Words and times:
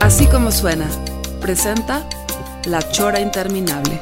Así 0.00 0.26
como 0.26 0.52
suena, 0.52 0.86
presenta 1.40 2.06
La 2.66 2.80
Chora 2.90 3.20
Interminable. 3.20 4.00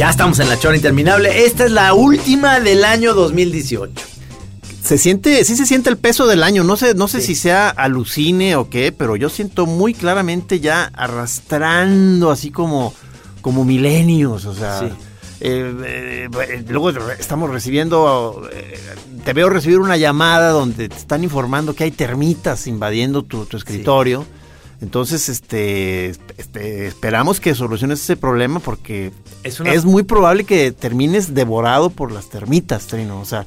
Ya 0.00 0.08
estamos 0.08 0.40
en 0.40 0.48
la 0.48 0.58
chora 0.58 0.76
interminable. 0.76 1.44
Esta 1.44 1.66
es 1.66 1.72
la 1.72 1.92
última 1.92 2.58
del 2.58 2.84
año 2.86 3.12
2018. 3.12 4.09
Se 4.90 4.98
siente, 4.98 5.44
sí 5.44 5.54
se 5.54 5.66
siente 5.66 5.88
el 5.88 5.96
peso 5.98 6.26
del 6.26 6.42
año. 6.42 6.64
No 6.64 6.76
sé, 6.76 6.94
no 6.94 7.06
sé 7.06 7.20
si 7.20 7.36
sea 7.36 7.68
alucine 7.68 8.56
o 8.56 8.68
qué, 8.68 8.90
pero 8.90 9.14
yo 9.14 9.28
siento 9.28 9.64
muy 9.66 9.94
claramente 9.94 10.58
ya 10.58 10.90
arrastrando 10.92 12.32
así 12.32 12.50
como, 12.50 12.92
como 13.40 13.64
milenios. 13.64 14.46
O 14.46 14.52
sea, 14.52 14.80
Sí. 14.80 14.86
eh, 15.42 16.28
eh, 16.28 16.64
luego 16.68 16.90
estamos 17.20 17.50
recibiendo, 17.50 18.48
eh, 18.52 18.80
te 19.24 19.32
veo 19.32 19.48
recibir 19.48 19.78
una 19.78 19.96
llamada 19.96 20.50
donde 20.50 20.88
te 20.88 20.96
están 20.96 21.22
informando 21.22 21.72
que 21.76 21.84
hay 21.84 21.92
termitas 21.92 22.66
invadiendo 22.66 23.22
tu, 23.22 23.46
tu 23.46 23.58
escritorio. 23.58 24.26
Entonces, 24.82 25.28
este, 25.28 26.08
este, 26.36 26.88
esperamos 26.88 27.38
que 27.38 27.54
soluciones 27.54 28.00
ese 28.02 28.16
problema 28.16 28.58
porque 28.58 29.12
Es 29.44 29.60
una- 29.60 29.72
es 29.72 29.84
muy 29.84 30.02
probable 30.02 30.42
que 30.42 30.72
termines 30.72 31.32
devorado 31.32 31.90
por 31.90 32.10
las 32.10 32.28
termitas, 32.28 32.88
Trino. 32.88 33.20
O 33.20 33.24
sea, 33.24 33.46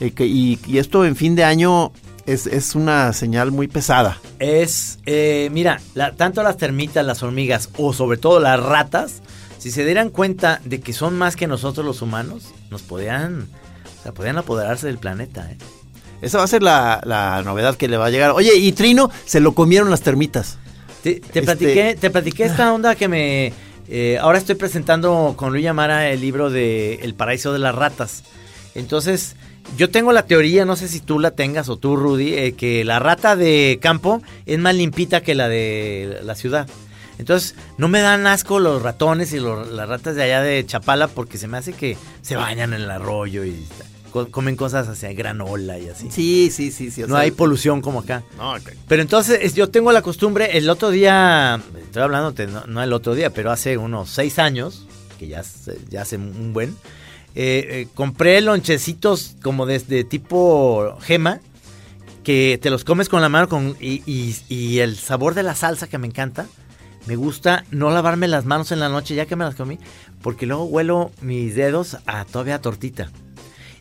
eh, 0.00 0.10
que- 0.12 0.26
y, 0.26 0.58
y 0.66 0.78
esto 0.78 1.04
en 1.04 1.14
fin 1.16 1.34
de 1.36 1.44
año 1.44 1.92
es, 2.26 2.46
es 2.46 2.74
una 2.74 3.12
señal 3.12 3.50
muy 3.52 3.68
pesada. 3.68 4.18
Es, 4.38 4.98
eh, 5.06 5.48
mira, 5.52 5.80
la- 5.94 6.12
tanto 6.12 6.42
las 6.42 6.56
termitas, 6.56 7.04
las 7.04 7.22
hormigas 7.22 7.68
o 7.76 7.92
sobre 7.92 8.18
todo 8.18 8.40
las 8.40 8.60
ratas, 8.60 9.22
si 9.58 9.70
se 9.70 9.84
dieran 9.84 10.10
cuenta 10.10 10.60
de 10.64 10.80
que 10.80 10.92
son 10.92 11.16
más 11.18 11.36
que 11.36 11.46
nosotros 11.46 11.84
los 11.84 12.02
humanos, 12.02 12.48
nos 12.70 12.82
podían, 12.82 13.48
o 14.00 14.02
sea, 14.02 14.12
podían 14.12 14.38
apoderarse 14.38 14.86
del 14.86 14.98
planeta. 14.98 15.50
¿eh? 15.50 15.56
Esa 16.22 16.38
va 16.38 16.44
a 16.44 16.48
ser 16.48 16.62
la, 16.62 17.00
la 17.04 17.42
novedad 17.44 17.76
que 17.76 17.88
le 17.88 17.96
va 17.96 18.06
a 18.06 18.10
llegar. 18.10 18.30
Oye, 18.32 18.54
y 18.56 18.72
Trino 18.72 19.10
se 19.26 19.40
lo 19.40 19.52
comieron 19.54 19.90
las 19.90 20.00
termitas. 20.02 20.58
Te, 21.02 21.14
te 21.14 21.26
Este- 21.26 21.42
platiqué, 21.42 21.96
te 21.98 22.10
platiqué 22.10 22.44
esta 22.44 22.72
onda 22.72 22.94
que 22.94 23.08
me... 23.08 23.52
eh, 23.88 24.18
ahora 24.20 24.36
estoy 24.38 24.54
presentando 24.54 25.34
con 25.36 25.52
Luis 25.52 25.66
Amara 25.66 26.08
el 26.10 26.20
libro 26.20 26.50
de 26.50 26.94
El 27.02 27.14
paraíso 27.14 27.52
de 27.54 27.58
las 27.58 27.74
ratas. 27.74 28.22
Entonces, 28.74 29.36
yo 29.76 29.90
tengo 29.90 30.12
la 30.12 30.26
teoría, 30.26 30.64
no 30.64 30.76
sé 30.76 30.88
si 30.88 31.00
tú 31.00 31.18
la 31.18 31.32
tengas 31.32 31.68
o 31.68 31.76
tú, 31.76 31.96
Rudy, 31.96 32.34
eh, 32.34 32.52
que 32.52 32.84
la 32.84 32.98
rata 32.98 33.36
de 33.36 33.78
campo 33.80 34.22
es 34.46 34.58
más 34.58 34.74
limpita 34.74 35.22
que 35.22 35.34
la 35.34 35.48
de 35.48 36.20
la 36.22 36.34
ciudad. 36.34 36.68
Entonces, 37.18 37.54
no 37.76 37.88
me 37.88 38.00
dan 38.00 38.26
asco 38.26 38.58
los 38.60 38.80
ratones 38.82 39.32
y 39.34 39.40
los- 39.40 39.68
las 39.70 39.88
ratas 39.88 40.16
de 40.16 40.22
allá 40.22 40.40
de 40.40 40.64
Chapala 40.64 41.08
porque 41.08 41.36
se 41.36 41.48
me 41.48 41.58
hace 41.58 41.72
que 41.74 41.96
se 42.22 42.36
bañan 42.36 42.72
en 42.72 42.80
el 42.82 42.90
arroyo 42.90 43.44
y 43.44 43.62
co- 44.10 44.28
comen 44.30 44.56
cosas 44.56 44.88
así, 44.88 45.06
granola 45.14 45.78
y 45.78 45.88
así. 45.90 46.08
Sí, 46.10 46.50
sí, 46.50 46.70
sí, 46.70 46.90
sí. 46.90 47.02
o 47.02 47.06
no 47.08 47.16
sea, 47.16 47.22
hay 47.24 47.30
polución 47.32 47.82
como 47.82 48.00
acá. 48.00 48.22
No. 48.38 48.54
Pero 48.88 49.02
entonces 49.02 49.38
es- 49.42 49.54
yo 49.54 49.68
tengo 49.68 49.92
la 49.92 50.00
costumbre, 50.00 50.56
el 50.56 50.70
otro 50.70 50.90
día, 50.90 51.60
estoy 51.82 52.02
hablando, 52.02 52.32
no, 52.46 52.64
no 52.66 52.82
el 52.82 52.92
otro 52.94 53.14
día, 53.14 53.28
pero 53.30 53.50
hace 53.50 53.76
unos 53.76 54.08
seis 54.08 54.38
años, 54.38 54.86
que 55.18 55.28
ya, 55.28 55.40
hace- 55.40 55.78
ya 55.90 56.00
hace 56.02 56.16
un 56.16 56.54
buen, 56.54 56.74
eh, 57.34 57.66
eh, 57.70 57.88
compré 57.94 58.40
lonchecitos 58.40 59.36
como 59.42 59.66
desde 59.66 60.04
tipo 60.04 60.96
gema, 61.00 61.40
que 62.24 62.58
te 62.60 62.70
los 62.70 62.84
comes 62.84 63.08
con 63.08 63.22
la 63.22 63.28
mano 63.28 63.48
con, 63.48 63.76
y, 63.80 64.02
y- 64.06 64.36
y 64.48 64.78
el 64.80 64.96
sabor 64.96 65.34
de 65.34 65.42
la 65.42 65.54
salsa 65.54 65.88
que 65.88 65.98
me 65.98 66.06
encanta. 66.06 66.46
Me 67.06 67.16
gusta 67.16 67.64
no 67.70 67.90
lavarme 67.90 68.28
las 68.28 68.44
manos 68.44 68.72
en 68.72 68.78
la 68.80 68.90
noche 68.90 69.14
ya 69.14 69.24
que 69.24 69.34
me 69.34 69.44
las 69.44 69.54
comí, 69.54 69.78
porque 70.22 70.44
luego 70.44 70.64
huelo 70.64 71.10
mis 71.22 71.54
dedos 71.54 71.96
a 72.06 72.26
todavía 72.26 72.56
a 72.56 72.60
tortita. 72.60 73.10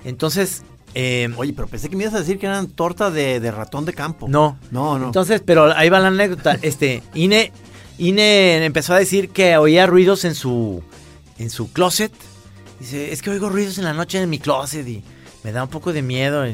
Entonces, 0.05 0.63
eh, 0.95 1.29
Oye, 1.37 1.51
pero 1.53 1.67
pensé 1.67 1.89
que 1.89 1.95
me 1.97 2.03
ibas 2.03 2.15
a 2.15 2.19
decir 2.19 2.39
que 2.39 2.45
eran 2.45 2.67
torta 2.67 3.11
de, 3.11 3.39
de 3.41 3.51
ratón 3.51 3.83
de 3.85 3.93
campo. 3.93 4.27
no, 4.29 4.57
No, 4.71 4.97
no. 4.97 5.07
entonces, 5.07 5.41
pero 5.45 5.65
ahí 5.75 5.89
va 5.89 5.99
la 5.99 6.07
anécdota. 6.07 6.57
Este, 6.61 7.03
Ine, 7.13 7.51
Ine 7.97 8.63
empezó 8.65 8.93
a 8.93 8.99
decir 8.99 9.29
que 9.29 9.57
oía 9.57 9.85
ruidos 9.85 10.23
en 10.23 10.33
su, 10.33 10.81
en 11.37 11.49
su 11.49 11.71
closet. 11.73 12.13
Dice, 12.79 13.11
es 13.11 13.21
que 13.21 13.29
oigo 13.29 13.49
ruidos 13.49 13.77
en 13.77 13.83
la 13.83 13.93
noche 13.93 14.21
en 14.21 14.29
mi 14.29 14.39
closet 14.39 14.87
y 14.87 15.03
me 15.43 15.51
da 15.51 15.63
un 15.63 15.69
poco 15.69 15.93
de 15.93 16.01
miedo. 16.01 16.45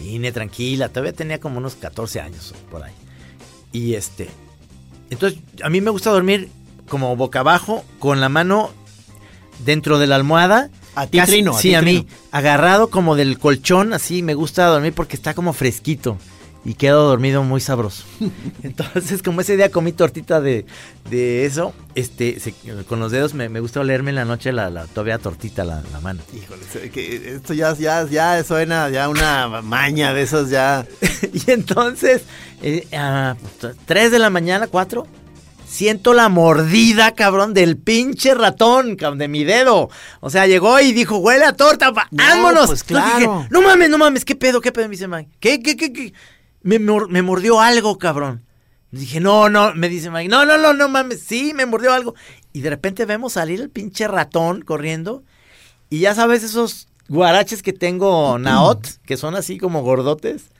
Y, 0.00 0.30
tranquila, 0.32 0.88
todavía 0.88 1.12
tenía 1.12 1.38
como 1.38 1.58
unos 1.58 1.76
14 1.76 2.20
años 2.20 2.54
por 2.70 2.82
ahí. 2.82 2.92
Y 3.72 3.94
este, 3.94 4.28
entonces 5.10 5.38
a 5.62 5.70
mí 5.70 5.80
me 5.80 5.90
gusta 5.90 6.10
dormir 6.10 6.50
como 6.88 7.14
boca 7.16 7.40
abajo, 7.40 7.84
con 7.98 8.20
la 8.20 8.28
mano 8.28 8.70
dentro 9.64 9.98
de 9.98 10.06
la 10.06 10.16
almohada. 10.16 10.70
A 10.94 11.06
ti, 11.06 11.20
Trino, 11.20 11.56
a 11.56 11.58
sí, 11.58 11.68
ti, 11.68 11.74
a 11.74 11.82
mí, 11.82 12.02
Trino. 12.02 12.18
agarrado 12.32 12.90
como 12.90 13.16
del 13.16 13.38
colchón, 13.38 13.94
así 13.94 14.22
me 14.22 14.34
gusta 14.34 14.66
dormir 14.66 14.92
porque 14.92 15.16
está 15.16 15.32
como 15.32 15.52
fresquito 15.54 16.18
y 16.64 16.74
quedo 16.74 17.08
dormido 17.08 17.42
muy 17.42 17.60
sabroso. 17.60 18.04
Entonces, 18.62 19.22
como 19.22 19.40
ese 19.40 19.56
día 19.56 19.70
comí 19.70 19.92
tortita 19.92 20.40
de, 20.40 20.64
de 21.10 21.44
eso, 21.44 21.74
este, 21.94 22.38
se- 22.40 22.54
con 22.88 23.00
los 23.00 23.10
dedos 23.10 23.34
me, 23.34 23.48
me 23.48 23.60
gusta 23.60 23.80
olerme 23.80 24.10
en 24.10 24.16
la 24.16 24.24
noche 24.24 24.52
la, 24.52 24.70
la 24.70 24.86
todavía 24.86 25.18
tortita 25.18 25.64
la, 25.64 25.82
la 25.92 26.00
mano. 26.00 26.20
Híjole, 26.32 26.90
que 26.90 27.34
esto 27.34 27.52
ya, 27.54 27.74
ya, 27.74 28.06
ya 28.08 28.42
suena 28.44 28.88
ya 28.90 29.08
una 29.08 29.60
maña 29.62 30.14
de 30.14 30.22
esos 30.22 30.50
ya. 30.50 30.86
y 31.32 31.50
entonces, 31.50 32.22
eh, 32.62 32.86
a 32.96 33.36
3 33.86 34.10
de 34.12 34.18
la 34.20 34.30
mañana, 34.30 34.68
4, 34.68 35.04
siento 35.66 36.12
la 36.14 36.28
mordida, 36.28 37.12
cabrón, 37.14 37.54
del 37.54 37.76
pinche 37.76 38.34
ratón, 38.34 38.94
cabrón, 38.94 39.18
de 39.18 39.26
mi 39.26 39.42
dedo. 39.42 39.90
O 40.20 40.30
sea, 40.30 40.46
llegó 40.46 40.78
y 40.78 40.92
dijo, 40.92 41.16
huele 41.16 41.44
a 41.44 41.54
torta, 41.54 41.90
No, 41.90 41.94
vámonos. 42.12 42.66
pues, 42.66 42.82
Entonces 42.82 42.84
claro. 42.86 43.18
dije, 43.38 43.48
no 43.50 43.62
mames, 43.62 43.90
no 43.90 43.98
mames, 43.98 44.24
¿qué 44.24 44.36
pedo, 44.36 44.60
qué 44.60 44.70
pedo? 44.70 44.84
Me 44.86 44.92
dice 44.92 45.08
Mike, 45.08 45.30
¿qué, 45.40 45.60
qué, 45.60 45.76
qué, 45.76 45.92
qué? 45.92 46.12
Me, 46.62 46.78
me 46.78 47.22
mordió 47.22 47.60
algo, 47.60 47.98
cabrón. 47.98 48.44
Dije, 48.92 49.20
no, 49.20 49.48
no, 49.48 49.74
me 49.74 49.88
dice 49.88 50.10
Mike, 50.10 50.28
no, 50.28 50.44
no, 50.44 50.58
no, 50.58 50.74
no 50.74 50.86
mames, 50.86 51.22
sí, 51.22 51.52
me 51.54 51.64
mordió 51.64 51.94
algo. 51.94 52.14
Y 52.52 52.60
de 52.60 52.68
repente 52.68 53.06
vemos 53.06 53.32
salir 53.32 53.60
el 53.60 53.70
pinche 53.70 54.06
ratón 54.06 54.60
corriendo. 54.60 55.24
Y 55.88 56.00
ya 56.00 56.14
sabes, 56.14 56.42
esos 56.42 56.88
guaraches 57.08 57.62
que 57.62 57.72
tengo 57.72 58.38
Naot, 58.38 58.86
que 59.06 59.16
son 59.16 59.34
así 59.34 59.58
como 59.58 59.82
gordotes. 59.82 60.50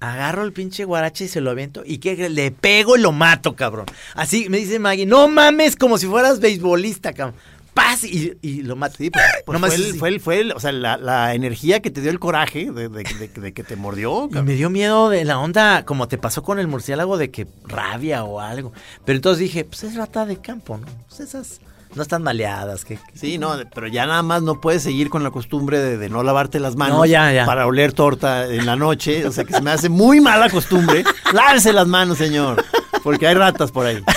Agarro 0.00 0.44
el 0.44 0.52
pinche 0.52 0.84
guarache 0.84 1.24
y 1.24 1.28
se 1.28 1.40
lo 1.40 1.50
aviento. 1.50 1.82
¿Y 1.84 1.98
qué? 1.98 2.28
Le 2.30 2.52
pego 2.52 2.96
y 2.96 3.00
lo 3.00 3.12
mato, 3.12 3.56
cabrón. 3.56 3.86
Así 4.14 4.48
me 4.48 4.58
dice 4.58 4.78
Maggie, 4.78 5.06
no 5.06 5.28
mames, 5.28 5.76
como 5.76 5.98
si 5.98 6.06
fueras 6.06 6.40
beisbolista, 6.40 7.12
cabrón. 7.12 7.38
Paz 7.78 8.04
y, 8.04 8.32
y 8.42 8.62
lo 8.62 8.76
mato. 8.76 8.96
Sí, 8.98 9.10
pues, 9.10 9.24
pues 9.46 9.54
Nomás 9.54 9.74
fue, 9.74 9.84
el, 9.86 9.94
fue, 9.94 10.08
el, 10.08 10.20
fue 10.20 10.40
el- 10.40 10.52
o 10.52 10.60
sea, 10.60 10.72
la, 10.72 10.96
la 10.96 11.34
energía 11.34 11.80
que 11.80 11.90
te 11.90 12.00
dio 12.00 12.10
el 12.10 12.18
coraje 12.18 12.70
de, 12.72 12.88
de- 12.88 13.04
de- 13.04 13.28
de 13.40 13.52
que 13.52 13.62
te 13.64 13.76
mordió. 13.76 14.28
Y 14.32 14.42
me 14.42 14.54
dio 14.54 14.70
miedo 14.70 15.08
de 15.10 15.24
la 15.24 15.38
onda, 15.38 15.84
como 15.84 16.08
te 16.08 16.18
pasó 16.18 16.42
con 16.42 16.58
el 16.58 16.66
murciélago, 16.66 17.16
de 17.18 17.30
que 17.30 17.46
rabia 17.66 18.24
o 18.24 18.40
algo. 18.40 18.72
Pero 19.04 19.16
entonces 19.16 19.40
dije, 19.40 19.64
pues 19.64 19.84
es 19.84 19.94
rata 19.94 20.26
de 20.26 20.38
campo, 20.40 20.76
¿no? 20.78 20.86
Pues 21.08 21.20
esas 21.20 21.60
no 21.94 22.02
están 22.02 22.22
maleadas. 22.22 22.84
que 22.84 22.98
Sí, 23.14 23.38
no, 23.38 23.54
pero 23.74 23.86
ya 23.86 24.06
nada 24.06 24.22
más 24.22 24.42
no 24.42 24.60
puedes 24.60 24.82
seguir 24.82 25.08
con 25.08 25.22
la 25.22 25.30
costumbre 25.30 25.78
de, 25.78 25.96
de 25.96 26.08
no 26.10 26.22
lavarte 26.22 26.60
las 26.60 26.76
manos 26.76 26.98
No, 26.98 27.06
ya, 27.06 27.32
ya. 27.32 27.46
para 27.46 27.66
oler 27.66 27.92
torta 27.92 28.46
en 28.46 28.66
la 28.66 28.76
noche. 28.76 29.26
O 29.26 29.32
sea, 29.32 29.44
que 29.44 29.54
se 29.54 29.62
me 29.62 29.70
hace 29.70 29.88
muy 29.88 30.20
mala 30.20 30.50
costumbre. 30.50 31.04
Lávese 31.32 31.72
las 31.72 31.86
manos, 31.86 32.18
señor, 32.18 32.62
porque 33.08 33.26
hay 33.26 33.34
ratas 33.34 33.72
por 33.72 33.86
ahí. 33.86 34.04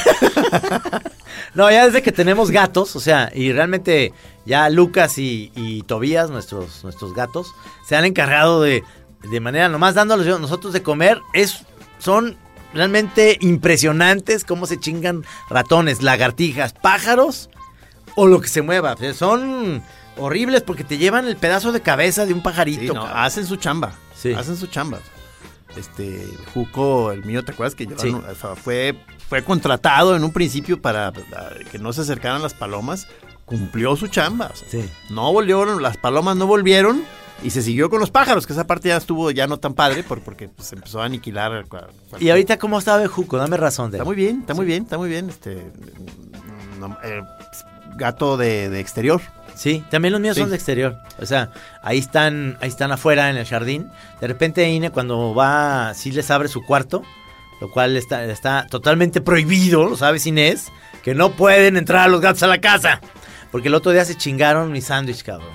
No, 1.54 1.70
ya 1.70 1.86
desde 1.86 2.02
que 2.02 2.14
tenemos 2.14 2.50
gatos, 2.50 2.96
o 2.96 3.02
sea, 3.02 3.30
y 3.34 3.52
realmente 3.52 4.14
ya 4.46 4.70
Lucas 4.70 5.18
y, 5.18 5.52
y 5.54 5.82
Tobías, 5.82 6.30
nuestros, 6.30 6.84
nuestros 6.84 7.14
gatos, 7.14 7.54
se 7.86 7.98
han 7.98 8.06
encargado 8.06 8.62
de, 8.62 8.86
de 9.30 9.40
manera 9.42 9.68
nomás 9.68 9.96
dándoles 9.96 10.28
nosotros 10.40 10.72
de 10.72 10.82
comer, 10.82 11.20
es, 11.34 11.66
son 12.00 12.38
realmente 12.74 13.38
impresionantes 13.42 14.46
cómo 14.46 14.66
se 14.66 14.80
chingan 14.80 15.26
ratones, 15.50 16.02
lagartijas, 16.02 16.72
pájaros 16.72 17.50
o 18.16 18.28
lo 18.28 18.40
que 18.40 18.48
se 18.48 18.62
mueva. 18.62 18.94
O 18.94 18.98
sea, 18.98 19.14
son 19.14 19.84
horribles 20.18 20.62
porque 20.62 20.86
te 20.86 20.98
llevan 20.98 21.28
el 21.28 21.36
pedazo 21.36 21.74
de 21.74 21.82
cabeza 21.82 22.26
de 22.26 22.34
un 22.34 22.44
pajarito. 22.44 22.82
Sí, 22.82 22.88
no, 22.88 22.94
cabrón. 22.94 23.12
hacen 23.14 23.46
su 23.46 23.58
chamba. 23.58 23.94
Sí. 24.16 24.34
Hacen 24.34 24.56
su 24.56 24.68
chamba. 24.68 25.00
Este, 25.78 26.28
Juco, 26.54 27.12
el 27.12 27.24
mío, 27.26 27.44
¿te 27.46 27.52
acuerdas 27.54 27.76
que 27.76 27.88
Sí. 27.98 28.16
fue, 28.64 28.96
fue 29.30 29.44
contratado 29.44 30.16
en 30.16 30.24
un 30.24 30.32
principio 30.34 30.82
para 30.82 31.12
que 31.72 31.80
no 31.80 31.94
se 31.94 32.02
acercaran 32.02 32.42
las 32.42 32.54
palomas? 32.54 33.08
Cumplió 33.46 33.96
su 33.96 34.08
chamba. 34.08 34.52
o 34.54 34.56
sea, 34.56 34.68
Sí. 34.70 34.90
No 35.10 35.32
volvieron, 35.34 35.82
las 35.82 35.98
palomas 35.98 36.36
no 36.38 36.48
volvieron 36.48 37.04
y 37.44 37.50
se 37.50 37.62
siguió 37.62 37.90
con 37.90 38.00
los 38.00 38.12
pájaros, 38.12 38.46
que 38.46 38.54
esa 38.54 38.68
parte 38.68 38.90
ya 38.90 38.98
estuvo 38.98 39.32
ya 39.32 39.48
no 39.48 39.58
tan 39.58 39.74
padre 39.74 40.04
por- 40.04 40.22
porque 40.22 40.48
pues, 40.50 40.68
se 40.70 40.76
empezó 40.76 41.02
a 41.02 41.06
aniquilar. 41.06 41.66
¿Y 42.20 42.30
ahorita 42.30 42.60
cómo 42.60 42.78
está 42.80 42.98
Bejuco? 42.98 43.38
Dame 43.38 43.58
razón. 43.58 43.92
De 43.92 43.98
Está 43.98 44.06
muy 44.06 44.16
bien, 44.16 44.42
está 44.42 44.54
muy 44.54 44.66
bien, 44.66 44.84
está 44.84 44.98
muy 44.98 45.10
bien. 45.10 45.30
Este, 45.30 45.72
no, 46.80 46.98
eh, 47.04 47.22
gato 47.96 48.38
de, 48.38 48.70
de 48.70 48.80
exterior. 48.80 49.22
Sí, 49.62 49.84
también 49.92 50.12
los 50.12 50.20
míos 50.20 50.34
Sí. 50.36 50.42
son 50.42 50.50
de 50.50 50.56
exterior. 50.56 50.98
O 51.20 51.26
sea, 51.28 51.52
ahí 51.84 52.00
están, 52.00 52.58
ahí 52.62 52.68
están 52.70 52.92
afuera 52.92 53.30
en 53.30 53.38
el 53.38 53.46
jardín. 53.46 53.92
De 54.20 54.26
repente 54.26 54.68
Ine 54.68 54.90
cuando 54.90 55.36
va, 55.36 55.94
sí 55.94 56.12
les 56.12 56.32
abre 56.32 56.48
su 56.48 56.64
cuarto, 56.66 57.04
lo 57.60 57.70
cual 57.70 57.96
está, 57.96 58.24
está 58.26 58.66
totalmente 58.66 59.22
prohibido, 59.22 59.88
lo 59.88 59.96
sabes 59.96 60.26
Inés, 60.26 60.72
que 61.04 61.14
no 61.14 61.34
pueden 61.34 61.78
entrar 61.78 62.10
los 62.10 62.22
gatos 62.22 62.42
a 62.42 62.48
la 62.48 62.60
casa. 62.60 63.02
Porque 63.52 63.68
el 63.68 63.76
otro 63.76 63.92
día 63.92 64.04
se 64.04 64.16
chingaron 64.18 64.72
mi 64.72 64.82
sándwich, 64.82 65.22
cabrón. 65.22 65.54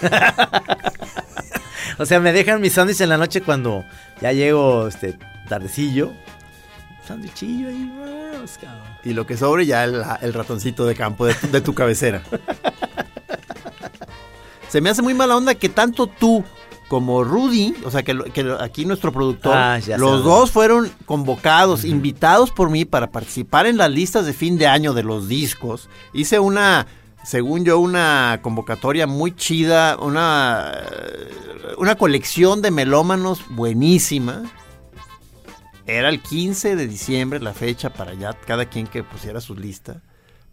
o 1.98 2.04
sea, 2.04 2.18
me 2.18 2.32
dejan 2.32 2.60
mi 2.60 2.68
sándwich 2.68 3.00
en 3.00 3.10
la 3.10 3.16
noche 3.16 3.42
cuando 3.42 3.84
ya 4.20 4.32
llego, 4.32 4.88
este, 4.88 5.16
tardecillo. 5.48 6.12
Sándwichillo 7.06 7.68
ahí, 7.68 7.92
cabrón. 8.60 8.82
Y 9.04 9.12
lo 9.12 9.24
que 9.24 9.36
sobre 9.36 9.66
ya 9.66 9.84
el, 9.84 10.02
el 10.20 10.32
ratoncito 10.34 10.84
de 10.84 10.96
campo 10.96 11.26
de 11.26 11.34
de 11.52 11.60
tu 11.60 11.74
cabecera. 11.74 12.22
Se 14.68 14.80
me 14.80 14.90
hace 14.90 15.02
muy 15.02 15.14
mala 15.14 15.36
onda 15.36 15.54
que 15.54 15.68
tanto 15.68 16.06
tú 16.06 16.44
como 16.88 17.24
Rudy, 17.24 17.74
o 17.84 17.90
sea, 17.90 18.02
que, 18.02 18.16
aquí 18.60 18.84
nuestro 18.84 19.12
productor, 19.12 19.54
Ah, 19.56 19.80
los 19.98 20.22
dos 20.22 20.50
fueron 20.50 20.90
convocados, 21.04 21.84
invitados 21.84 22.50
por 22.50 22.70
mí 22.70 22.84
para 22.84 23.10
participar 23.10 23.66
en 23.66 23.76
las 23.76 23.90
listas 23.90 24.24
de 24.26 24.32
fin 24.32 24.56
de 24.56 24.66
año 24.66 24.92
de 24.94 25.02
los 25.02 25.28
discos. 25.28 25.88
Hice 26.12 26.38
una, 26.38 26.86
según 27.24 27.64
yo, 27.64 27.78
una 27.78 28.38
convocatoria 28.42 29.06
muy 29.06 29.34
chida, 29.34 29.96
una, 29.98 30.74
eh, 30.74 31.74
una 31.78 31.96
colección 31.96 32.62
de 32.62 32.70
melómanos 32.70 33.42
buenísima. 33.50 34.44
Era 35.86 36.08
el 36.08 36.20
15 36.20 36.76
de 36.76 36.86
diciembre 36.86 37.40
la 37.40 37.52
fecha 37.52 37.90
para 37.90 38.14
ya 38.14 38.32
cada 38.32 38.66
quien 38.66 38.86
que 38.86 39.02
pusiera 39.02 39.40
su 39.40 39.54
lista. 39.54 40.02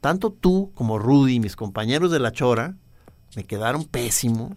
Tanto 0.02 0.32
tú 0.32 0.72
como 0.76 1.00
Rudy, 1.00 1.40
mis 1.40 1.56
compañeros 1.56 2.12
de 2.12 2.20
la 2.20 2.32
chora, 2.32 2.76
me 3.36 3.44
quedaron 3.44 3.86
pésimo. 3.86 4.56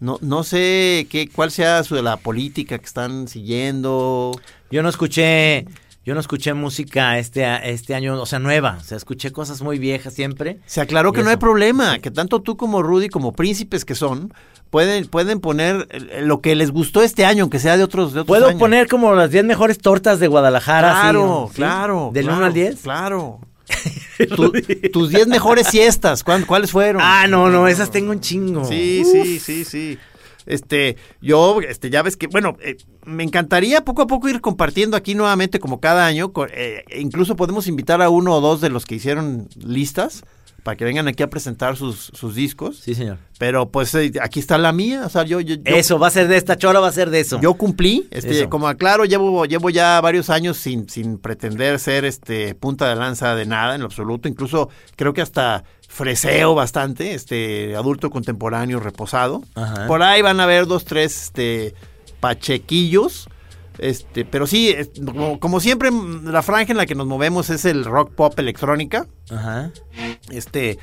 No, 0.00 0.18
no 0.20 0.44
sé 0.44 1.06
qué, 1.08 1.28
cuál 1.28 1.50
sea 1.50 1.82
su, 1.84 1.94
la 2.02 2.16
política 2.16 2.78
que 2.78 2.84
están 2.84 3.28
siguiendo. 3.28 4.32
Yo 4.70 4.82
no 4.82 4.88
escuché, 4.88 5.66
yo 6.04 6.14
no 6.14 6.20
escuché 6.20 6.52
música 6.52 7.18
este, 7.18 7.46
este 7.70 7.94
año, 7.94 8.20
o 8.20 8.26
sea, 8.26 8.38
nueva. 8.38 8.76
O 8.80 8.84
sea, 8.84 8.96
escuché 8.96 9.32
cosas 9.32 9.62
muy 9.62 9.78
viejas 9.78 10.12
siempre. 10.12 10.58
Se 10.66 10.80
aclaró 10.80 11.12
que 11.12 11.22
no 11.22 11.30
hay 11.30 11.36
problema, 11.36 11.98
que 12.00 12.10
tanto 12.10 12.42
tú 12.42 12.56
como 12.56 12.82
Rudy, 12.82 13.08
como 13.08 13.32
príncipes 13.32 13.84
que 13.84 13.94
son, 13.94 14.34
pueden, 14.68 15.06
pueden 15.06 15.40
poner 15.40 15.88
lo 16.22 16.40
que 16.40 16.54
les 16.54 16.70
gustó 16.72 17.02
este 17.02 17.24
año, 17.24 17.44
aunque 17.44 17.58
sea 17.58 17.76
de 17.76 17.84
otros, 17.84 18.12
de 18.12 18.20
otros 18.20 18.26
Puedo 18.26 18.48
años. 18.48 18.60
poner 18.60 18.88
como 18.88 19.14
las 19.14 19.30
10 19.30 19.44
mejores 19.44 19.78
tortas 19.78 20.18
de 20.18 20.28
Guadalajara. 20.28 20.90
Claro, 21.00 21.48
¿sí? 21.50 21.56
claro. 21.56 22.10
¿Del 22.12 22.24
claro, 22.24 22.38
1 22.38 22.46
al 22.46 22.52
10? 22.52 22.80
Claro. 22.82 23.40
Tu- 24.36 24.52
tus 24.92 25.08
10 25.10 25.26
mejores 25.26 25.66
siestas, 25.68 26.22
¿cuál- 26.22 26.46
¿cuáles 26.46 26.70
fueron? 26.70 27.02
Ah, 27.04 27.26
no, 27.28 27.50
no, 27.50 27.66
esas 27.66 27.90
tengo 27.90 28.10
un 28.12 28.20
chingo. 28.20 28.64
Sí, 28.64 29.02
sí, 29.04 29.38
sí, 29.40 29.64
sí. 29.64 29.98
Este, 30.46 30.96
yo, 31.22 31.60
este, 31.62 31.88
ya 31.90 32.02
ves 32.02 32.16
que, 32.16 32.26
bueno, 32.26 32.56
eh, 32.60 32.76
me 33.06 33.22
encantaría 33.24 33.82
poco 33.82 34.02
a 34.02 34.06
poco 34.06 34.28
ir 34.28 34.40
compartiendo 34.42 34.96
aquí 34.96 35.14
nuevamente 35.14 35.58
como 35.58 35.80
cada 35.80 36.06
año. 36.06 36.32
eh, 36.52 36.84
incluso 36.98 37.34
podemos 37.34 37.66
invitar 37.66 38.02
a 38.02 38.10
uno 38.10 38.34
o 38.34 38.40
dos 38.40 38.60
de 38.60 38.68
los 38.68 38.84
que 38.84 38.96
hicieron 38.96 39.48
listas 39.56 40.22
para 40.64 40.76
que 40.76 40.84
vengan 40.84 41.06
aquí 41.06 41.22
a 41.22 41.30
presentar 41.30 41.76
sus, 41.76 42.10
sus 42.14 42.34
discos. 42.34 42.78
Sí, 42.78 42.94
señor. 42.96 43.18
Pero 43.38 43.68
pues 43.70 43.94
eh, 43.94 44.10
aquí 44.20 44.40
está 44.40 44.58
la 44.58 44.72
mía, 44.72 45.02
o 45.06 45.08
sea, 45.10 45.22
yo, 45.24 45.38
yo, 45.40 45.54
yo- 45.54 45.60
Eso, 45.66 45.98
va 46.00 46.06
a 46.08 46.10
ser 46.10 46.26
de 46.26 46.36
esta 46.36 46.56
chora, 46.56 46.80
va 46.80 46.88
a 46.88 46.92
ser 46.92 47.10
de 47.10 47.20
eso. 47.20 47.38
yo 47.40 47.54
cumplí, 47.54 48.08
este, 48.10 48.40
Eso. 48.40 48.50
como 48.50 48.66
aclaro, 48.66 49.04
llevo, 49.04 49.44
llevo 49.44 49.68
ya 49.70 50.00
varios 50.00 50.30
años 50.30 50.56
sin, 50.56 50.88
sin 50.88 51.18
pretender 51.18 51.78
ser 51.78 52.04
este 52.04 52.54
punta 52.54 52.88
de 52.88 52.96
lanza 52.96 53.34
de 53.36 53.44
nada 53.46 53.74
en 53.74 53.82
lo 53.82 53.86
absoluto. 53.86 54.26
Incluso 54.26 54.70
creo 54.96 55.12
que 55.12 55.20
hasta 55.22 55.64
freseo 55.86 56.54
bastante, 56.54 57.14
este, 57.14 57.76
adulto 57.76 58.08
contemporáneo 58.10 58.80
reposado. 58.80 59.42
Ajá. 59.54 59.86
Por 59.86 60.02
ahí 60.02 60.22
van 60.22 60.40
a 60.40 60.44
haber 60.44 60.66
dos, 60.66 60.84
tres, 60.86 61.24
este, 61.24 61.74
pachequillos. 62.20 63.28
Este, 63.78 64.24
pero 64.24 64.46
sí, 64.46 64.68
es- 64.70 64.90
como, 65.04 65.40
como 65.40 65.60
siempre, 65.60 65.90
la 66.22 66.42
franja 66.42 66.72
en 66.72 66.76
la 66.78 66.86
que 66.86 66.94
nos 66.94 67.06
movemos 67.06 67.50
es 67.50 67.64
el 67.64 67.84
rock 67.84 68.12
pop 68.14 68.38
electrónica. 68.38 69.06
Ajá. 69.30 69.70
Este, 70.30 70.78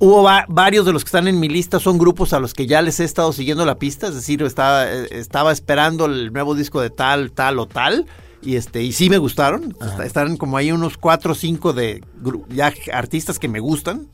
hubo 0.00 0.22
va- 0.22 0.44
varios 0.48 0.84
de 0.84 0.92
los 0.92 1.04
que 1.04 1.08
están 1.08 1.28
en 1.28 1.38
mi 1.40 1.48
lista 1.48 1.78
son 1.78 1.96
grupos 1.98 2.32
a 2.32 2.40
los 2.40 2.52
que 2.54 2.66
ya 2.66 2.82
les 2.82 2.98
he 3.00 3.04
estado 3.04 3.32
siguiendo 3.32 3.64
la 3.64 3.76
pista, 3.78 4.08
es 4.08 4.14
decir, 4.14 4.42
estaba, 4.42 4.90
eh, 4.92 5.08
estaba 5.12 5.52
esperando 5.52 6.06
el 6.06 6.32
nuevo 6.32 6.54
disco 6.54 6.80
de 6.80 6.90
tal, 6.90 7.30
tal 7.32 7.58
o 7.58 7.66
tal. 7.66 8.06
Y 8.42 8.56
este, 8.56 8.82
y 8.82 8.92
sí 8.92 9.08
me 9.08 9.16
gustaron. 9.16 9.74
Ajá. 9.80 9.94
Est- 9.98 10.06
Están 10.06 10.36
como 10.36 10.56
ahí 10.58 10.70
unos 10.70 10.98
cuatro 10.98 11.32
o 11.32 11.34
cinco 11.34 11.72
de 11.72 12.04
ya 12.50 12.72
artistas 12.92 13.38
que 13.38 13.48
me 13.48 13.58
gustan. 13.60 14.08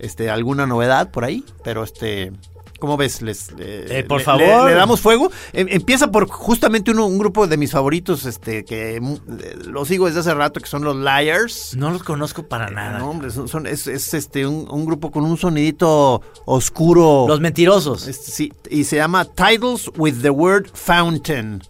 Este, 0.00 0.28
alguna 0.28 0.66
novedad 0.66 1.10
por 1.10 1.24
ahí. 1.24 1.44
Pero 1.64 1.82
este. 1.84 2.32
¿Cómo 2.80 2.96
ves? 2.96 3.22
Les, 3.22 3.50
Eh, 3.58 4.04
por 4.08 4.18
le- 4.18 4.24
favor. 4.24 4.64
Le, 4.64 4.70
le 4.70 4.74
damos 4.74 5.00
fuego. 5.00 5.30
Em- 5.52 5.68
empieza 5.70 6.10
por 6.10 6.26
justamente 6.28 6.90
uno- 6.90 7.06
un 7.06 7.18
grupo 7.18 7.46
de 7.46 7.56
mis 7.56 7.70
favoritos, 7.70 8.24
este, 8.26 8.64
que 8.64 9.00
mm, 9.00 9.12
eh, 9.38 9.56
lo 9.66 9.84
sigo 9.84 10.06
desde 10.06 10.20
hace 10.20 10.34
rato, 10.34 10.58
que 10.60 10.66
son 10.66 10.82
los 10.82 10.96
Liars. 10.96 11.76
No 11.76 11.90
los 11.90 12.02
conozco 12.02 12.42
para 12.48 12.68
Eh, 12.68 12.72
nada. 12.74 12.98
No, 12.98 13.10
hombre, 13.10 13.30
son, 13.30 13.46
son- 13.46 13.66
es, 13.66 13.86
es, 13.86 14.12
este 14.14 14.46
un, 14.46 14.66
un 14.70 14.86
grupo 14.86 15.10
con 15.12 15.24
un 15.24 15.36
sonidito 15.36 16.22
oscuro. 16.46 17.26
Los 17.28 17.40
mentirosos. 17.40 18.08
Este, 18.08 18.30
sí, 18.32 18.52
y 18.70 18.84
se 18.84 18.96
llama 18.96 19.24
Titles 19.26 19.90
with 19.96 20.14
the 20.22 20.30
Word 20.30 20.66
Fountain. 20.74 21.62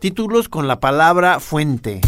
Títulos 0.00 0.48
con 0.48 0.66
la 0.68 0.80
palabra 0.80 1.38
fuente. 1.40 2.00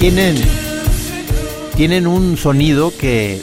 Tienen, 0.00 0.36
tienen 1.76 2.06
un 2.06 2.36
sonido 2.36 2.92
que 2.96 3.42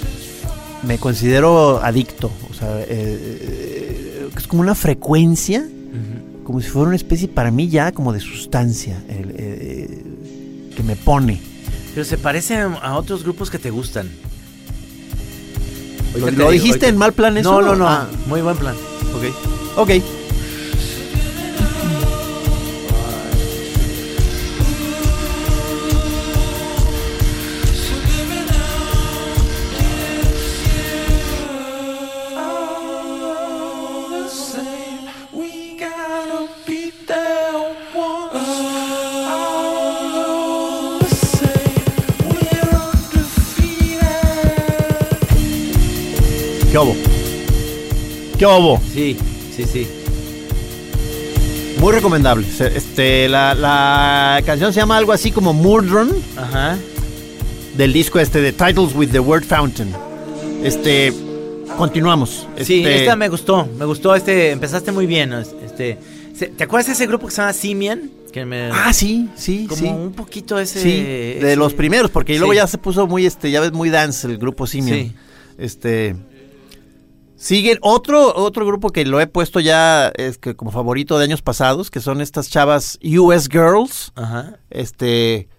me 0.83 0.97
considero 0.97 1.83
adicto. 1.83 2.31
O 2.49 2.53
sea, 2.53 2.79
eh, 2.81 2.85
eh, 2.89 4.29
es 4.37 4.47
como 4.47 4.61
una 4.61 4.75
frecuencia, 4.75 5.65
como 6.45 6.61
si 6.61 6.69
fuera 6.69 6.87
una 6.87 6.95
especie 6.95 7.27
para 7.27 7.51
mí 7.51 7.67
ya 7.69 7.91
como 7.91 8.13
de 8.13 8.19
sustancia 8.19 9.03
el, 9.09 9.33
eh, 9.37 10.03
que 10.75 10.83
me 10.83 10.95
pone. 10.95 11.41
Pero 11.93 12.05
se 12.05 12.17
parece 12.17 12.55
a 12.57 12.97
otros 12.97 13.23
grupos 13.23 13.49
que 13.49 13.59
te 13.59 13.69
gustan. 13.69 14.09
¿Lo, 16.13 16.21
Ahorita 16.21 16.31
te 16.31 16.37
lo 16.37 16.51
digo, 16.51 16.63
dijiste 16.63 16.87
en 16.87 16.97
mal 16.97 17.11
plan 17.11 17.37
eso? 17.37 17.51
No, 17.51 17.61
no, 17.61 17.75
no. 17.75 17.87
Ah, 17.87 18.07
Muy 18.27 18.41
buen 18.41 18.55
plan. 18.55 18.75
ok. 19.13 19.77
Ok. 19.77 19.89
¿Qué 48.37 48.45
hubo? 48.45 48.81
Sí, 48.93 49.17
sí, 49.55 49.63
sí. 49.65 49.87
Muy 51.79 51.93
recomendable. 51.93 52.45
Este, 52.75 53.27
la, 53.29 53.53
la 53.53 54.41
canción 54.45 54.73
se 54.73 54.79
llama 54.79 54.97
algo 54.97 55.11
así 55.11 55.31
como 55.31 55.53
Murdrun, 55.53 56.11
Ajá. 56.37 56.77
del 57.77 57.93
disco 57.93 58.19
este 58.19 58.41
de 58.41 58.51
Titles 58.53 58.93
with 58.95 59.09
the 59.11 59.19
Word 59.19 59.43
Fountain. 59.43 59.93
Este, 60.63 61.13
continuamos. 61.77 62.47
Sí, 62.61 62.79
Este, 62.79 63.01
esta 63.01 63.15
me 63.15 63.29
gustó, 63.29 63.67
me 63.77 63.85
gustó, 63.85 64.15
este, 64.15 64.51
empezaste 64.51 64.91
muy 64.91 65.05
bien, 65.05 65.33
este, 65.33 65.97
¿te 66.57 66.63
acuerdas 66.63 66.87
de 66.87 66.93
ese 66.93 67.07
grupo 67.07 67.27
que 67.27 67.31
se 67.31 67.41
llama 67.41 67.53
Simian? 67.53 68.09
Que 68.31 68.45
me, 68.45 68.69
Ah, 68.71 68.91
sí, 68.91 69.29
sí, 69.37 69.65
como 69.67 69.81
sí. 69.81 69.87
un 69.87 70.11
poquito 70.13 70.59
ese, 70.59 70.81
Sí, 70.81 70.89
de 70.89 71.37
ese- 71.37 71.55
los 71.55 71.73
primeros, 71.73 72.09
porque 72.11 72.37
luego 72.37 72.53
ya 72.53 72.67
se 72.67 72.77
puso 72.77 73.05
muy, 73.07 73.25
este, 73.25 73.51
ya 73.51 73.61
ves, 73.61 73.71
muy 73.71 73.89
dance 73.89 74.27
el 74.27 74.37
grupo 74.37 74.65
Simian. 74.67 74.97
Sí. 74.97 75.11
Este. 75.57 76.15
Siguen 77.37 77.77
otro, 77.81 78.33
otro 78.35 78.65
grupo 78.65 78.91
que 78.91 79.05
lo 79.05 79.19
he 79.19 79.27
puesto 79.27 79.59
ya 79.59 80.07
es 80.15 80.37
que 80.37 80.55
como 80.55 80.71
favorito 80.71 81.17
de 81.17 81.25
años 81.25 81.41
pasados, 81.41 81.91
que 81.91 81.99
son 81.99 82.21
estas 82.21 82.49
chavas 82.49 82.97
US 83.03 83.49
Girls. 83.51 84.11
Ajá. 84.15 84.59
Este. 84.69 85.49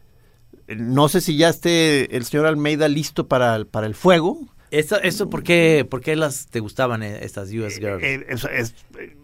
No 0.69 1.09
sé 1.09 1.21
si 1.21 1.37
ya 1.37 1.49
esté 1.49 2.17
el 2.17 2.25
señor 2.25 2.47
Almeida 2.47 2.89
listo 2.89 3.29
para, 3.29 3.55
el- 3.55 3.67
para 3.67 3.87
el 3.87 3.95
fuego. 3.95 4.41
Esto, 4.73 5.01
esto 5.01 5.31
¿por 5.31 5.45
qué, 5.45 5.87
por 5.89 6.01
qué 6.01 6.17
las 6.17 6.47
te 6.49 6.59
gustaban 6.59 7.05
eh, 7.05 7.21
estas 7.23 7.51
US 7.51 7.77
Girls? 7.79 8.03
Eh, 8.03 8.27
es- 8.29 8.45
es- 8.53 8.75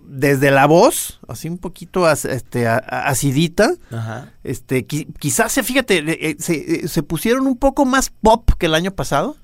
desde 0.07 0.53
la 0.53 0.67
voz, 0.67 1.19
así 1.27 1.49
un 1.49 1.59
poquito 1.59 2.07
as- 2.07 2.27
este, 2.27 2.69
a- 2.69 2.77
a- 2.77 3.09
acidita. 3.09 3.73
Ajá. 3.91 4.33
Este, 4.45 4.87
qui- 4.87 5.09
quizás 5.19 5.51
se, 5.51 5.65
fíjate, 5.65 5.99
eh, 5.99 6.19
eh, 6.21 6.37
se, 6.39 6.55
eh, 6.85 6.89
se 6.89 7.03
pusieron 7.03 7.49
un 7.49 7.57
poco 7.57 7.85
más 7.87 8.11
pop 8.11 8.49
que 8.57 8.67
el 8.67 8.75
año 8.75 8.93
pasado, 8.93 9.37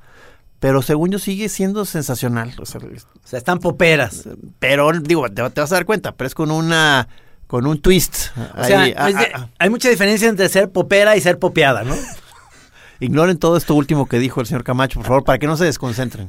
pero 0.61 0.83
según 0.83 1.11
yo 1.11 1.19
sigue 1.19 1.49
siendo 1.49 1.85
sensacional. 1.85 2.55
O 2.61 2.67
sea, 2.67 2.81
es- 2.95 3.05
O 3.05 3.27
sea, 3.27 3.39
están 3.39 3.59
poperas. 3.59 4.29
pero 4.59 4.91
digo, 4.93 5.29
te, 5.29 5.49
te 5.51 5.61
vas 5.61 5.73
a 5.73 5.77
dar 5.77 5.85
cuenta, 5.85 6.13
pero 6.13 6.27
es 6.27 6.35
con 6.35 6.51
una, 6.51 7.09
con 7.47 7.67
un 7.67 7.81
twist. 7.81 8.29
O 8.57 8.65
sea, 8.65 8.83
Ahí, 8.83 8.95
ah, 8.97 9.07
de- 9.09 9.15
ah, 9.17 9.29
ah. 9.35 9.49
hay 9.59 9.71
mucha 9.71 9.89
diferencia 9.89 10.29
entre 10.29 10.49
ser 10.49 10.71
popera 10.71 11.17
y 11.17 11.21
ser 11.21 11.39
popeada, 11.39 11.85
¿no? 11.85 11.95
Ignoren 13.01 13.39
todo 13.39 13.57
esto 13.57 13.75
último 13.77 14.07
que 14.07 14.19
dijo 14.19 14.41
el 14.41 14.47
señor 14.47 14.65
Camacho, 14.65 14.99
por 14.99 15.07
favor, 15.07 15.25
para 15.25 15.39
que 15.39 15.47
no 15.47 15.57
se 15.57 15.65
desconcentren. 15.65 16.29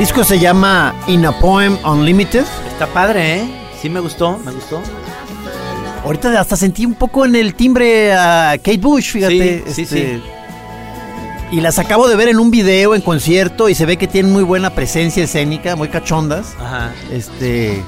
Disco 0.00 0.24
se 0.24 0.38
llama 0.38 0.94
In 1.08 1.26
a 1.26 1.38
Poem 1.40 1.76
Unlimited. 1.84 2.46
Está 2.72 2.86
padre, 2.86 3.40
¿eh? 3.40 3.50
Sí 3.82 3.90
me 3.90 4.00
gustó, 4.00 4.38
me 4.38 4.50
gustó. 4.50 4.80
Ahorita 6.02 6.40
hasta 6.40 6.56
sentí 6.56 6.86
un 6.86 6.94
poco 6.94 7.26
en 7.26 7.36
el 7.36 7.54
timbre 7.54 8.14
a 8.14 8.52
Kate 8.56 8.78
Bush, 8.78 9.10
fíjate. 9.10 9.62
Sí, 9.66 9.74
sí, 9.74 9.82
este, 9.82 10.16
sí. 10.16 10.22
Y 11.52 11.60
las 11.60 11.78
acabo 11.78 12.08
de 12.08 12.16
ver 12.16 12.28
en 12.28 12.40
un 12.40 12.50
video, 12.50 12.94
en 12.94 13.02
concierto, 13.02 13.68
y 13.68 13.74
se 13.74 13.84
ve 13.84 13.98
que 13.98 14.08
tienen 14.08 14.32
muy 14.32 14.42
buena 14.42 14.70
presencia 14.70 15.22
escénica, 15.22 15.76
muy 15.76 15.88
cachondas. 15.88 16.54
Ajá. 16.58 16.92
Este, 17.12 17.82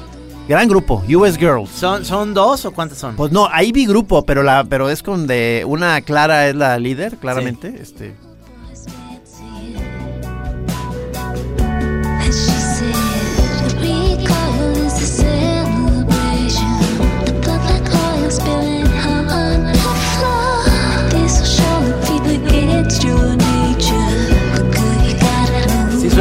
gran 0.47 0.67
grupo, 0.67 1.03
US 1.15 1.35
Girls. 1.35 1.71
¿Son, 1.71 2.05
¿Son 2.05 2.35
dos 2.35 2.63
o 2.65 2.71
cuántas 2.73 2.99
son? 2.99 3.15
Pues 3.15 3.31
no, 3.31 3.49
ahí 3.51 3.71
vi 3.71 3.87
grupo, 3.87 4.23
pero 4.23 4.43
la, 4.43 4.63
pero 4.65 4.91
es 4.91 5.01
con 5.01 5.25
de 5.25 5.63
una 5.65 5.99
Clara 6.01 6.47
es 6.47 6.55
la 6.55 6.77
líder, 6.77 7.17
claramente. 7.17 7.73
Este, 7.81 8.13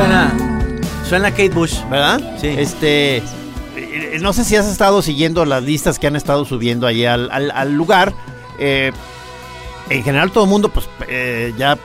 suena, 0.03 0.33
suena 1.09 1.31
Kate 1.31 1.49
Bush. 1.51 1.77
¿Verdad? 1.91 2.21
Sí. 2.41 2.49
Este, 2.49 3.17
eh, 3.77 4.19
no 4.21 4.33
sé 4.33 4.45
si 4.45 4.57
has 4.57 4.67
estado 4.67 5.03
siguiendo 5.03 5.45
las 5.45 5.63
listas 5.63 5.99
que 5.99 6.07
han 6.07 6.17
estado 6.17 6.45
subiendo 6.45 6.87
allí 6.87 7.07
al, 7.07 7.31
al- 7.31 7.51
al 7.53 7.73
lugar. 7.73 8.13
Eh, 8.59 8.93
en 9.91 10.03
general 10.05 10.31
todo 10.31 10.45
el 10.45 10.51
mundo 10.51 10.69
pues 10.69 10.89
eh, 11.09 11.53
ya 11.59 11.77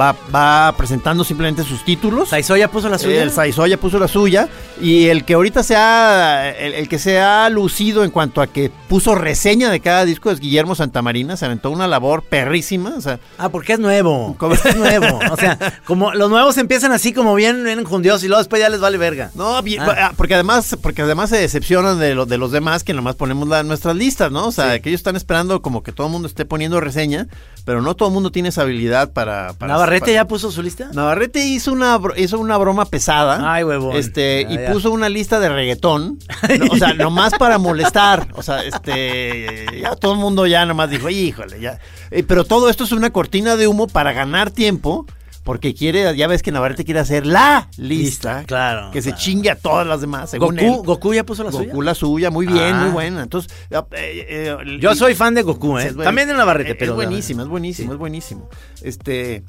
va, 0.00 0.14
va 0.34 0.74
presentando 0.76 1.24
simplemente 1.24 1.62
sus 1.64 1.84
títulos. 1.84 2.28
Saizoya 2.30 2.70
puso 2.70 2.88
la 2.88 2.98
suya. 2.98 3.22
El 3.22 3.30
Saizoya 3.30 3.78
puso 3.78 3.98
la 3.98 4.08
suya 4.08 4.48
y 4.80 5.06
el 5.06 5.24
que 5.24 5.34
ahorita 5.34 5.62
se 5.62 5.76
ha, 5.76 6.50
el, 6.50 6.74
el 6.74 6.88
que 6.88 6.98
se 6.98 7.18
ha 7.20 7.48
lucido 7.50 8.04
en 8.04 8.10
cuanto 8.10 8.40
a 8.42 8.46
que 8.46 8.70
puso 8.88 9.14
reseña 9.14 9.70
de 9.70 9.80
cada 9.80 10.04
disco 10.04 10.30
es 10.30 10.40
Guillermo 10.40 10.74
Santamarina, 10.74 11.36
se 11.36 11.44
aventó 11.46 11.70
una 11.70 11.86
labor 11.86 12.22
perrísima, 12.22 12.94
o 12.96 13.00
sea, 13.00 13.18
Ah, 13.38 13.48
porque 13.48 13.74
es 13.74 13.78
nuevo. 13.78 14.34
¿Cómo? 14.38 14.54
Es 14.54 14.76
nuevo. 14.76 15.20
O 15.30 15.36
sea, 15.36 15.58
como 15.86 16.12
los 16.14 16.30
nuevos 16.30 16.56
empiezan 16.58 16.92
así 16.92 17.12
como 17.12 17.34
bien, 17.34 17.66
enjundiosos 17.68 18.24
y 18.24 18.28
luego 18.28 18.40
después 18.40 18.60
ya 18.60 18.68
les 18.68 18.80
vale 18.80 18.98
verga. 18.98 19.30
No, 19.34 19.60
bien, 19.62 19.82
Ah. 19.82 19.94
ah, 19.98 20.12
porque 20.16 20.34
además, 20.34 20.76
porque 20.82 21.02
además 21.02 21.30
se 21.30 21.36
decepcionan 21.36 21.98
de, 21.98 22.14
lo- 22.14 22.26
de 22.26 22.38
los 22.38 22.50
demás 22.52 22.84
que 22.84 22.94
nomás 22.94 23.14
ponemos 23.16 23.48
la- 23.48 23.62
nuestras 23.62 23.96
listas, 23.96 24.30
¿no? 24.32 24.46
O 24.46 24.52
sea, 24.52 24.74
Sí. 24.74 24.80
que 24.80 24.88
ellos 24.90 25.00
están 25.00 25.16
esperando 25.16 25.62
como 25.62 25.82
que 25.82 25.92
todo 25.92 26.06
el 26.06 26.12
mundo 26.12 26.28
esté 26.28 26.44
poniendo 26.44 26.80
reseña, 26.80 27.26
pero 27.64 27.82
no 27.82 27.94
todo 27.94 28.08
el 28.08 28.14
mundo 28.14 28.30
tiene 28.32 28.48
esa 28.50 28.62
habilidad 28.62 29.12
para. 29.12 29.52
para 29.54 29.74
¿Navarrete 29.84 30.12
ya 30.14 30.26
puso 30.26 30.50
su 30.50 30.62
lista? 30.62 30.88
Navarrete 30.92 31.44
hizo 31.46 31.72
una, 31.72 31.98
hizo 32.16 32.38
una 32.38 32.56
broma 32.58 32.84
pesada. 32.86 33.52
Ay, 33.54 33.64
huevón. 33.64 33.96
Este, 33.96 34.46
Ah, 34.48 34.52
y 34.52 34.56
ya. 34.58 34.72
puso 34.72 34.90
una 34.90 35.08
lista 35.08 35.40
de 35.40 35.48
reggaetón. 35.48 36.18
no, 36.58 36.66
o 36.72 36.76
sea, 36.76 36.94
nomás 36.94 37.34
para 37.38 37.58
molestar. 37.58 38.28
O 38.34 38.42
sea, 38.42 38.62
este. 38.64 39.66
Ya 39.80 39.94
todo 39.96 40.12
el 40.12 40.18
mundo 40.18 40.46
ya 40.46 40.64
nomás 40.66 40.90
dijo, 40.90 41.08
híjole, 41.10 41.60
ya. 41.60 41.78
Eh, 42.10 42.22
pero 42.22 42.44
todo 42.44 42.68
esto 42.70 42.84
es 42.84 42.92
una 42.92 43.10
cortina 43.10 43.56
de 43.56 43.66
humo 43.68 43.86
para 43.86 44.12
ganar 44.12 44.50
tiempo. 44.50 45.06
Porque 45.42 45.74
quiere, 45.74 46.16
ya 46.16 46.26
ves 46.26 46.42
que 46.42 46.50
Navarrete 46.52 46.86
quiere 46.86 47.00
hacer 47.00 47.26
la 47.26 47.68
lista. 47.76 48.38
Lista, 48.38 48.44
claro, 48.46 48.90
Que 48.92 49.02
se 49.02 49.14
chingue 49.14 49.50
a 49.50 49.56
todas 49.56 49.86
las 49.86 50.00
demás. 50.00 50.30
Según 50.30 50.56
Goku, 50.56 50.64
él. 50.80 50.86
Goku 50.86 51.12
ya 51.12 51.24
puso 51.24 51.44
la 51.44 51.50
Goku 51.50 51.64
suya. 51.64 51.84
la 51.84 51.94
suya, 51.94 52.30
muy 52.30 52.46
bien, 52.46 52.74
Ah. 52.74 52.80
muy 52.84 52.90
buena. 52.92 53.22
Entonces, 53.24 53.52
eh, 53.70 53.76
eh, 53.92 54.56
Yo 54.80 54.94
soy 54.94 55.14
fan 55.14 55.34
de 55.34 55.42
Goku, 55.42 55.76
¿eh? 55.78 55.88
es 55.88 55.96
También 55.98 56.28
de 56.28 56.32
Navarrete, 56.34 56.70
es- 56.70 56.76
pero. 56.78 56.92
Es 56.92 56.96
buenísimo, 56.96 57.42
es 57.42 57.48
buenísimo, 57.48 57.92
es 57.92 57.98
buenísimo. 57.98 58.48
Este. 58.80 59.44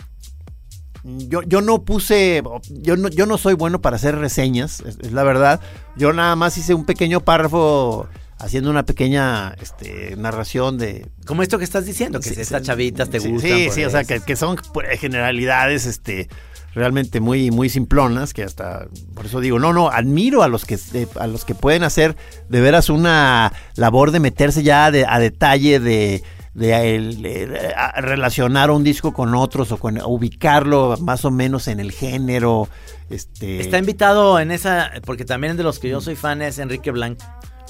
Yo, 1.06 1.44
yo 1.44 1.62
no 1.62 1.84
puse. 1.84 2.42
Yo 2.70 2.98
no, 2.98 3.10
yo 3.10 3.26
no 3.28 3.38
soy 3.38 3.54
bueno 3.54 3.80
para 3.80 3.96
hacer 3.98 4.18
reseñas, 4.18 4.82
es, 4.82 4.98
es 5.00 5.12
la 5.12 5.24
verdad. 5.24 5.62
Yo 5.96 6.14
nada 6.14 6.36
más 6.36 6.58
hice 6.58 6.74
un 6.74 6.86
pequeño 6.86 7.20
párrafo 7.22 8.08
haciendo 8.40 8.70
una 8.70 8.84
pequeña 8.86 9.56
este, 9.62 10.16
narración 10.18 10.78
de... 10.78 11.08
Como 11.26 11.42
esto 11.42 11.58
que 11.58 11.64
estás 11.64 11.86
diciendo, 11.86 12.20
que 12.20 12.30
Sí, 12.30 12.42
estas 12.42 12.62
sí. 12.62 12.68
chavitas 12.68 13.10
te 13.10 13.20
sí, 13.20 13.30
gustan. 13.30 13.52
Sí, 13.52 13.66
por 13.68 13.74
sí, 13.76 13.84
o 13.86 13.90
sea, 13.90 14.04
que, 14.04 14.20
que 14.20 14.36
son 14.36 14.58
pues, 14.74 15.00
generalidades 15.00 15.86
este, 15.86 16.28
realmente 16.74 17.22
muy, 17.22 17.50
muy 17.52 17.70
simplonas, 17.70 18.34
que 18.34 18.44
hasta, 18.44 18.88
por 19.14 19.28
eso 19.28 19.40
digo, 19.40 19.58
no, 19.58 19.72
no, 19.74 19.90
admiro 19.90 20.44
a 20.44 20.50
los 20.50 20.66
que, 20.66 20.78
a 21.18 21.28
los 21.28 21.46
que 21.46 21.56
pueden 21.56 21.84
hacer 21.84 22.18
de 22.50 22.60
veras 22.62 22.90
una 22.90 23.54
labor 23.76 24.12
de 24.12 24.20
meterse 24.20 24.64
ya 24.64 24.92
de- 24.92 25.06
a 25.08 25.18
detalle 25.20 25.80
de 25.80 26.22
de, 26.56 26.96
el- 26.96 27.22
de- 27.22 27.74
relacionar 27.98 28.72
un 28.72 28.84
disco 28.84 29.14
con 29.14 29.36
otros 29.36 29.72
o 29.72 29.78
con 29.78 30.02
ubicarlo 30.04 30.98
más 31.02 31.24
o 31.26 31.30
menos 31.32 31.68
en 31.68 31.80
el 31.80 31.92
género 31.92 32.68
este 33.10 33.60
Está 33.62 33.78
invitado 33.78 34.40
en 34.40 34.50
esa, 34.52 34.90
porque 35.06 35.26
también 35.26 35.56
de 35.58 35.64
los 35.64 35.78
que 35.78 35.90
yo 35.90 36.02
soy 36.02 36.16
fan 36.16 36.42
es 36.42 36.58
Enrique 36.58 36.90
Blanc. 36.92 37.20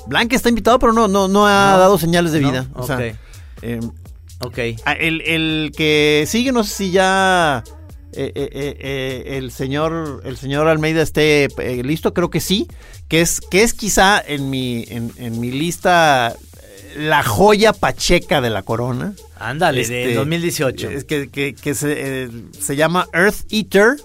Blanca 0.08 0.36
está 0.36 0.50
invitado 0.50 0.80
pero 0.80 0.94
no 0.94 1.08
no 1.10 1.28
no 1.28 1.46
ha 1.48 1.72
No, 1.74 1.80
dado 1.80 1.98
señales 1.98 2.32
de 2.32 2.40
no, 2.42 2.50
vida 2.52 2.68
o 2.76 2.86
sea, 2.88 2.96
ok. 2.98 3.02
eh, 3.64 3.80
Ok. 4.42 4.58
El, 5.00 5.22
el 5.22 5.72
que 5.76 6.26
sigue, 6.28 6.52
no 6.52 6.64
sé 6.66 6.76
si 6.76 6.92
ya 6.92 7.64
eh, 8.12 8.32
eh, 8.36 8.50
eh, 8.80 9.38
el 9.38 9.50
señor 9.52 10.22
el 10.26 10.38
señor 10.38 10.68
Almeida 10.68 11.02
esté 11.02 11.48
listo, 11.84 12.14
creo 12.14 12.30
que 12.30 12.40
sí, 12.42 12.68
que 13.08 13.22
es 13.22 13.40
que 13.42 13.64
es 13.64 13.74
quizá 13.74 14.22
en 14.26 14.50
mi 14.50 14.86
en, 14.90 15.12
en 15.18 15.40
mi 15.40 15.52
lista 15.52 16.36
la 16.96 17.24
joya 17.24 17.74
pacheca 17.74 18.42
de 18.42 18.50
la 18.50 18.64
corona. 18.64 19.14
Ándale, 19.40 19.82
Este, 19.82 20.08
de 20.08 20.14
2018. 20.16 20.90
Es 20.90 21.04
que, 21.06 21.30
que- 21.30 21.54
que 21.54 21.76
se, 21.76 22.24
eh, 22.24 22.30
se 22.60 22.76
llama 22.76 23.08
Earth 23.14 23.52
Eater, 23.52 23.98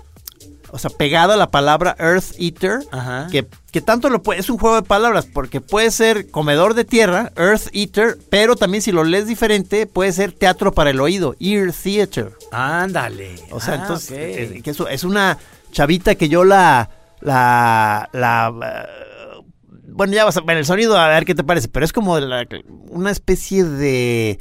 o 0.72 0.78
sea, 0.78 0.90
pegada 0.90 1.34
a 1.34 1.36
la 1.36 1.50
palabra 1.50 1.96
Earth 1.98 2.32
Eater, 2.38 2.80
Ajá. 2.92 3.28
que, 3.30 3.46
que 3.72 3.80
tanto 3.80 4.08
lo 4.10 4.22
puede, 4.22 4.40
es 4.40 4.50
un 4.50 4.58
juego 4.58 4.76
de 4.76 4.82
palabras, 4.82 5.26
porque 5.26 5.60
puede 5.60 5.90
ser 5.90 6.30
comedor 6.30 6.74
de 6.74 6.84
tierra, 6.84 7.32
Earth 7.36 7.68
Eater, 7.72 8.18
pero 8.30 8.54
también 8.56 8.80
si 8.82 8.92
lo 8.92 9.02
lees 9.04 9.26
diferente, 9.26 9.86
puede 9.86 10.12
ser 10.12 10.32
teatro 10.32 10.72
para 10.72 10.90
el 10.90 11.00
oído, 11.00 11.34
Ear 11.40 11.72
Theater. 11.72 12.32
Ándale. 12.52 13.34
O 13.50 13.60
sea, 13.60 13.74
Ah, 13.74 13.78
entonces, 13.82 14.52
es, 14.52 14.62
que 14.62 14.70
eso, 14.70 14.88
es 14.88 15.02
una 15.04 15.38
chavita 15.72 16.14
que 16.16 16.28
yo 16.28 16.44
la, 16.44 16.88
la, 17.20 18.08
la, 18.12 18.52
eh, 18.62 19.06
bueno, 20.00 20.14
ya 20.14 20.24
vas 20.24 20.38
a 20.38 20.40
ver 20.40 20.56
el 20.56 20.64
sonido, 20.64 20.96
a 20.96 21.08
ver 21.08 21.26
qué 21.26 21.34
te 21.34 21.44
parece, 21.44 21.68
pero 21.68 21.84
es 21.84 21.92
como 21.92 22.14
una 22.14 23.10
especie 23.10 23.64
de 23.64 24.30
eh, 24.30 24.38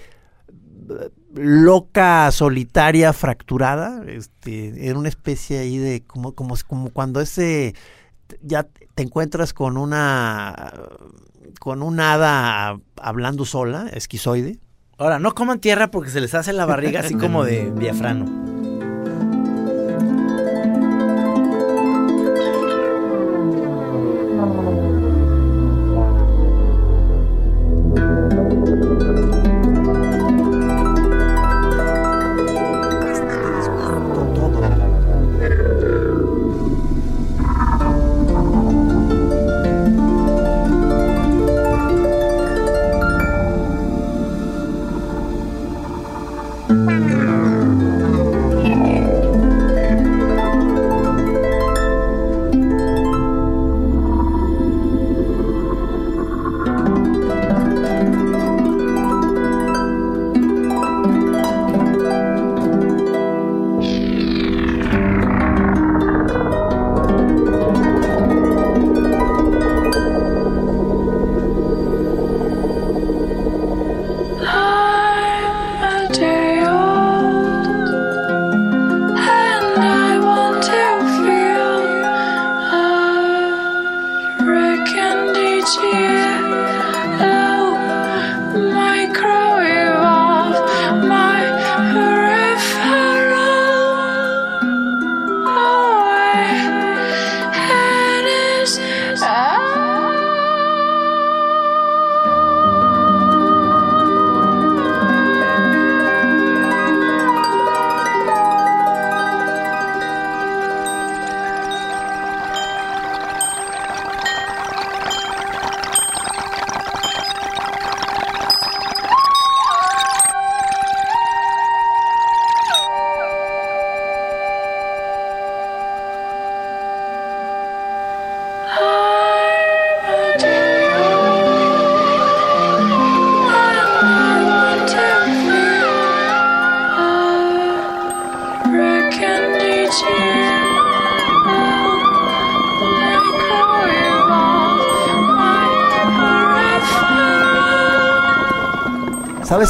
loca, 1.35 2.31
solitaria, 2.31 3.11
fracturada, 3.11 4.01
este, 4.07 4.87
en 4.89 4.95
una 4.95 5.09
especie 5.09 5.59
ahí 5.59 5.77
de, 5.77 6.01
como, 6.07 6.33
como, 6.33 6.55
como 6.65 6.91
cuando 6.91 7.19
ese, 7.19 7.75
ya 8.41 8.67
te 8.95 9.03
encuentras 9.03 9.51
con 9.51 9.75
una, 9.75 10.71
con 11.59 11.83
un 11.83 11.99
hada 11.99 12.79
hablando 12.95 13.43
sola, 13.43 13.89
esquizoide. 13.91 14.59
Ahora, 14.97 15.19
no 15.19 15.35
coman 15.35 15.59
tierra 15.59 15.91
porque 15.91 16.09
se 16.09 16.21
les 16.21 16.35
hace 16.35 16.53
la 16.53 16.65
barriga 16.65 17.01
así 17.01 17.15
como 17.15 17.43
de 17.43 17.69
diafrano. 17.71 18.58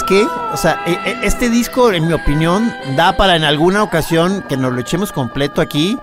Qué? 0.09 0.27
O 0.51 0.57
sea, 0.57 0.81
e- 0.85 0.91
e- 1.09 1.19
este 1.23 1.49
disco, 1.49 1.91
en 1.93 2.07
mi 2.07 2.13
opinión, 2.13 2.73
da 2.97 3.15
para 3.15 3.35
en 3.37 3.43
alguna 3.45 3.83
ocasión 3.83 4.43
que 4.49 4.57
nos 4.57 4.73
lo 4.73 4.81
echemos 4.81 5.11
completo 5.13 5.61
aquí. 5.61 5.97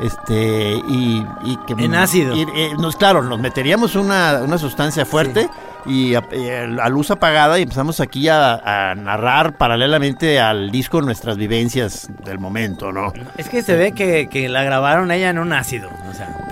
Este, 0.00 0.74
y, 0.88 1.24
y 1.44 1.56
que. 1.66 1.74
En 1.84 1.94
ácido. 1.94 2.34
y, 2.34 2.42
eh, 2.42 2.72
nos, 2.78 2.96
claro, 2.96 3.22
nos 3.22 3.38
meteríamos 3.38 3.94
una, 3.94 4.40
una 4.42 4.58
sustancia 4.58 5.06
fuerte 5.06 5.48
y 5.86 6.14
a, 6.14 6.22
eh, 6.32 6.76
a 6.80 6.88
luz 6.88 7.10
apagada 7.12 7.58
y 7.58 7.62
empezamos 7.62 8.00
aquí 8.00 8.28
a, 8.28 8.54
a 8.90 8.94
narrar 8.96 9.56
paralelamente 9.56 10.40
al 10.40 10.70
disco 10.72 11.00
nuestras 11.02 11.36
vivencias 11.36 12.08
del 12.24 12.38
momento, 12.40 12.90
¿no? 12.90 13.12
Es 13.36 13.48
que 13.48 13.62
se 13.62 13.76
ve 13.76 13.92
que, 13.92 14.28
que 14.28 14.48
la 14.48 14.64
grabaron 14.64 15.10
ella 15.12 15.30
en 15.30 15.38
un 15.38 15.52
ácido. 15.52 15.88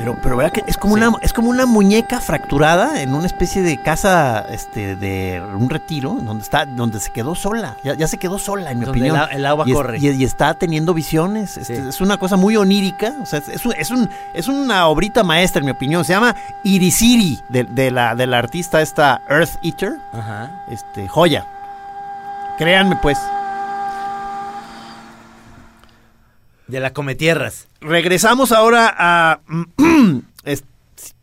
Pero, 0.01 0.17
pero 0.23 0.37
¿verdad 0.39 0.51
que 0.53 0.65
es 0.67 0.79
como 0.79 0.97
Sí. 0.97 1.03
una 1.03 1.17
es 1.21 1.33
como 1.35 1.51
una 1.51 1.67
muñeca 1.67 2.21
fracturada 2.23 3.03
en 3.03 3.13
una 3.15 3.27
especie 3.27 3.61
de 3.61 3.77
casa 3.77 4.47
este 4.49 4.97
de 4.97 5.43
un 5.55 5.69
retiro 5.69 6.17
donde 6.23 6.43
está 6.43 6.65
donde 6.65 6.99
se 7.01 7.11
quedó 7.11 7.35
sola. 7.35 7.77
Ya, 7.85 7.93
ya 7.93 8.09
se 8.09 8.17
quedó 8.17 8.39
sola 8.39 8.71
en 8.71 8.79
mi 8.79 8.87
Donde 8.87 8.99
opinión. 9.01 9.29
el 9.31 9.45
agua 9.45 9.65
y 9.67 9.73
es- 9.73 9.77
corre. 9.77 9.99
y, 9.99 10.09
y 10.09 10.25
está 10.25 10.55
teniendo 10.55 10.95
visiones. 10.95 11.59
Este, 11.59 11.87
es 11.91 12.01
una 12.01 12.17
cosa 12.17 12.37
muy 12.37 12.57
onírica. 12.57 13.13
O 13.21 13.27
sea 13.27 13.41
es, 13.41 13.49
es 13.51 13.67
un- 13.67 13.75
es 13.77 13.91
un- 13.91 14.09
es 14.33 14.49
una 14.49 14.87
obrita 14.89 15.23
maestra 15.23 15.61
en 15.61 15.67
mi 15.67 15.73
opinión. 15.73 16.03
Se 16.05 16.15
llama 16.15 16.35
Irisiri 16.63 17.43
de, 17.51 17.65
de 17.65 17.91
la 17.91 18.15
de 18.15 18.27
la 18.27 18.39
artista 18.39 18.81
esta 18.81 19.21
Earth 19.29 19.59
Eater. 19.63 19.99
Ajá. 20.15 20.51
este 20.71 21.09
joya. 21.09 21.45
Créanme 22.59 22.97
pues 23.03 23.19
De 26.71 26.81
la 26.81 26.93
Cometierras. 26.93 27.69
Regresamos 27.81 28.53
ahora 28.53 28.95
a. 28.97 29.41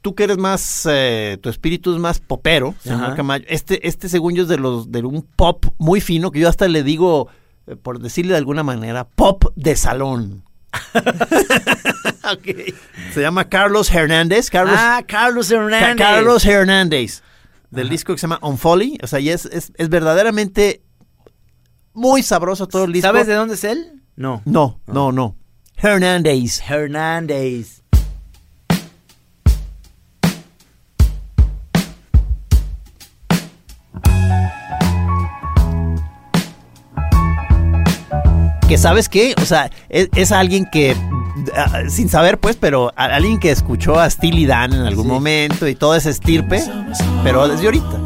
tú 0.01 0.15
que 0.15 0.23
eres 0.23 0.37
más. 0.37 0.87
eh, 0.89 1.37
tu 1.41 1.49
espíritu 1.49 1.93
es 1.93 1.99
más 1.99 2.19
popero, 2.19 2.75
señor. 2.83 3.15
Camayo. 3.15 3.45
Este, 3.47 3.87
este 3.87 4.09
según 4.09 4.35
yo 4.35 4.43
es 4.43 4.49
de 4.49 4.57
los 4.57 4.91
de 4.91 5.01
un 5.03 5.21
pop 5.21 5.65
muy 5.77 6.01
fino, 6.01 6.31
que 6.31 6.39
yo 6.39 6.49
hasta 6.49 6.67
le 6.67 6.83
digo, 6.83 7.27
eh, 7.67 7.75
por 7.75 7.99
decirle 7.99 8.31
de 8.33 8.37
alguna 8.39 8.63
manera, 8.63 9.07
pop 9.07 9.45
de 9.55 9.75
salón. 9.75 10.43
Se 13.13 13.21
llama 13.21 13.47
Carlos 13.49 13.89
Hernández. 13.93 14.49
Carlos, 14.49 14.75
ah, 14.77 15.01
Carlos 15.07 15.49
Ca- 15.49 15.55
Hernández. 15.55 15.95
Carlos 15.97 16.45
Hernández. 16.45 17.23
del 17.71 17.89
disco 17.89 18.13
que 18.13 18.19
se 18.19 18.23
llama 18.27 18.39
On 18.41 18.57
Folly. 18.57 18.97
O 19.03 19.07
sea, 19.07 19.19
y 19.19 19.29
es, 19.29 19.45
es, 19.45 19.71
es 19.75 19.89
verdaderamente 19.89 20.81
muy 21.93 22.23
sabroso 22.23 22.67
todo 22.67 22.85
el 22.85 22.93
disco. 22.93 23.07
¿Sabes 23.07 23.27
de 23.27 23.33
dónde 23.33 23.55
es 23.55 23.63
él? 23.63 23.96
No. 24.17 24.41
No, 24.45 24.79
no, 24.87 25.11
no. 25.11 25.35
Hernández. 25.77 26.61
Hernández. 26.67 27.81
que 38.67 38.77
sabes 38.77 39.07
qué, 39.07 39.33
o 39.41 39.45
sea, 39.45 39.69
es, 39.87 40.09
es 40.15 40.33
alguien 40.33 40.65
que, 40.69 40.93
ah, 41.55 41.83
sin 41.87 42.09
saber 42.09 42.37
pues, 42.37 42.57
pero 42.57 42.91
a- 42.97 43.05
alguien 43.05 43.39
que 43.39 43.49
escuchó 43.49 43.97
a 43.97 44.09
Steely 44.09 44.45
Dan 44.45 44.73
en 44.73 44.81
algún 44.81 45.05
Sí. 45.05 45.09
momento 45.11 45.67
y 45.69 45.75
todo 45.75 45.95
ese 45.95 46.09
estirpe, 46.09 46.61
pero 47.23 47.47
desde 47.47 47.65
ahorita. 47.65 47.97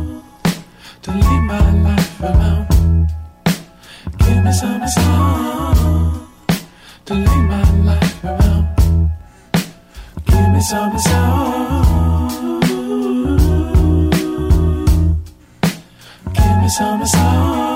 Leave 7.13 7.43
my 7.49 7.71
life 7.83 8.23
around. 8.23 9.11
Give 10.25 10.49
me 10.53 10.61
some 10.61 10.97
song. 10.99 12.61
Give 16.33 16.57
me 16.61 16.69
some 16.69 17.05
song. 17.05 17.70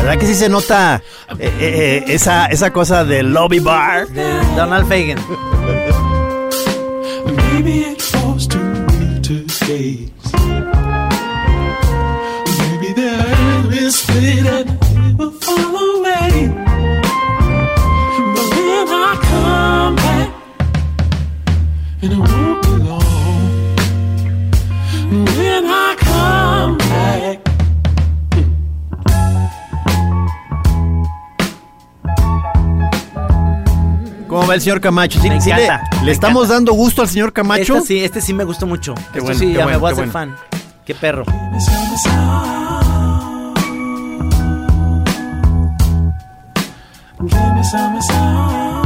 ¿Verdad 0.00 0.18
que 0.18 0.26
sí 0.26 0.34
se 0.34 0.48
nota 0.48 1.02
eh, 1.38 1.52
eh, 1.60 2.04
esa, 2.08 2.46
esa 2.46 2.72
cosa 2.72 3.04
del 3.04 3.32
lobby 3.32 3.58
bar? 3.60 4.06
Donald 4.56 4.88
Fagen. 4.88 5.18
¿Cómo 34.40 34.48
va 34.48 34.54
el 34.54 34.62
señor 34.62 34.80
Camacho? 34.80 35.20
¿Sí, 35.20 35.28
Me 35.28 35.38
sí 35.38 35.50
le, 35.50 35.64
encanta, 35.66 35.96
le 35.98 36.06
me 36.06 36.12
estamos 36.12 36.44
encanta. 36.44 36.54
dando 36.54 36.72
gusto 36.72 37.02
al 37.02 37.08
señor 37.08 37.32
Camacho? 37.34 37.76
Este 37.76 37.86
sí, 37.86 38.02
este 38.02 38.20
sí 38.22 38.32
me 38.32 38.44
gustó 38.44 38.66
mucho. 38.66 38.94
Esto 38.94 39.22
bueno, 39.22 39.38
sí, 39.38 39.48
qué 39.48 39.52
ya 39.52 39.64
bueno, 39.64 39.70
me 39.70 39.76
voy 39.76 39.92
a 39.92 39.94
qué 39.94 40.00
hacer 40.00 40.12
bueno. 40.12 40.34
fan. 40.34 40.36
Qué 40.86 40.94
perro. 40.94 41.24
Give 41.26 41.36
me 41.52 41.60
some 41.60 41.98
song. 41.98 43.54
Give 47.28 47.54
me 47.54 48.00
some 48.00 48.79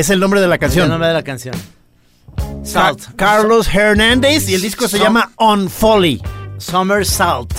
Es 0.00 0.08
el 0.08 0.18
nombre 0.18 0.40
de 0.40 0.48
la 0.48 0.54
Es 0.54 0.60
canción. 0.62 0.84
el 0.84 0.90
nombre 0.92 1.08
de 1.08 1.12
la 1.14 1.22
canción. 1.22 1.54
Ca- 2.34 2.64
Salt. 2.64 3.02
Carlos 3.16 3.68
Hernández 3.68 4.48
y 4.48 4.54
el 4.54 4.62
disco 4.62 4.88
se 4.88 4.96
Som- 4.96 5.02
llama 5.02 5.30
On 5.36 5.68
Folly. 5.68 6.22
Summer 6.56 7.04
Salt. 7.04 7.52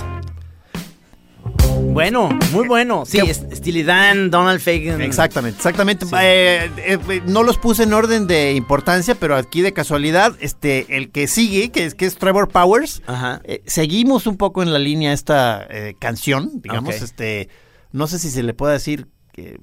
Bueno, 1.93 2.30
muy 2.51 2.67
bueno. 2.67 3.04
Sí, 3.06 3.19
es- 3.19 3.45
Steely 3.54 3.84
Dan, 3.84 4.32
Donald 4.32 4.60
Fagen. 4.60 5.01
Exactamente, 5.01 5.58
exactamente. 5.58 6.08
Sí. 6.08 6.15
Eh, 6.19 6.71
eh, 6.77 6.97
eh, 7.10 7.21
no 7.27 7.43
los 7.43 7.60
puse 7.60 7.84
en 7.84 7.93
orden 7.93 8.25
de 8.25 8.54
importancia, 8.54 9.13
pero 9.13 9.36
aquí 9.36 9.62
de 9.62 9.73
casualidad, 9.73 10.34
este, 10.39 10.97
el 10.97 11.12
que 11.12 11.27
sigue, 11.27 11.69
que 11.69 11.86
es, 11.86 11.93
que 11.93 12.08
es 12.08 12.15
Trevor 12.15 12.47
Powers, 12.49 13.04
Ajá. 13.06 13.41
eh, 13.43 13.62
seguimos 13.67 14.25
un 14.25 14.38
poco 14.38 14.63
en 14.63 14.73
la 14.73 14.80
línea 14.80 15.13
esta 15.13 15.67
canción, 15.99 16.60
digamos, 16.63 16.95
este, 17.04 17.49
no 17.91 18.08
sé 18.08 18.17
si 18.17 18.32
se 18.32 18.41
le 18.41 18.56
puede 18.56 18.73
decir 18.73 19.06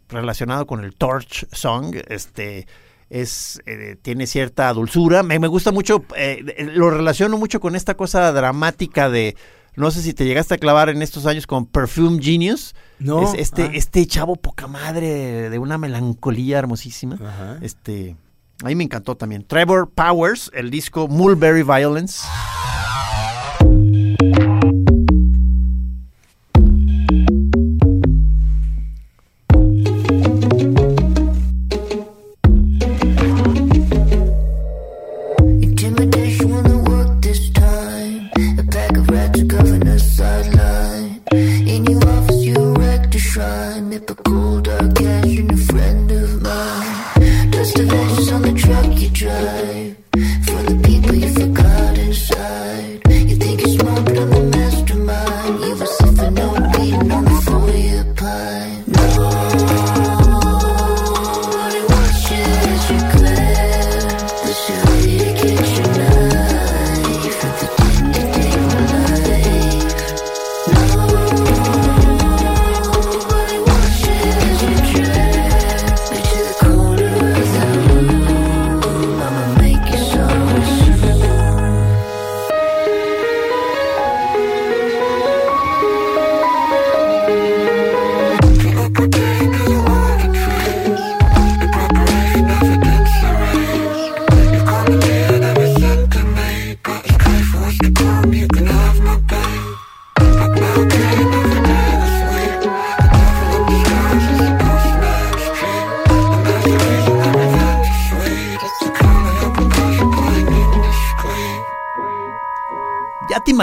relacionado 0.09 0.67
con 0.67 0.85
el 0.85 0.95
Torch 0.95 1.47
Song, 1.53 1.97
este, 2.09 2.67
es, 3.11 3.61
eh, 3.67 3.97
tiene 4.03 4.27
cierta 4.27 4.73
dulzura, 4.73 5.23
me, 5.23 5.39
me 5.39 5.49
gusta 5.49 5.73
mucho, 5.73 6.05
eh, 6.17 6.71
lo 6.75 6.91
relaciono 6.91 7.39
mucho 7.39 7.61
con 7.61 7.75
esta 7.77 7.95
cosa 7.97 8.31
dramática 8.33 9.09
de, 9.09 9.37
no 9.77 9.91
sé 9.91 10.03
si 10.03 10.13
te 10.13 10.25
llegaste 10.27 10.55
a 10.55 10.59
clavar 10.59 10.89
en 10.89 11.03
estos 11.03 11.25
años 11.27 11.47
con 11.47 11.67
Perfume 11.67 12.23
Genius, 12.23 12.75
No. 12.99 13.23
es 13.23 13.35
este, 13.41 13.63
Ah. 13.65 13.71
este 13.75 14.07
chavo 14.07 14.37
poca 14.37 14.67
madre 14.67 15.49
de 15.51 15.59
una 15.59 15.79
melancolía 15.79 16.59
hermosísima. 16.59 17.15
Ajá. 17.15 17.59
Este, 17.63 18.17
a 18.63 18.67
mí 18.67 18.75
me 18.75 18.85
encantó 18.85 19.17
también. 19.17 19.45
Trevor 19.47 19.89
Powers, 19.91 20.51
el 20.53 20.71
disco 20.71 21.07
Mulberry 21.09 21.63
Violence. 21.63 22.27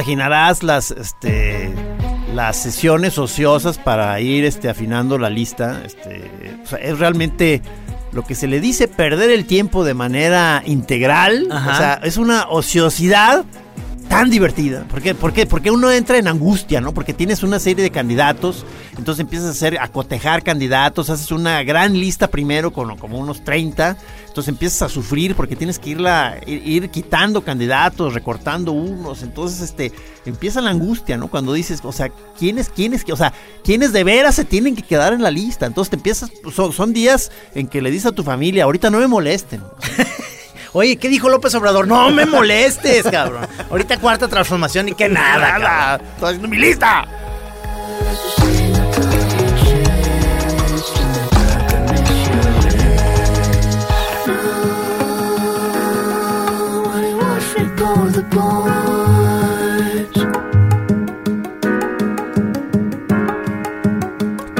Imaginarás 0.05 0.61
las, 0.61 0.91
este, 0.91 1.73
las 2.35 2.57
sesiones 2.57 3.17
ociosas 3.17 3.79
para 3.79 4.19
ir 4.19 4.45
este, 4.45 4.69
afinando 4.69 5.17
la 5.17 5.31
lista. 5.31 5.81
Este, 5.83 6.29
o 6.63 6.67
sea, 6.67 6.77
es 6.77 6.99
realmente 6.99 7.63
lo 8.11 8.23
que 8.23 8.35
se 8.35 8.45
le 8.45 8.59
dice 8.59 8.87
perder 8.87 9.31
el 9.31 9.45
tiempo 9.45 9.83
de 9.83 9.95
manera 9.95 10.61
integral. 10.63 11.47
Ajá. 11.49 11.71
O 11.71 11.77
sea, 11.77 11.93
es 12.03 12.17
una 12.17 12.45
ociosidad 12.49 13.45
tan 14.07 14.29
divertida. 14.29 14.83
¿Por 14.83 15.01
qué? 15.01 15.15
¿Por 15.15 15.33
qué? 15.33 15.47
Porque 15.47 15.71
uno 15.71 15.91
entra 15.91 16.19
en 16.19 16.27
angustia, 16.27 16.81
¿no? 16.81 16.93
Porque 16.93 17.15
tienes 17.15 17.41
una 17.41 17.57
serie 17.57 17.83
de 17.83 17.89
candidatos, 17.89 18.63
entonces 18.99 19.21
empiezas 19.21 19.47
a 19.47 19.51
hacer, 19.51 19.79
a 19.79 19.87
cotejar 19.87 20.43
candidatos, 20.43 21.09
haces 21.09 21.31
una 21.31 21.63
gran 21.63 21.93
lista 21.93 22.27
primero 22.27 22.71
con 22.71 22.95
como 22.97 23.17
unos 23.17 23.43
30, 23.43 23.97
entonces 24.35 24.51
empiezas 24.51 24.81
a 24.81 24.89
sufrir 24.89 25.33
porque 25.33 25.55
tienes 25.55 25.79
que 25.79 25.91
irla, 25.91 26.41
ir, 26.45 26.61
ir 26.67 26.89
quitando 26.89 27.45
candidatos, 27.45 28.13
recortando 28.13 28.73
unos, 28.73 29.23
entonces 29.23 29.61
este, 29.61 29.93
empieza 30.25 30.59
la 30.59 30.71
angustia, 30.71 31.15
¿no? 31.15 31.29
Cuando 31.29 31.53
dices, 31.53 31.79
o 31.81 31.93
sea, 31.93 32.09
¿quiénes, 32.37 32.67
quiénes, 32.67 33.05
o 33.09 33.15
sea, 33.15 33.31
quiénes 33.63 33.93
de 33.93 34.03
veras 34.03 34.35
se 34.35 34.43
tienen 34.43 34.75
que 34.75 34.81
quedar 34.81 35.13
en 35.13 35.23
la 35.23 35.31
lista? 35.31 35.65
Entonces 35.65 35.89
te 35.91 35.95
empiezas, 35.95 36.31
son, 36.53 36.73
son 36.73 36.91
días 36.91 37.31
en 37.53 37.67
que 37.67 37.81
le 37.81 37.89
dices 37.89 38.07
a 38.07 38.11
tu 38.11 38.23
familia, 38.23 38.65
ahorita 38.65 38.89
no 38.89 38.99
me 38.99 39.07
molesten. 39.07 39.63
Oye, 40.73 40.97
¿qué 40.97 41.07
dijo 41.07 41.29
López 41.29 41.55
Obrador? 41.55 41.87
No 41.87 42.11
me 42.11 42.25
molestes, 42.25 43.03
cabrón. 43.09 43.47
Ahorita 43.71 44.01
cuarta 44.01 44.27
transformación 44.27 44.89
y 44.89 44.95
que 44.95 45.07
nada, 45.07 45.61
cabrón. 45.61 46.07
estoy 46.09 46.27
haciendo 46.27 46.47
mi 46.49 46.57
lista. 46.57 47.07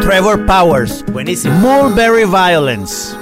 Trevor 0.01 0.45
Powers. 0.45 1.03
Buenísimo. 1.11 1.55
Mulberry 1.59 2.25
Violence. 2.25 3.15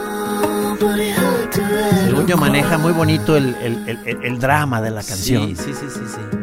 Según 2.05 2.27
yo 2.27 2.37
maneja 2.37 2.77
muy 2.77 2.91
bonito 2.91 3.37
el, 3.37 3.55
el- 3.61 3.87
el- 3.87 3.99
el- 4.05 4.23
el 4.23 4.39
drama 4.39 4.81
de 4.81 4.91
la 4.91 5.01
canción. 5.03 5.47
Sí, 5.47 5.55
sí, 5.55 5.73
sí, 5.73 5.85
sí, 5.93 5.99
sí. 6.07 6.37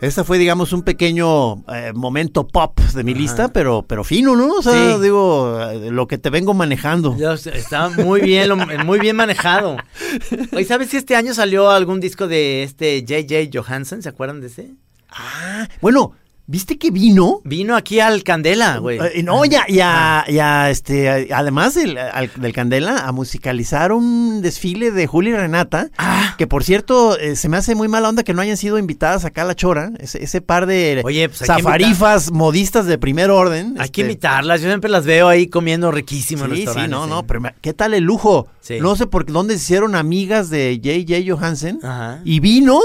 Esta 0.00 0.22
fue, 0.24 0.38
digamos, 0.38 0.72
un 0.74 0.82
pequeño 0.82 1.64
eh, 1.72 1.92
momento 1.94 2.46
pop 2.46 2.78
de 2.78 3.04
mi 3.04 3.14
lista, 3.14 3.48
pero, 3.48 3.82
pero 3.86 4.04
fino, 4.04 4.36
¿no? 4.36 4.54
O 4.56 4.62
sea, 4.62 4.96
Sí. 4.96 5.00
digo, 5.02 5.58
eh, 5.62 5.90
lo 5.90 6.06
que 6.06 6.18
te 6.18 6.28
vengo 6.30 6.52
manejando. 6.52 7.16
Está 7.54 7.88
muy 7.88 8.20
bien, 8.20 8.48
lo- 8.50 8.56
muy 8.56 8.98
bien 8.98 9.16
manejado. 9.16 9.76
Oye, 10.52 10.64
¿sabes 10.64 10.90
si 10.90 10.98
este 10.98 11.16
año 11.16 11.32
salió 11.32 11.70
algún 11.70 12.00
disco 12.00 12.26
de 12.28 12.64
este 12.64 13.02
J.J. 13.08 13.50
Johansson? 13.52 14.02
¿Se 14.02 14.08
acuerdan 14.10 14.40
de 14.42 14.48
ese? 14.48 14.72
Ah, 15.08 15.68
bueno, 15.80 16.12
¿viste 16.46 16.78
que 16.78 16.90
vino? 16.90 17.40
Vino 17.44 17.74
aquí 17.76 18.00
al 18.00 18.22
Candela, 18.22 18.78
güey. 18.78 18.98
Eh, 19.14 19.22
no, 19.22 19.44
ya, 19.44 19.64
ya, 19.68 20.24
ya, 20.30 20.70
este, 20.70 21.32
además 21.32 21.74
del, 21.74 21.96
al- 21.98 22.30
del 22.36 22.52
Candela, 22.52 22.98
a 23.06 23.12
musicalizar 23.12 23.92
un 23.92 24.42
desfile 24.42 24.90
de 24.90 25.06
Juli 25.06 25.30
y 25.30 25.34
Renata, 25.34 25.88
Ah. 25.96 26.34
que 26.38 26.46
por 26.46 26.64
cierto, 26.64 27.18
eh, 27.18 27.36
se 27.36 27.48
me 27.48 27.56
hace 27.56 27.74
muy 27.74 27.88
mala 27.88 28.08
onda 28.08 28.22
que 28.22 28.34
no 28.34 28.42
hayan 28.42 28.56
sido 28.56 28.78
invitadas 28.78 29.24
acá 29.24 29.42
a 29.42 29.44
la 29.46 29.54
Chora, 29.54 29.92
ese, 29.98 30.22
ese 30.22 30.40
par 30.40 30.66
de 30.66 31.00
Oye, 31.04 31.28
pues 31.28 31.40
zafarifas 31.46 32.30
modistas 32.30 32.86
de 32.86 32.98
primer 32.98 33.30
orden. 33.30 33.74
Hay 33.78 33.84
este, 33.86 33.92
que 33.92 34.00
invitarlas, 34.02 34.60
yo 34.60 34.68
siempre 34.68 34.90
las 34.90 35.04
veo 35.06 35.28
ahí 35.28 35.46
comiendo 35.46 35.90
riquísimo 35.90 36.44
en 36.44 36.50
Sí, 36.50 36.56
sí, 36.58 36.64
restaurantes. 36.66 36.90
no, 36.98 37.04
¿eh? 37.06 37.08
no, 37.08 37.26
pero 37.26 37.40
¿qué 37.60 37.72
tal 37.72 37.94
el 37.94 38.04
lujo? 38.04 38.48
Sí. 38.60 38.78
No 38.80 38.96
sé 38.96 39.06
por 39.06 39.24
qué, 39.26 39.32
dónde 39.32 39.54
se 39.58 39.62
hicieron 39.64 39.94
amigas 39.94 40.50
de 40.50 40.80
J.J. 40.82 41.22
Johansen 41.34 41.80
Ajá. 41.82 42.20
y 42.24 42.40
vino 42.40 42.80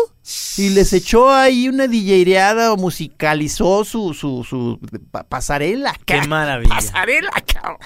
y 0.57 0.69
les 0.69 0.93
echó 0.93 1.31
ahí 1.31 1.67
una 1.69 1.87
DJereada 1.87 2.73
o 2.73 2.77
musicalizó 2.77 3.83
su, 3.85 4.13
su, 4.13 4.43
su 4.43 4.79
pa- 5.11 5.23
pasarela. 5.23 5.93
Qué 6.05 6.19
ca- 6.19 6.27
maravilla. 6.27 6.75
Pasarela, 6.75 7.31
cabrón. 7.51 7.77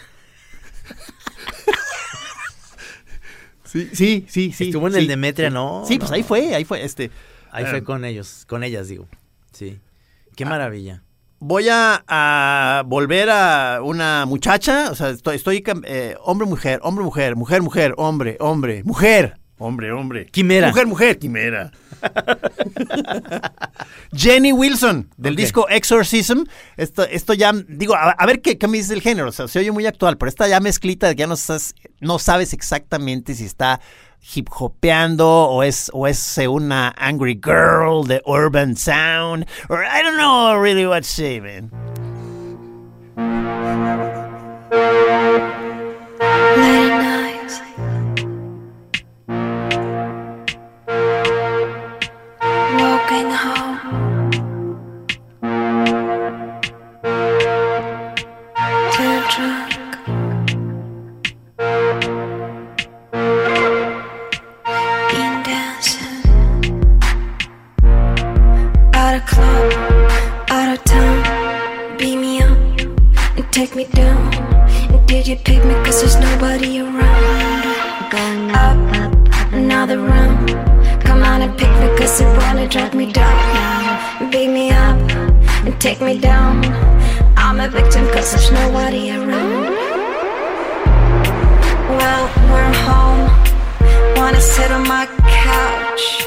Sí, 3.63 3.89
sí, 3.93 4.25
sí, 4.29 4.51
sí. 4.51 4.65
Estuvo 4.65 4.87
en 4.87 4.93
sí. 4.93 4.99
el 4.99 5.07
Demetria, 5.07 5.49
¿no? 5.49 5.83
Sí, 5.87 5.97
pues 5.97 6.11
no. 6.11 6.15
ahí 6.15 6.23
fue, 6.23 6.53
ahí 6.53 6.63
fue. 6.65 6.83
Este, 6.83 7.09
Ahí 7.51 7.65
fue 7.65 7.83
con 7.83 8.03
ellos, 8.03 8.45
con 8.47 8.63
ellas, 8.63 8.87
digo. 8.87 9.07
Sí. 9.51 9.79
Ah. 9.79 10.31
Qué 10.35 10.45
maravilla. 10.45 11.03
voy 11.39 11.69
a, 11.69 12.03
a 12.07 12.83
volver 12.85 13.29
a 13.29 13.79
una 13.83 14.25
muchacha, 14.25 14.89
o 14.91 14.95
sea, 14.95 15.09
estoy, 15.09 15.63
eh, 15.85 16.15
hombre, 16.23 16.47
mujer, 16.47 16.79
hombre, 16.83 17.03
mujer, 17.05 17.35
mujer, 17.35 17.61
mujer, 17.61 17.93
hombre, 17.97 18.37
hombre, 18.39 18.81
mujer, 18.83 19.37
hombre, 19.65 19.91
hombre. 19.91 20.27
Quimera. 20.27 20.69
Mujer, 20.69 20.87
mujer, 20.87 21.19
quimera. 21.19 21.71
Jenny 24.13 24.51
Wilson, 24.51 25.09
del 25.17 25.35
disco 25.35 25.67
Exorcism. 25.69 26.43
Esto, 26.77 27.03
esto 27.03 27.33
ya, 27.33 27.51
digo, 27.67 27.95
a, 27.95 28.11
a 28.11 28.25
ver 28.25 28.41
qué, 28.41 28.57
qué 28.57 28.67
me 28.67 28.77
dice 28.77 28.93
el 28.93 29.01
género. 29.01 29.29
O 29.29 29.31
sea, 29.31 29.47
se 29.47 29.59
oye 29.59 29.71
muy 29.71 29.85
actual, 29.85 30.17
pero 30.17 30.29
esta 30.29 30.47
ya 30.47 30.59
mezclita 30.59 31.07
de 31.07 31.15
que 31.15 31.21
ya 31.21 31.27
no, 31.27 31.35
estás- 31.35 31.73
no 32.01 32.19
sabes 32.19 32.53
exactamente 32.53 33.33
si 33.35 33.45
está 33.45 33.79
hip 34.35 34.47
hopeando 34.57 35.27
o 35.27 35.63
es, 35.63 35.89
o 35.93 36.07
es 36.07 36.37
eh, 36.37 36.47
una 36.47 36.93
angry 36.97 37.39
girl 37.43 38.07
de 38.07 38.21
urban 38.25 38.75
sound. 38.75 39.45
Or 39.69 39.83
I 39.83 40.01
don't 40.03 40.17
know 40.17 40.59
really 40.61 40.85
what 40.85 41.03
say, 41.03 41.39
man. 41.41 41.71
Me 86.03 86.19
down. 86.19 86.63
I'm 87.37 87.59
a 87.59 87.69
victim 87.69 88.05
cause 88.07 88.31
there's 88.31 88.51
nobody 88.51 89.11
around. 89.11 89.73
Well, 91.97 92.25
we're 92.51 92.73
home. 92.87 94.15
Wanna 94.17 94.41
sit 94.41 94.69
on 94.71 94.85
my 94.87 95.05
couch. 95.41 96.25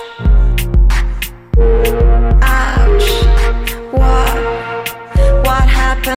Ouch. 2.42 3.08
What? 3.92 4.32
What 5.46 5.68
happened? 5.68 6.16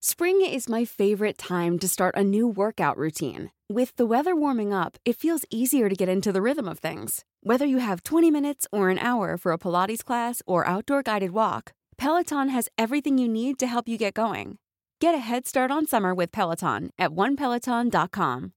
Spring 0.00 0.42
is 0.42 0.68
my 0.68 0.84
favorite 0.84 1.38
time 1.38 1.78
to 1.78 1.88
start 1.88 2.14
a 2.16 2.24
new 2.24 2.46
workout 2.46 2.98
routine. 2.98 3.50
With 3.74 3.96
the 3.96 4.06
weather 4.06 4.36
warming 4.36 4.72
up, 4.72 4.98
it 5.04 5.16
feels 5.16 5.44
easier 5.50 5.88
to 5.88 5.96
get 5.96 6.08
into 6.08 6.30
the 6.30 6.40
rhythm 6.40 6.68
of 6.68 6.78
things. 6.78 7.24
Whether 7.42 7.66
you 7.66 7.78
have 7.78 8.04
20 8.04 8.30
minutes 8.30 8.68
or 8.70 8.88
an 8.88 9.00
hour 9.00 9.36
for 9.36 9.50
a 9.50 9.58
Pilates 9.58 10.04
class 10.04 10.40
or 10.46 10.64
outdoor 10.64 11.02
guided 11.02 11.32
walk, 11.32 11.72
Peloton 11.98 12.50
has 12.50 12.68
everything 12.78 13.18
you 13.18 13.26
need 13.26 13.58
to 13.58 13.66
help 13.66 13.88
you 13.88 13.98
get 13.98 14.14
going. 14.14 14.58
Get 15.00 15.16
a 15.16 15.18
head 15.18 15.48
start 15.48 15.72
on 15.72 15.88
summer 15.88 16.14
with 16.14 16.30
Peloton 16.30 16.90
at 17.00 17.10
onepeloton.com. 17.10 18.52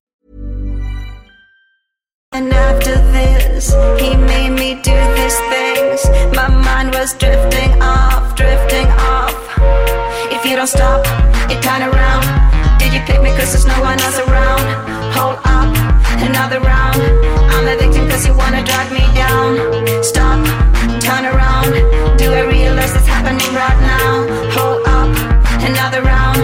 And 2.32 2.54
after 2.54 2.94
this, 2.94 3.72
he 4.00 4.16
made 4.16 4.52
me 4.52 4.76
do 4.84 4.98
these 5.16 5.40
things. 5.50 6.06
My 6.36 6.48
mind 6.48 6.94
was 6.94 7.16
drifting 7.18 7.82
off, 7.82 8.36
drifting 8.36 8.86
off. 8.86 9.34
If 10.32 10.46
you 10.46 10.56
don't 10.56 10.68
stop, 10.68 11.04
you 11.50 11.60
turn 11.60 11.82
around. 11.82 12.78
Did 12.78 12.94
you 12.94 13.02
pick 13.08 13.20
me 13.24 13.32
cause 13.32 13.54
there's 13.54 13.66
no 13.66 13.82
one 13.82 14.00
else 14.00 14.20
around? 14.20 14.87
Hold 15.18 15.40
up, 15.46 15.74
another 16.22 16.60
round. 16.60 17.02
I'm 17.54 17.68
a 17.68 17.76
victim 17.76 18.08
cause 18.08 18.26
you 18.28 18.34
wanna 18.38 18.64
drag 18.64 18.92
me 18.92 19.04
down. 19.16 19.50
Stop, 20.04 20.46
turn 21.02 21.26
around. 21.26 21.72
Do 22.18 22.32
I 22.32 22.44
realize 22.46 22.96
it's 22.96 23.08
happening 23.08 23.52
right 23.54 23.80
now? 23.94 24.28
Hold 24.56 24.86
up, 24.86 25.10
another 25.70 26.04
round. 26.04 26.38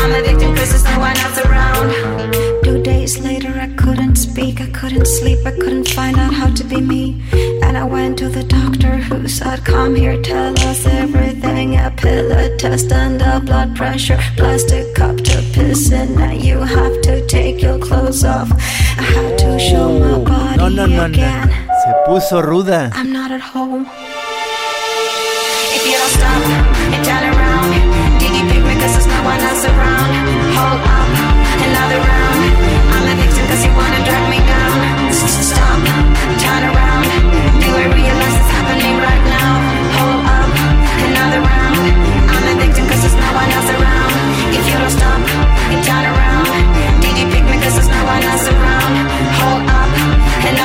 I'm 0.00 0.12
a 0.12 0.22
victim 0.22 0.54
cause 0.54 0.70
there's 0.70 0.84
no 0.84 0.98
one 1.00 1.16
else 1.24 1.38
around. 1.46 1.88
Two 2.62 2.80
days 2.82 3.18
later, 3.18 3.52
I 3.58 3.68
couldn't 3.74 4.14
speak, 4.14 4.60
I 4.60 4.66
couldn't 4.70 5.06
sleep, 5.06 5.44
I 5.44 5.50
couldn't 5.50 5.88
find 5.88 6.16
out 6.16 6.32
how 6.32 6.50
to 6.54 6.64
be 6.64 6.80
me. 6.80 7.20
And 7.72 7.78
I 7.78 7.84
went 7.84 8.18
to 8.18 8.28
the 8.28 8.44
doctor 8.44 8.96
who 8.98 9.26
said, 9.26 9.64
Come 9.64 9.94
here, 9.94 10.20
tell 10.20 10.52
us 10.68 10.84
everything 10.84 11.78
a 11.78 11.90
pillar 11.90 12.54
test 12.58 12.92
under 12.92 13.40
blood 13.40 13.74
pressure. 13.74 14.18
Plastic 14.36 14.94
cup 14.94 15.16
to 15.16 15.40
piss 15.54 15.90
in. 15.90 16.14
Now 16.14 16.32
you 16.32 16.58
have 16.60 17.00
to 17.00 17.26
take 17.26 17.62
your 17.62 17.78
clothes 17.78 18.24
off. 18.24 18.52
I 18.52 19.04
had 19.16 19.38
to 19.38 19.58
show 19.58 19.88
my 19.98 20.12
oh. 20.12 20.22
body 20.22 20.58
No, 20.58 20.68
no, 20.68 20.84
no, 20.84 20.96
no. 20.96 21.04
again. 21.06 21.48
Se 21.48 21.90
puso 22.04 22.42
ruda. 22.44 22.90
I'm 22.92 23.10
not 23.10 23.30
at 23.30 23.40
home. 23.40 23.86
If 25.72 25.82
you 25.88 25.96
don't 25.96 26.12
stop 26.12 26.44
and 26.92 27.02
turn 27.08 27.24
around, 27.24 27.72
you 27.72 28.44
pick 28.52 28.60
me 28.68 28.74
cause 28.84 28.92
there's 29.00 29.08
no 29.08 29.20
one 29.24 29.40
else 29.48 29.64
around? 29.64 30.12
Hold 30.60 30.84
up, 30.92 31.08
another 31.64 32.00
round. 32.04 32.52
I'm 32.92 33.04
a 33.08 33.14
victim 33.16 33.46
cause 33.48 33.64
you 33.64 33.72
wanna 33.72 34.04
drag 34.04 34.28
me 34.28 34.40
down. 34.44 35.12
Stop, 35.12 35.71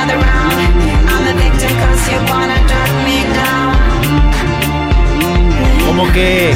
another 0.07 0.25
round. 0.25 1.09
I'm 1.09 1.27
a 1.27 1.33
victim 1.33 1.69
cause 1.79 2.11
you 2.11 2.17
wanna 2.31 2.57
drag 2.67 2.91
me 3.05 3.23
down. 3.35 3.75
Como 5.87 6.11
que. 6.13 6.53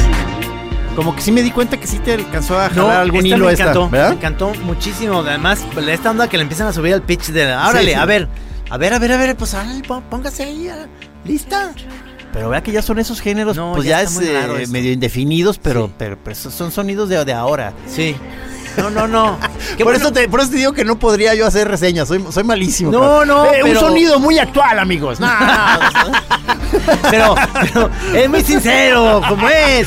Como 0.96 1.14
que 1.16 1.22
sí 1.22 1.32
me 1.32 1.42
di 1.42 1.50
cuenta 1.50 1.78
que 1.80 1.86
sí 1.86 1.98
te 2.00 2.12
alcanzó 2.12 2.58
a 2.60 2.68
jalar 2.68 3.00
algún 3.00 3.24
esta 3.24 3.36
hilo 3.36 3.46
me 3.46 3.52
esta, 3.52 3.62
encantó, 3.64 3.88
¿verdad? 3.88 4.08
Me 4.10 4.16
encantó 4.16 4.52
muchísimo. 4.64 5.20
Además, 5.20 5.64
esta 5.88 6.10
onda 6.10 6.28
que 6.28 6.36
le 6.36 6.42
empiezan 6.42 6.66
a 6.66 6.72
subir 6.72 6.92
al 6.92 7.02
pitch 7.02 7.28
de. 7.28 7.50
Árale, 7.50 7.80
Sí, 7.80 7.86
sí. 7.88 7.94
a 7.94 8.04
ver. 8.04 8.28
A 8.70 8.76
ver, 8.78 8.94
a 8.94 8.98
ver, 8.98 9.12
a 9.12 9.16
ver, 9.18 9.36
pues 9.36 9.54
árale, 9.54 9.82
póngase 10.10 10.44
ahí. 10.44 10.68
ah, 10.68 10.86
¿Lista? 11.24 11.72
Pero 12.32 12.48
vea 12.48 12.62
que 12.62 12.72
ya 12.72 12.80
son 12.80 12.98
esos 12.98 13.20
géneros, 13.20 13.56
No, 13.56 13.72
pues 13.74 13.84
ya 13.86 13.98
ya, 13.98 14.02
es 14.04 14.18
eh, 14.18 14.66
medio 14.70 14.90
indefinidos, 14.92 15.58
pero, 15.58 15.88
Sí. 15.88 15.92
pero, 15.98 16.16
pero 16.22 16.32
esos 16.32 16.54
son 16.54 16.72
sonidos 16.72 17.10
de, 17.10 17.22
de 17.26 17.32
ahora. 17.34 17.74
Sí. 17.86 18.16
No, 18.76 18.90
no, 18.90 19.06
no. 19.08 19.38
Por, 19.76 19.84
bueno. 19.84 19.98
eso 19.98 20.12
te, 20.12 20.28
por 20.28 20.40
eso 20.40 20.50
te 20.50 20.56
digo 20.56 20.72
que 20.72 20.84
no 20.84 20.98
podría 20.98 21.34
yo 21.34 21.46
hacer 21.46 21.68
reseñas, 21.68 22.08
soy, 22.08 22.24
soy 22.30 22.44
malísimo. 22.44 22.90
No, 22.90 23.00
cabrón. 23.00 23.28
no, 23.28 23.44
Eh, 23.46 23.60
pero- 23.62 23.66
Un 23.80 23.86
sonido 23.88 24.18
muy 24.18 24.38
actual, 24.38 24.78
amigos. 24.78 25.18
No, 25.20 25.26
no, 25.28 25.46
no. 25.46 26.12
Pero, 27.10 27.34
pero 27.52 27.90
es 28.14 28.30
muy 28.30 28.42
sincero, 28.42 29.20
como 29.28 29.46
es. 29.48 29.86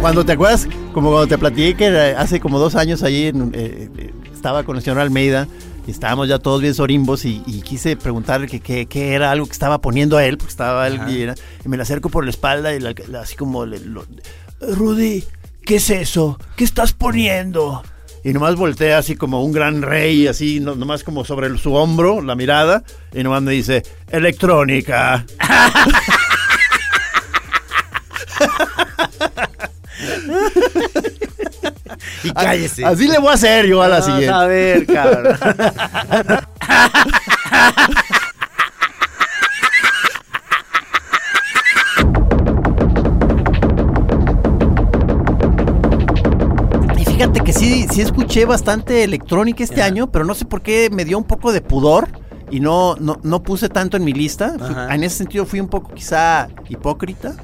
Cuando 0.00 0.24
te 0.24 0.32
acuerdas, 0.32 0.66
como 0.92 1.10
cuando 1.10 1.26
te 1.26 1.38
platiqué 1.38 1.74
que 1.74 1.86
era 1.86 2.20
hace 2.20 2.40
como 2.40 2.58
dos 2.58 2.74
años 2.74 3.02
allí 3.02 3.26
eh, 3.26 3.32
eh, 3.54 4.10
estaba 4.34 4.64
con 4.64 4.76
el 4.76 4.82
señor 4.82 4.98
Almeida 5.00 5.48
y 5.86 5.90
estábamos 5.90 6.28
ya 6.28 6.38
todos 6.38 6.60
bien 6.60 6.74
sorimbos 6.74 7.24
y, 7.24 7.42
y 7.46 7.62
quise 7.62 7.96
preguntarle 7.96 8.46
que 8.46 8.86
qué 8.86 9.14
era 9.14 9.30
algo 9.30 9.46
que 9.46 9.52
estaba 9.52 9.80
poniendo 9.80 10.16
a 10.16 10.24
él, 10.24 10.38
porque 10.38 10.50
estaba 10.50 10.86
él 10.86 11.00
y, 11.08 11.22
era- 11.22 11.34
y 11.64 11.68
me 11.68 11.76
le 11.76 11.82
acerco 11.82 12.08
por 12.08 12.24
la 12.24 12.30
espalda 12.30 12.74
y 12.74 12.80
la- 12.80 12.94
la- 13.08 13.22
así 13.22 13.36
como 13.36 13.66
le, 13.66 13.80
lo- 13.80 14.06
Rudy, 14.60 15.24
¿qué 15.64 15.76
es 15.76 15.90
eso? 15.90 16.38
¿Qué 16.56 16.62
estás 16.64 16.92
poniendo? 16.92 17.82
Y 18.22 18.32
nomás 18.32 18.54
voltea 18.54 18.98
así 18.98 19.16
como 19.16 19.42
un 19.42 19.50
gran 19.50 19.82
rey, 19.82 20.28
así, 20.28 20.60
no- 20.60 20.76
nomás 20.76 21.02
como 21.02 21.24
sobre 21.24 21.56
su 21.58 21.74
hombro, 21.74 22.20
la 22.22 22.36
mirada, 22.36 22.84
y 23.12 23.24
nomás 23.24 23.42
me 23.42 23.52
dice, 23.52 23.82
electrónica. 24.10 25.26
Y 32.24 32.30
cállese. 32.32 32.84
Así 32.84 33.08
le 33.08 33.18
voy 33.18 33.30
a 33.30 33.34
hacer 33.34 33.66
yo 33.66 33.82
a 33.82 33.88
la 33.88 34.02
siguiente. 34.02 34.30
A 34.30 34.46
ver, 34.46 34.86
cabrón. 34.86 35.36
Y 46.98 47.04
fíjate 47.04 47.40
que 47.40 47.52
sí, 47.52 47.86
sí 47.90 48.00
escuché 48.00 48.44
bastante 48.44 49.04
electrónica 49.04 49.64
este 49.64 49.82
año, 49.82 50.10
pero 50.10 50.24
no 50.24 50.34
sé 50.34 50.44
por 50.44 50.62
qué 50.62 50.88
me 50.90 51.04
dio 51.04 51.18
un 51.18 51.24
poco 51.24 51.52
de 51.52 51.60
pudor 51.60 52.08
y 52.50 52.60
no, 52.60 52.96
no, 52.96 53.18
no 53.22 53.42
puse 53.42 53.68
tanto 53.68 53.96
en 53.96 54.04
mi 54.04 54.12
lista. 54.12 54.54
Ajá. 54.60 54.94
en 54.94 55.04
ese 55.04 55.16
sentido 55.16 55.46
fui 55.46 55.58
un 55.58 55.68
poco 55.68 55.92
quizá 55.94 56.48
hipócrita. 56.68 57.34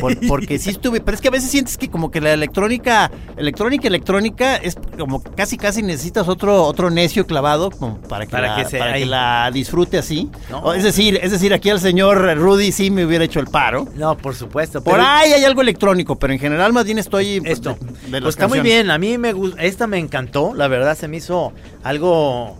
Por- 0.00 0.18
porque 0.28 0.58
sí 0.58 0.70
estuve, 0.70 1.00
pero 1.00 1.14
es 1.14 1.20
que 1.20 1.28
a 1.28 1.30
veces 1.30 1.50
sientes 1.50 1.76
que 1.76 1.88
como 1.90 2.10
que 2.10 2.20
la 2.20 2.32
electrónica, 2.32 3.10
electrónica, 3.36 3.88
electrónica, 3.88 4.56
es 4.56 4.76
como 4.98 5.22
casi 5.22 5.56
casi 5.56 5.82
necesitas 5.82 6.28
otro, 6.28 6.64
otro 6.64 6.90
necio 6.90 7.26
clavado 7.26 7.70
como 7.70 7.98
para 8.02 8.26
que, 8.26 8.32
Para 8.32 8.48
la, 8.48 8.56
que 8.62 8.64
se- 8.68 8.78
para 8.78 8.94
que 8.94 9.06
la 9.06 9.50
disfrute 9.52 9.98
así. 9.98 10.30
No. 10.50 10.72
Es 10.72 10.82
decir, 10.84 11.18
es 11.22 11.30
decir, 11.30 11.52
aquí 11.54 11.70
al 11.70 11.80
señor 11.80 12.36
Rudy 12.38 12.72
sí 12.72 12.90
me 12.90 13.04
hubiera 13.04 13.24
hecho 13.24 13.40
el 13.40 13.46
paro. 13.46 13.86
No, 13.94 14.16
por 14.16 14.34
supuesto. 14.34 14.82
Por 14.82 14.94
pero 14.94 15.06
ahí 15.06 15.32
hay 15.32 15.44
algo 15.44 15.60
electrónico, 15.62 16.16
pero 16.16 16.32
en 16.32 16.38
general 16.38 16.72
más 16.72 16.84
bien 16.84 16.98
estoy 16.98 17.40
pues, 17.40 17.52
Esto. 17.54 17.76
de- 17.80 17.86
de 18.10 18.10
las 18.12 18.22
pues 18.22 18.34
está 18.36 18.48
muy 18.48 18.60
bien. 18.60 18.90
A 18.90 18.98
mí 18.98 19.18
me 19.18 19.32
gusta. 19.32 19.62
Esta 19.62 19.86
me 19.86 19.98
encantó. 19.98 20.54
La 20.54 20.68
verdad 20.68 20.96
se 20.96 21.08
me 21.08 21.16
hizo 21.18 21.52
algo. 21.82 22.56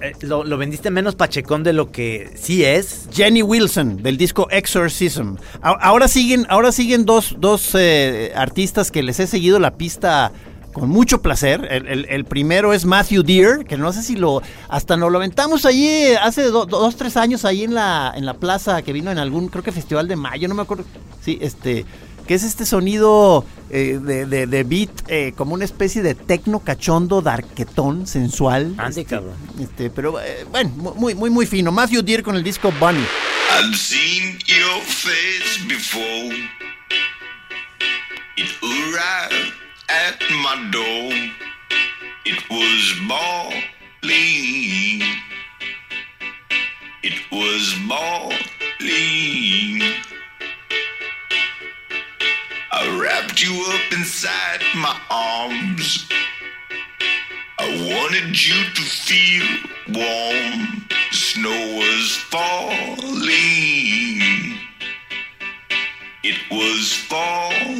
Eh, 0.00 0.12
lo, 0.20 0.44
vendiste 0.58 0.90
menos 0.90 1.14
pachecón 1.14 1.62
de 1.62 1.72
lo 1.72 1.90
que 1.90 2.32
sí 2.36 2.64
es. 2.64 3.08
Jenny 3.12 3.42
Wilson 3.42 4.02
del 4.02 4.16
disco 4.16 4.48
Exorcism. 4.50 5.36
Ahora 5.62 6.08
siguen, 6.08 6.46
ahora 6.48 6.72
siguen 6.72 7.04
dos, 7.04 7.36
dos 7.38 7.70
eh, 7.74 8.32
artistas 8.36 8.90
que 8.90 9.02
les 9.02 9.20
he 9.20 9.26
seguido 9.26 9.58
la 9.58 9.76
pista 9.76 10.32
con 10.72 10.90
mucho 10.90 11.22
placer. 11.22 11.66
El, 11.70 12.24
primero 12.26 12.74
es 12.74 12.84
Matthew 12.84 13.22
Deere, 13.22 13.64
que 13.64 13.78
no 13.78 13.92
sé 13.94 14.02
si 14.02 14.14
lo 14.14 14.42
hasta 14.68 14.98
nos 14.98 15.10
lo 15.10 15.16
aventamos 15.16 15.64
allí 15.64 15.88
eh, 15.88 16.18
hace 16.20 16.42
do- 16.42 16.66
dos, 16.66 16.96
tres 16.96 17.16
años 17.16 17.46
ahí 17.46 17.64
en 17.64 17.72
la 17.74 18.12
en 18.14 18.26
la 18.26 18.34
plaza 18.34 18.82
que 18.82 18.92
vino 18.92 19.10
en 19.10 19.16
algún 19.18 19.48
creo 19.48 19.64
que 19.64 19.72
festival 19.72 20.06
de 20.06 20.16
mayo, 20.16 20.48
no 20.48 20.54
me 20.54 20.60
acuerdo. 20.62 20.84
Sí, 21.24 21.38
este 21.40 21.86
que 22.26 22.34
es 22.34 22.42
este 22.42 22.66
sonido 22.66 23.44
eh, 23.70 23.98
de, 24.02 24.26
de- 24.26 24.46
de 24.46 24.64
beat 24.64 24.90
eh, 25.08 25.32
como 25.36 25.54
una 25.54 25.64
especie 25.64 26.02
de 26.02 26.14
tecno 26.14 26.60
cachondo, 26.60 27.22
darquetón, 27.22 28.06
sensual. 28.06 28.74
Ande, 28.78 29.00
Este, 29.02 29.04
cabrón. 29.16 29.34
este, 29.60 29.90
pero 29.90 30.20
eh, 30.20 30.44
bueno, 30.50 30.70
muy, 30.96 31.14
muy, 31.14 31.30
muy 31.30 31.46
fino. 31.46 31.72
Matthew 31.72 32.02
Deere 32.02 32.22
con 32.22 32.36
el 32.36 32.42
disco 32.42 32.72
Bunny. 32.80 33.04
I've 33.58 33.76
seen 33.76 34.38
your 34.46 34.80
face 34.82 35.58
before. 35.68 36.34
It 38.36 38.50
arrived 38.62 39.52
at 39.88 40.20
my 40.42 40.70
door. 40.70 41.12
It 42.24 42.42
was 42.50 42.94
bawling. 43.08 43.62
It 47.02 47.20
was 47.30 47.74
bawling. 47.88 48.36
I 52.78 53.00
wrapped 53.00 53.42
you 53.42 53.54
up 53.72 53.90
inside 53.90 54.60
my 54.74 55.00
arms. 55.08 56.06
I 57.58 57.68
wanted 57.88 58.36
you 58.46 58.64
to 58.74 58.82
feel 58.82 59.46
warm. 59.94 60.86
Snow 61.10 61.78
was 61.78 62.16
falling. 62.28 62.60
It 66.22 66.36
was 66.50 66.92
falling. 67.08 67.72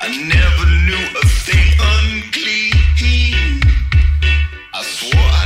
I 0.00 0.08
never 0.30 0.66
knew 0.86 1.06
a 1.18 1.26
thing 1.42 1.70
unclean. 1.80 3.62
I 4.74 4.82
swore 4.84 5.37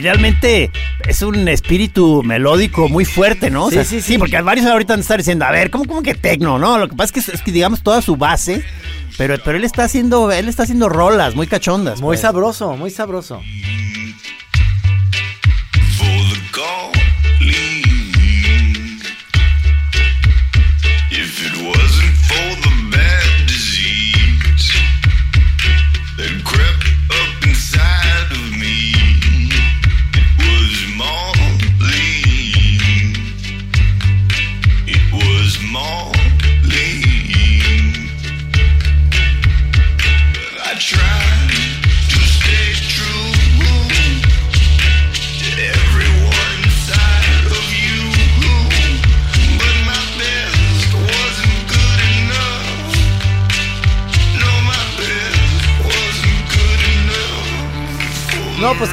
Y 0.00 0.02
finalmente 0.02 0.70
es 1.06 1.20
un 1.20 1.46
espíritu 1.46 2.22
melódico 2.22 2.88
muy 2.88 3.04
fuerte, 3.04 3.50
¿no? 3.50 3.66
O 3.66 3.68
Sí, 3.68 3.74
sea, 3.74 3.84
sí, 3.84 4.00
sí. 4.00 4.16
porque 4.16 4.40
varios 4.40 4.64
ahorita 4.64 4.94
van 4.94 5.00
a 5.00 5.02
estar 5.02 5.18
diciendo, 5.18 5.44
a 5.44 5.50
ver, 5.50 5.70
¿cómo, 5.70 5.84
cómo 5.84 6.02
que 6.02 6.14
tecno? 6.14 6.58
No, 6.58 6.78
lo 6.78 6.88
que 6.88 6.96
pasa 6.96 7.12
es 7.14 7.26
que, 7.26 7.32
es 7.36 7.42
que 7.42 7.52
digamos 7.52 7.82
toda 7.82 8.00
su 8.00 8.16
base, 8.16 8.64
pero, 9.18 9.36
pero 9.44 9.58
él 9.58 9.64
está 9.64 9.84
haciendo, 9.84 10.32
él 10.32 10.48
está 10.48 10.62
haciendo 10.62 10.88
rolas 10.88 11.34
muy 11.34 11.46
cachondas. 11.46 12.00
Muy 12.00 12.12
pues. 12.14 12.20
sabroso, 12.22 12.78
muy 12.78 12.90
sabroso. 12.90 13.42
for 15.98 16.06
the 16.32 16.99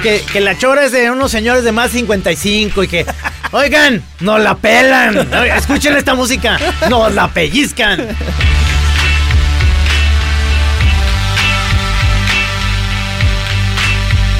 que, 0.08 0.24
que 0.32 0.40
la 0.40 0.58
chora 0.58 0.86
es 0.86 0.94
de 0.94 1.12
unos 1.12 1.30
señores 1.30 1.66
de 1.66 1.74
más 1.74 1.92
55 1.92 2.84
y 2.84 2.88
que, 2.88 3.06
oigan, 3.52 4.02
nos 4.22 4.40
la 4.40 4.56
pelan. 4.56 5.18
Escuchen 5.58 5.98
esta 5.98 6.16
música, 6.16 6.58
nos 6.90 7.14
la 7.14 7.28
pellizcan. 7.28 8.08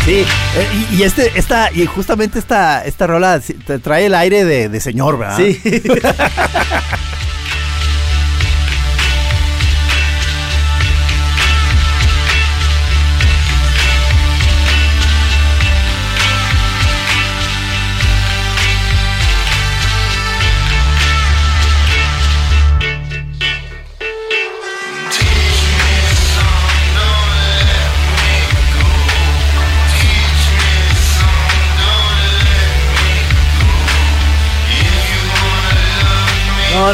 Sí, 0.06 0.24
eh, 0.56 0.86
y, 0.94 0.96
y 0.96 1.04
este, 1.04 1.34
esta, 1.36 1.70
y 1.74 1.86
justamente 1.86 2.40
esta, 2.40 2.86
esta 2.86 3.06
rola 3.06 3.42
te 3.42 3.80
trae 3.80 4.06
el 4.06 4.16
aire 4.16 4.46
de, 4.46 4.70
de 4.70 4.80
señor, 4.80 5.20
¿verdad? 5.20 5.36
Sí. 5.36 5.62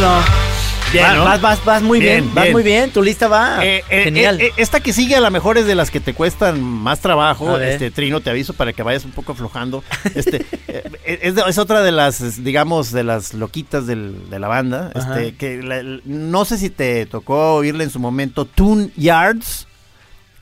No, 0.03 0.19
no. 0.19 0.25
Bien, 0.91 1.05
Va- 1.05 1.13
¿no? 1.15 1.23
vas, 1.23 1.41
vas, 1.41 1.65
vas 1.65 1.81
muy 1.81 1.99
bien, 1.99 2.23
Bien, 2.25 2.35
vas 2.35 2.43
bien. 2.43 2.53
muy 2.53 2.61
bien, 2.61 2.91
tu 2.91 3.01
lista 3.01 3.27
va 3.27 3.65
Eh, 3.65 3.83
eh, 3.89 4.03
genial. 4.03 4.39
eh, 4.39 4.47
eh, 4.47 4.51
esta 4.57 4.79
que 4.79 4.93
sigue 4.93 5.15
a 5.15 5.21
lo 5.21 5.31
mejor 5.31 5.57
es 5.57 5.65
de 5.65 5.73
las 5.73 5.89
que 5.89 5.99
te 5.99 6.13
cuestan 6.13 6.61
más 6.61 6.99
trabajo. 6.99 7.57
Este 7.57 7.89
Trino, 7.89 8.19
te 8.19 8.29
aviso 8.29 8.53
para 8.53 8.73
que 8.73 8.83
vayas 8.83 9.03
un 9.05 9.09
poco 9.11 9.31
aflojando. 9.31 9.83
Este 10.13 10.45
es, 11.05 11.57
otra 11.57 11.81
de 11.81 11.91
las, 11.91 12.43
digamos, 12.43 12.91
de 12.91 13.03
las 13.03 13.33
loquitas 13.33 13.87
del- 13.87 14.29
de 14.29 14.37
la 14.39 14.47
banda. 14.49 14.91
Ajá. 14.93 15.19
Este, 15.19 15.35
que 15.35 15.63
la- 15.63 15.81
no 16.05 16.45
sé 16.45 16.59
si 16.59 16.69
te 16.69 17.07
tocó 17.07 17.55
oírle 17.55 17.85
en 17.85 17.89
su 17.89 17.99
momento 17.99 18.45
Tune 18.45 18.89
Yards. 18.95 19.67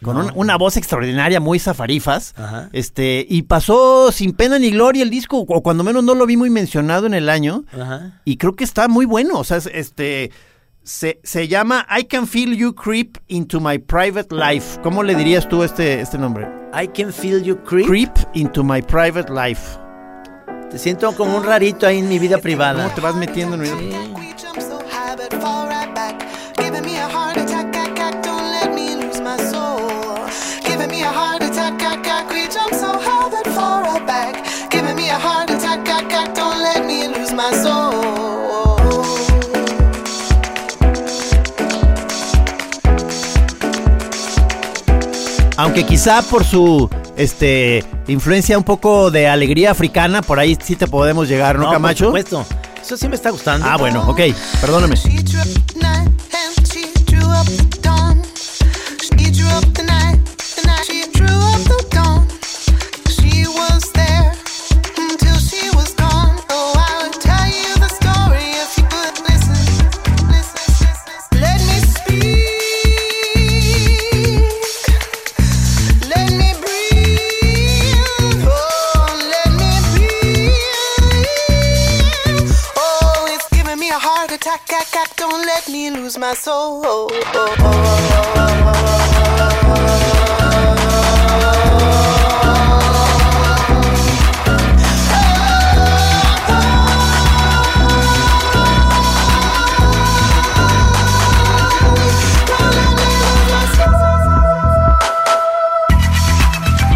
Con 0.01 0.17
No. 0.17 0.25
un- 0.25 0.31
una 0.35 0.57
voz 0.57 0.77
extraordinaria, 0.77 1.39
muy 1.39 1.59
zafarifas. 1.59 2.33
Ajá. 2.37 2.69
Este, 2.73 3.25
y 3.29 3.43
pasó 3.43 4.11
sin 4.11 4.33
pena 4.33 4.57
ni 4.59 4.71
gloria 4.71 5.03
el 5.03 5.09
disco, 5.09 5.37
o 5.47 5.61
cuando 5.61 5.83
menos 5.83 6.03
no 6.03 6.15
lo 6.15 6.25
vi 6.25 6.37
muy 6.37 6.49
mencionado 6.49 7.05
en 7.05 7.13
el 7.13 7.29
año. 7.29 7.65
Ajá. 7.71 8.21
Y 8.25 8.37
creo 8.37 8.55
que 8.55 8.63
está 8.63 8.87
muy 8.87 9.05
bueno. 9.05 9.37
O 9.39 9.43
sea, 9.43 9.57
es- 9.57 9.69
este. 9.73 10.31
Se, 10.83 11.19
se 11.23 11.47
llama 11.47 11.85
I 11.95 12.05
Can 12.05 12.25
Feel 12.25 12.57
You 12.57 12.73
Creep 12.73 13.17
Into 13.27 13.59
My 13.59 13.77
Private 13.77 14.35
Life. 14.35 14.79
¿Cómo 14.81 15.03
le 15.03 15.13
dirías 15.13 15.47
tú 15.47 15.61
este, 15.63 16.01
este 16.01 16.17
nombre? 16.17 16.47
I 16.73 16.87
can 16.87 17.13
feel 17.13 17.43
you 17.43 17.57
creep. 17.63 17.85
Creep 17.85 18.11
Into 18.33 18.63
My 18.63 18.81
Private 18.81 19.31
Life. 19.31 19.77
Te 20.71 20.79
siento 20.79 21.11
como 21.15 21.37
un 21.37 21.43
rarito 21.43 21.85
ahí 21.85 21.99
en 21.99 22.09
mi 22.09 22.17
vida 22.17 22.39
privada. 22.39 22.81
¿Cómo 22.85 22.95
te 22.95 23.01
vas 23.01 23.15
metiendo 23.15 23.55
en 23.55 23.61
mi 23.61 23.91
jump 23.91 24.17
Aunque 45.57 45.85
quizá 45.85 46.23
por 46.23 46.43
su 46.43 46.89
este 47.15 47.85
influencia 48.07 48.57
un 48.57 48.63
poco 48.63 49.11
de 49.11 49.27
alegría 49.27 49.71
africana, 49.71 50.23
por 50.23 50.39
ahí 50.39 50.57
sí 50.59 50.75
te 50.75 50.87
podemos 50.87 51.29
llegar, 51.29 51.59
¿no, 51.59 51.65
No, 51.65 51.71
Camacho? 51.71 52.11
Por 52.11 52.21
supuesto. 52.21 52.45
Eso 52.81 52.97
sí 52.97 53.07
me 53.07 53.15
está 53.15 53.29
gustando. 53.29 53.67
Ah, 53.69 53.77
bueno, 53.77 54.03
ok, 54.09 54.19
perdóname. 54.59 54.95
Attack, 85.03 85.09
ack, 85.09 85.11
ack, 85.11 85.17
don't 85.17 85.45
let 85.45 85.69
me 85.69 85.89
lose 85.89 86.17
my 86.17 86.33
soul. 86.33 86.81
Oh, 86.85 87.09
oh, 87.33 88.61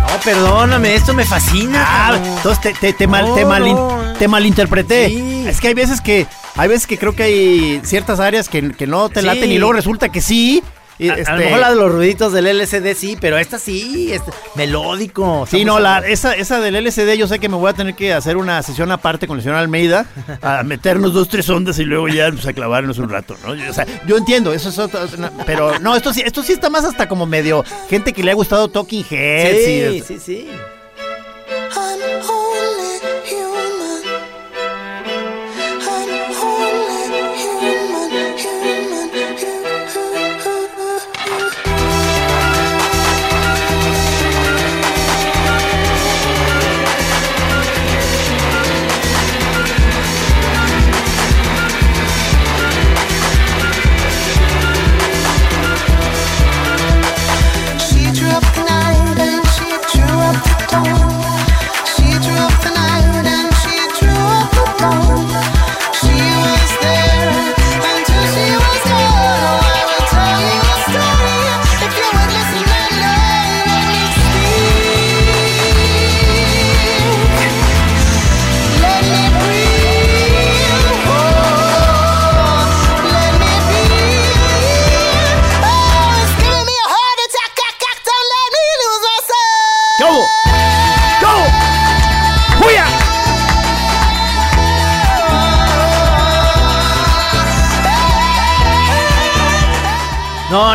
No, 0.08 0.20
perdóname, 0.24 0.96
esto 0.96 1.14
me 1.14 1.26
fascina. 1.26 1.84
Ah, 1.86 2.16
entonces 2.16 2.62
te, 2.62 2.74
te, 2.74 2.94
te 2.94 3.08
mal, 3.08 3.34
te, 3.36 3.42
No, 3.42 3.50
malin- 3.50 3.76
no. 3.76 4.14
te 4.18 4.28
malinterpreté. 4.28 5.08
Sí. 5.10 5.46
Es 5.48 5.60
que 5.60 5.70
hay 5.70 5.74
veces 5.74 6.02
que 6.02 6.28
hay 6.56 6.68
veces 6.70 6.88
que 6.88 6.98
creo 6.98 7.16
que 7.16 7.24
hay 7.24 7.82
ciertas 7.84 8.20
áreas 8.20 8.50
que, 8.50 8.72
que 8.72 8.88
no 8.88 9.10
te 9.10 9.22
Sí. 9.22 9.26
laten 9.26 9.52
y 9.52 9.58
luego 9.58 9.74
resulta 9.74 10.10
que 10.10 10.22
sí. 10.22 10.64
Y, 10.98 11.10
A, 11.10 11.16
a 11.16 11.18
este, 11.18 11.32
lo 11.34 11.38
mejor 11.40 11.60
la 11.60 11.70
de 11.72 11.76
los 11.76 11.92
ruiditos 11.92 12.32
del 12.32 12.48
LCD 12.48 12.96
sí, 12.96 13.18
pero 13.20 13.38
esta 13.38 13.60
sí, 13.60 14.14
este, 14.14 14.32
melódico. 14.56 15.46
Sí, 15.46 15.66
no, 15.66 15.78
la, 15.78 16.00
esa, 16.00 16.34
esa 16.34 16.62
del 16.62 16.74
LCD 16.78 17.16
yo 17.18 17.28
sé 17.28 17.40
que 17.40 17.50
me 17.50 17.58
voy 17.58 17.70
a 17.70 17.74
tener 17.74 17.96
que 17.96 18.14
hacer 18.14 18.38
una 18.38 18.64
sesión 18.64 18.90
aparte 18.94 19.28
con 19.28 19.36
el 19.36 19.44
señor 19.44 19.58
Almeida, 19.58 20.06
a 20.42 20.64
meternos 20.64 21.12
dos, 21.14 21.28
tres 21.28 21.50
ondas 21.50 21.78
y 21.80 21.84
luego 21.84 22.08
ya 22.08 22.32
pues, 22.32 22.46
a 22.48 22.54
clavarnos 22.54 22.98
un 22.98 23.10
rato, 23.10 23.36
¿no? 23.46 23.56
Yo- 23.56 23.70
O 23.70 23.74
sea, 23.74 23.86
yo 24.08 24.16
entiendo, 24.16 24.54
eso 24.54 24.70
es 24.70 24.80
otra, 24.80 25.02
no, 25.18 25.30
pero 25.46 25.78
no, 25.80 25.98
esto 25.98 26.14
sí, 26.14 26.22
esto 26.26 26.42
sí 26.44 26.54
está 26.54 26.70
más 26.70 26.86
hasta 26.86 27.10
como 27.10 27.26
medio 27.26 27.66
gente 27.90 28.14
que 28.14 28.24
le 28.24 28.32
ha 28.32 28.36
gustado 28.36 28.70
Talking 28.70 29.04
Heads 29.10 29.68
y- 29.68 30.02
Sí, 30.02 30.20
sí, 30.26 30.48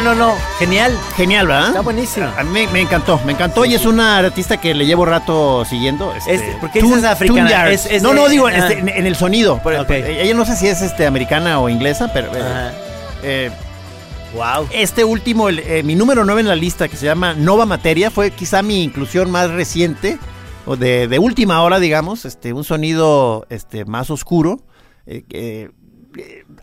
No, 0.02 0.14
no, 0.14 0.14
no. 0.14 0.34
Genial. 0.58 0.96
Genial, 1.16 1.46
¿verdad? 1.46 1.68
Está 1.68 1.80
buenísimo. 1.80 2.26
A 2.38 2.42
mí 2.42 2.66
me, 2.72 2.80
encantó, 2.80 3.20
me 3.26 3.32
encantó 3.32 3.64
y 3.64 3.74
es 3.74 3.84
una 3.84 4.18
artista 4.18 4.58
que 4.58 4.74
le 4.74 4.86
llevo 4.86 5.04
rato 5.04 5.64
siguiendo. 5.64 6.14
Este, 6.14 6.34
Es- 6.34 6.56
¿por 6.56 6.70
qué 6.70 6.80
dices 6.82 7.04
africana? 7.04 7.40
Tune 7.40 7.50
Yards. 7.50 7.72
Es- 7.86 7.92
es 7.92 8.02
no, 8.02 8.14
no, 8.14 8.28
digo 8.28 8.46
ah. 8.46 8.52
este, 8.56 8.78
en, 8.78 8.88
en 8.88 9.06
el 9.06 9.14
sonido. 9.16 9.58
Por- 9.62 9.74
Ok. 9.74 9.86
por- 9.88 9.96
ella 9.96 10.34
no 10.34 10.44
sé 10.46 10.56
si 10.56 10.68
es 10.68 10.80
este 10.80 11.06
americana 11.06 11.60
o 11.60 11.68
inglesa, 11.68 12.10
pero 12.12 12.28
eh, 12.34 12.40
Ajá. 12.40 12.72
eh, 13.22 13.50
Wow. 14.34 14.68
Este 14.72 15.02
último, 15.02 15.48
el, 15.48 15.58
eh, 15.58 15.82
mi 15.82 15.96
número 15.96 16.24
9 16.24 16.40
en 16.42 16.46
la 16.48 16.54
lista, 16.54 16.86
que 16.86 16.96
se 16.96 17.04
llama 17.04 17.34
Nova 17.34 17.66
Materia, 17.66 18.12
fue 18.12 18.30
quizá 18.30 18.62
mi 18.62 18.84
inclusión 18.84 19.28
más 19.28 19.50
reciente, 19.50 20.18
o 20.66 20.76
de, 20.76 21.08
de 21.08 21.18
última 21.18 21.60
hora, 21.62 21.80
digamos, 21.80 22.24
este, 22.24 22.52
un 22.52 22.62
sonido 22.62 23.44
este, 23.50 23.84
más 23.86 24.08
oscuro. 24.08 24.60
eh, 25.06 25.24
eh, 25.30 25.70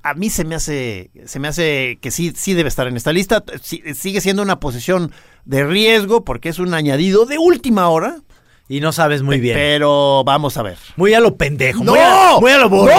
a 0.03 0.13
mí 0.13 0.29
se 0.29 0.45
me 0.45 0.55
hace, 0.55 1.11
se 1.25 1.39
me 1.39 1.47
hace 1.47 1.97
que 2.01 2.11
sí, 2.11 2.33
sí 2.35 2.53
debe 2.53 2.69
estar 2.69 2.87
en 2.87 2.97
esta 2.97 3.13
lista. 3.13 3.43
Sí, 3.61 3.81
sigue 3.93 4.21
siendo 4.21 4.41
una 4.41 4.59
posición 4.59 5.11
de 5.45 5.65
riesgo 5.65 6.23
porque 6.23 6.49
es 6.49 6.59
un 6.59 6.73
añadido 6.73 7.25
de 7.25 7.37
última 7.37 7.89
hora. 7.89 8.17
Y 8.69 8.81
no 8.81 8.91
sabes 8.91 9.23
muy 9.23 9.39
bien. 9.39 9.55
Pero 9.55 10.23
vamos 10.25 10.57
a 10.57 10.61
ver. 10.61 10.77
Muy 10.97 11.13
a 11.13 11.21
lo 11.21 11.37
pendejo. 11.37 11.85
¡No! 11.85 11.93
Muy 11.93 11.99
a, 12.01 12.37
muy 12.39 12.51
a 12.51 12.57
lo 12.57 12.69
burro. 12.69 12.91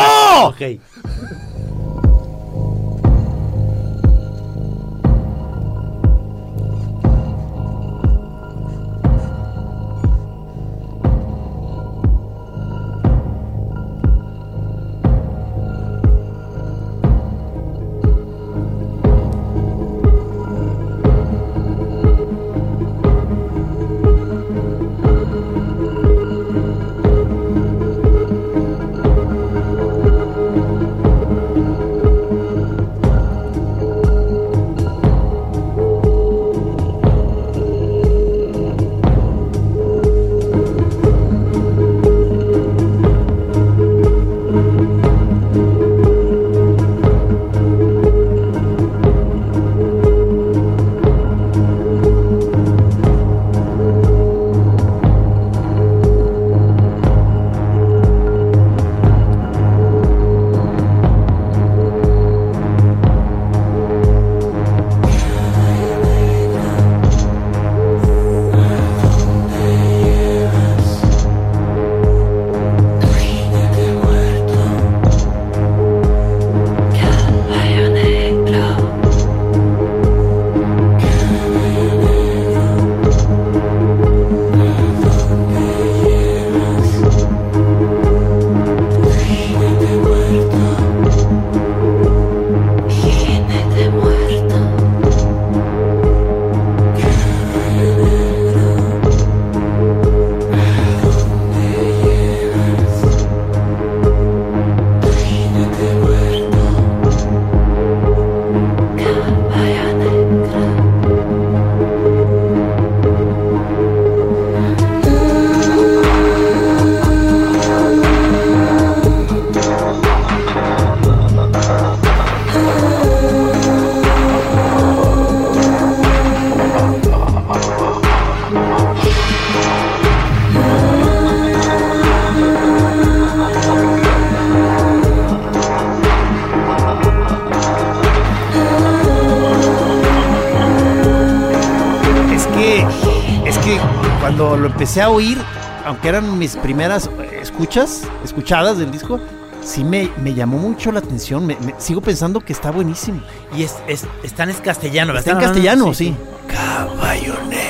Empecé 144.98 145.02
a 145.02 145.10
oír, 145.10 145.38
aunque 145.84 146.08
eran 146.08 146.38
mis 146.38 146.56
primeras 146.56 147.06
eh, 147.06 147.38
escuchas, 147.40 148.02
escuchadas 148.24 148.78
del 148.78 148.90
disco, 148.90 149.20
sí 149.62 149.84
me, 149.84 150.10
me 150.22 150.34
llamó 150.34 150.58
mucho 150.58 150.90
la 150.90 150.98
atención. 150.98 151.46
Me, 151.46 151.56
me- 151.60 151.74
sigo 151.78 152.00
pensando 152.00 152.40
que 152.40 152.52
está 152.52 152.70
buenísimo. 152.72 153.20
Y 153.56 153.62
es, 153.62 153.76
es, 153.86 154.04
están 154.24 154.50
en 154.50 154.56
castellano, 154.56 155.16
Está 155.16 155.30
en 155.30 155.36
¿verdad? 155.38 155.50
castellano, 155.52 155.94
sí. 155.94 156.16
Caballo 156.48 157.34
negro. 157.48 157.68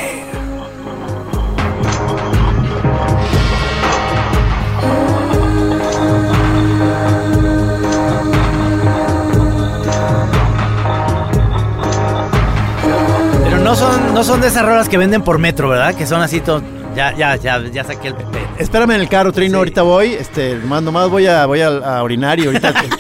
Pero 13.45 13.59
no 13.59 13.75
son, 13.75 14.15
no 14.15 14.25
son 14.25 14.41
de 14.41 14.49
esas 14.49 14.65
rolas 14.65 14.89
que 14.89 14.99
venden 14.99 15.23
por 15.23 15.39
metro, 15.39 15.69
¿verdad? 15.69 15.95
Que 15.95 16.07
son 16.07 16.21
así 16.23 16.41
todo. 16.41 16.63
Ya, 16.99 17.15
ya, 17.15 17.37
ya, 17.37 17.63
ya 17.71 17.85
saqué 17.85 18.09
el 18.09 18.15
PP. 18.17 18.37
Espérame 18.59 18.91
en 18.97 19.01
el 19.03 19.09
carro, 19.09 19.31
Trino, 19.31 19.53
Sí. 19.53 19.59
ahorita 19.59 19.83
voy. 19.83 20.15
Este, 20.15 20.57
más 20.57 20.83
nomás 20.83 21.09
voy 21.09 21.29
a, 21.29 21.47
voy 21.47 21.61
a, 21.61 21.69
a 21.69 22.03
orinar 22.03 22.41
y 22.41 22.47
ahorita. 22.47 22.75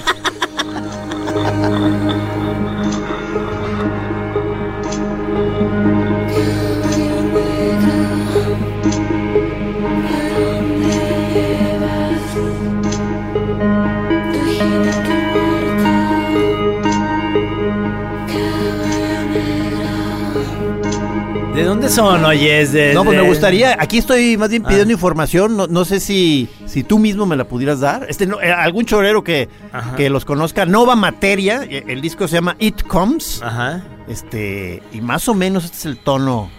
te- 21.89 21.95
¿De 21.95 22.01
dónde 22.03 22.18
son, 22.20 22.24
oye? 22.24 22.61
Es 22.61 22.72
de, 22.72 22.95
No, 22.95 23.05
pues 23.05 23.16
me 23.18 23.26
gustaría. 23.26 23.76
Aquí 23.80 23.99
estoy 23.99 24.36
más 24.36 24.51
bien 24.51 24.62
pidiendo 24.62 24.91
Ah. 24.91 24.93
información. 24.93 25.57
No, 25.57 25.66
no 25.66 25.84
sé 25.84 26.01
si, 26.01 26.49
si 26.66 26.82
tú 26.84 26.99
mismo 26.99 27.26
me 27.26 27.36
la 27.36 27.45
pudieras 27.49 27.80
dar. 27.80 28.07
Este, 28.09 28.26
no, 28.26 28.41
eh, 28.41 28.53
algún 28.53 28.84
chorero 28.86 29.22
que, 29.24 29.49
que 29.97 30.11
los 30.11 30.24
conozca. 30.24 30.66
Nova 30.66 30.97
Materia. 30.97 31.62
eh, 31.68 31.84
El 31.89 32.01
disco 32.01 32.28
se 32.28 32.34
llama 32.36 32.57
It 32.59 32.82
Comes. 32.82 33.41
Ajá. 33.43 33.82
Este, 34.09 34.82
y 34.93 35.01
más 35.01 35.28
o 35.28 35.34
menos 35.34 35.64
este 35.64 35.76
es 35.76 35.86
el 35.86 35.99
tono. 35.99 36.51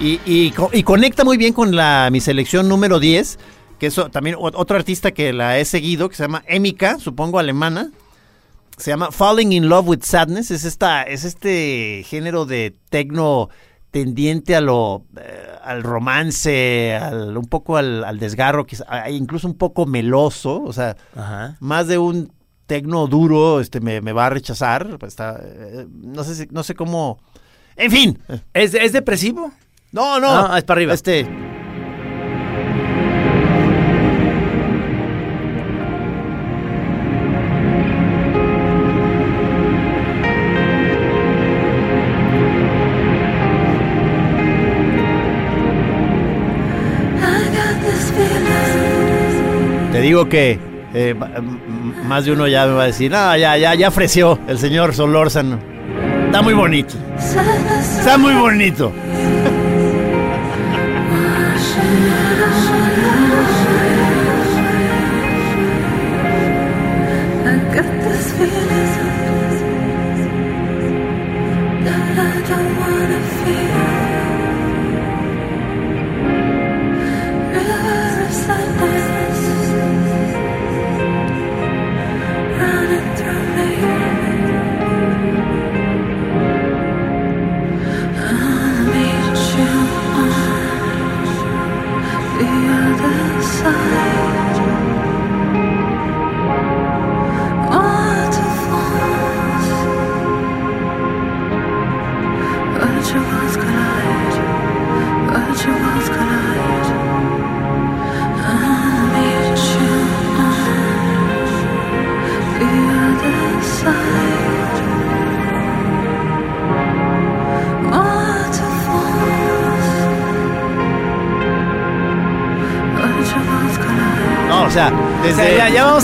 y, 0.00 0.20
y 0.24 0.52
y 0.72 0.82
conecta 0.84 1.24
muy 1.24 1.36
bien 1.36 1.52
con 1.52 1.74
la, 1.74 2.08
mi 2.12 2.20
selección 2.20 2.68
número 2.68 3.00
10, 3.00 3.38
que 3.80 3.86
es 3.88 4.00
también 4.12 4.36
otro 4.38 4.76
artista 4.76 5.10
que 5.12 5.32
la 5.32 5.58
he 5.58 5.64
seguido, 5.64 6.08
que 6.08 6.14
se 6.16 6.22
llama 6.24 6.44
Emika, 6.46 6.98
supongo 6.98 7.38
alemana. 7.38 7.90
Se 8.76 8.92
llama 8.92 9.10
Falling 9.10 9.52
in 9.52 9.68
Love 9.68 9.88
with 9.88 10.02
Sadness. 10.04 10.52
Es, 10.52 10.64
esta, 10.64 11.02
es 11.02 11.24
este 11.24 12.04
género 12.06 12.44
de 12.46 12.76
tecno 12.90 13.48
tendiente 13.90 14.54
a 14.56 14.60
lo 14.60 15.04
eh, 15.20 15.46
al 15.62 15.82
romance, 15.82 16.94
al, 16.94 17.36
un 17.36 17.46
poco 17.46 17.76
al, 17.76 18.04
al 18.04 18.18
desgarro, 18.18 18.66
quizá, 18.66 19.08
incluso 19.10 19.46
un 19.46 19.54
poco 19.54 19.86
meloso, 19.86 20.62
o 20.62 20.72
sea, 20.72 20.96
Ajá. 21.14 21.56
más 21.60 21.86
de 21.88 21.98
un 21.98 22.32
tecno 22.66 23.06
duro, 23.06 23.60
este 23.60 23.80
me, 23.80 24.00
me 24.00 24.12
va 24.12 24.26
a 24.26 24.30
rechazar, 24.30 24.98
pues 24.98 25.12
está, 25.12 25.40
eh, 25.42 25.86
no 25.90 26.22
sé 26.24 26.34
si- 26.34 26.48
no 26.50 26.62
sé 26.62 26.74
cómo, 26.74 27.18
en 27.76 27.90
fin, 27.90 28.18
¿Es, 28.52 28.74
¿Es 28.74 28.92
depresivo? 28.92 29.50
no, 29.92 30.20
no, 30.20 30.28
Ah, 30.48 30.58
es 30.58 30.64
para 30.64 30.78
arriba. 30.78 30.92
Este, 30.94 31.26
digo 50.08 50.28
que 50.28 50.58
eh, 50.94 51.14
más 52.06 52.24
de 52.24 52.32
uno 52.32 52.48
ya 52.48 52.66
me 52.66 52.72
va 52.72 52.84
a 52.84 52.86
decir, 52.86 53.14
ah, 53.14 53.36
ya, 53.36 53.58
ya, 53.58 53.74
ya 53.74 53.88
ofreció 53.88 54.38
el 54.48 54.58
señor 54.58 54.94
Solórzano. 54.94 55.58
Está 56.26 56.40
muy 56.40 56.54
bonito. 56.54 56.94
Está 57.18 58.16
muy 58.16 58.34
bonito. 58.34 58.90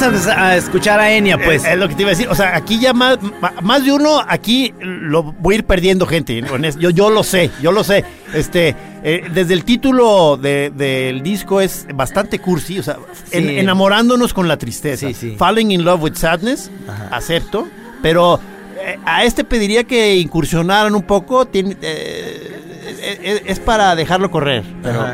vamos 0.00 0.26
a, 0.26 0.56
escuchar 0.56 1.00
a 1.00 1.12
Enya, 1.12 1.38
pues. 1.38 1.64
Eh, 1.64 1.72
Es 1.72 1.78
lo 1.78 1.88
que 1.88 1.94
te 1.94 2.02
iba 2.02 2.10
a 2.10 2.14
decir. 2.14 2.28
O 2.28 2.34
sea, 2.34 2.54
aquí 2.56 2.78
ya 2.78 2.92
más, 2.92 3.18
más 3.62 3.84
de 3.84 3.92
uno, 3.92 4.20
aquí 4.26 4.72
lo 4.80 5.22
voy 5.22 5.54
a 5.54 5.58
ir 5.58 5.64
perdiendo 5.64 6.06
gente. 6.06 6.42
Yo, 6.78 6.90
yo 6.90 7.10
lo 7.10 7.22
sé, 7.22 7.50
yo 7.62 7.72
lo 7.72 7.84
sé. 7.84 8.04
Este, 8.32 8.74
eh, 9.02 9.24
desde 9.32 9.54
el 9.54 9.64
título 9.64 10.36
de- 10.36 10.70
del 10.74 11.22
disco 11.22 11.60
es 11.60 11.86
bastante 11.94 12.38
cursi, 12.38 12.78
o 12.78 12.82
sea, 12.82 12.96
en- 13.30 13.48
enamorándonos 13.50 14.32
con 14.34 14.48
la 14.48 14.56
tristeza. 14.56 15.06
Sí, 15.08 15.14
sí. 15.14 15.34
Falling 15.38 15.70
in 15.72 15.84
love 15.84 16.02
with 16.02 16.14
sadness, 16.14 16.70
acepto, 17.10 17.68
pero 18.02 18.40
eh, 18.84 18.98
a 19.04 19.24
este 19.24 19.44
pediría 19.44 19.84
que 19.84 20.16
incursionaran 20.16 20.94
un 20.94 21.02
poco. 21.02 21.46
Tiene, 21.46 21.76
eh, 21.80 23.42
es 23.46 23.60
para 23.60 23.94
dejarlo 23.96 24.30
correr, 24.30 24.62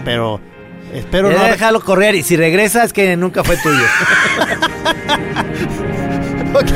pero 0.05 0.41
espero 0.95 1.31
Ya 1.31 1.39
no. 1.39 1.45
déjalo 1.45 1.81
correr 1.81 2.15
y 2.15 2.23
si 2.23 2.37
regresa 2.37 2.85
es 2.85 2.93
que 2.93 3.17
nunca 3.17 3.45
fue 3.45 3.57
tuyo. 3.59 3.85
Ok, 6.53 6.73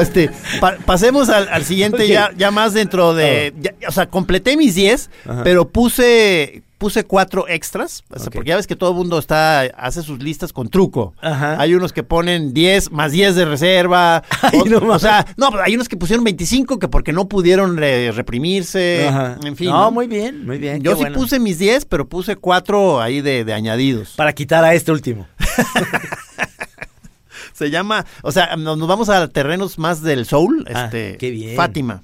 este, 0.00 0.30
pa- 0.60 0.76
pasemos 0.84 1.28
al, 1.28 1.48
al 1.48 1.64
siguiente 1.64 2.08
ya, 2.08 2.32
ya 2.36 2.50
más 2.50 2.74
dentro 2.74 3.14
de, 3.14 3.54
ya- 3.60 3.72
o 3.88 3.92
sea, 3.92 4.06
completé 4.06 4.56
mis 4.56 4.74
10, 4.74 5.10
Ajá. 5.28 5.44
pero 5.44 5.68
puse 5.68 6.62
puse 6.82 7.04
cuatro 7.04 7.46
extras, 7.48 8.02
porque 8.32 8.48
ya 8.48 8.56
ves 8.56 8.66
que 8.66 8.74
todo 8.74 8.90
el 8.90 8.96
mundo 8.96 9.16
está 9.20 9.60
hace 9.60 10.02
sus 10.02 10.20
listas 10.20 10.52
con 10.52 10.68
truco. 10.68 11.14
Ajá. 11.20 11.54
Hay 11.60 11.76
unos 11.76 11.92
que 11.92 12.02
ponen 12.02 12.52
10 12.52 12.90
más 12.90 13.12
10 13.12 13.36
de 13.36 13.44
reserva, 13.44 14.24
Ay, 14.42 14.58
o, 14.60 14.64
no 14.64 14.78
o 14.78 14.80
mames. 14.80 15.02
sea, 15.02 15.24
no, 15.36 15.52
pero 15.52 15.62
hay 15.62 15.76
unos 15.76 15.88
que 15.88 15.96
pusieron 15.96 16.24
25 16.24 16.80
que 16.80 16.88
porque 16.88 17.12
no 17.12 17.28
pudieron 17.28 17.76
reprimirse, 17.76 19.06
Ajá. 19.06 19.38
en 19.44 19.54
fin. 19.54 19.70
No, 19.70 19.92
muy 19.92 20.08
bien, 20.08 20.44
muy 20.44 20.58
bien. 20.58 20.82
Yo 20.82 20.96
sí 20.96 21.02
bueno. 21.02 21.16
puse 21.20 21.38
mis 21.38 21.60
10, 21.60 21.84
pero 21.84 22.08
puse 22.08 22.34
cuatro 22.34 23.00
ahí 23.00 23.20
de, 23.20 23.44
de 23.44 23.54
añadidos. 23.54 24.14
Para 24.16 24.32
quitar 24.32 24.64
a 24.64 24.74
este 24.74 24.90
último. 24.90 25.28
Se 27.52 27.70
llama, 27.70 28.04
o 28.22 28.32
sea, 28.32 28.56
nos, 28.56 28.76
nos 28.76 28.88
vamos 28.88 29.08
a 29.08 29.28
terrenos 29.28 29.78
más 29.78 30.02
del 30.02 30.26
soul, 30.26 30.66
Ah, 30.74 30.86
este, 30.86 31.16
qué 31.18 31.30
bien. 31.30 31.54
Fátima. 31.56 32.02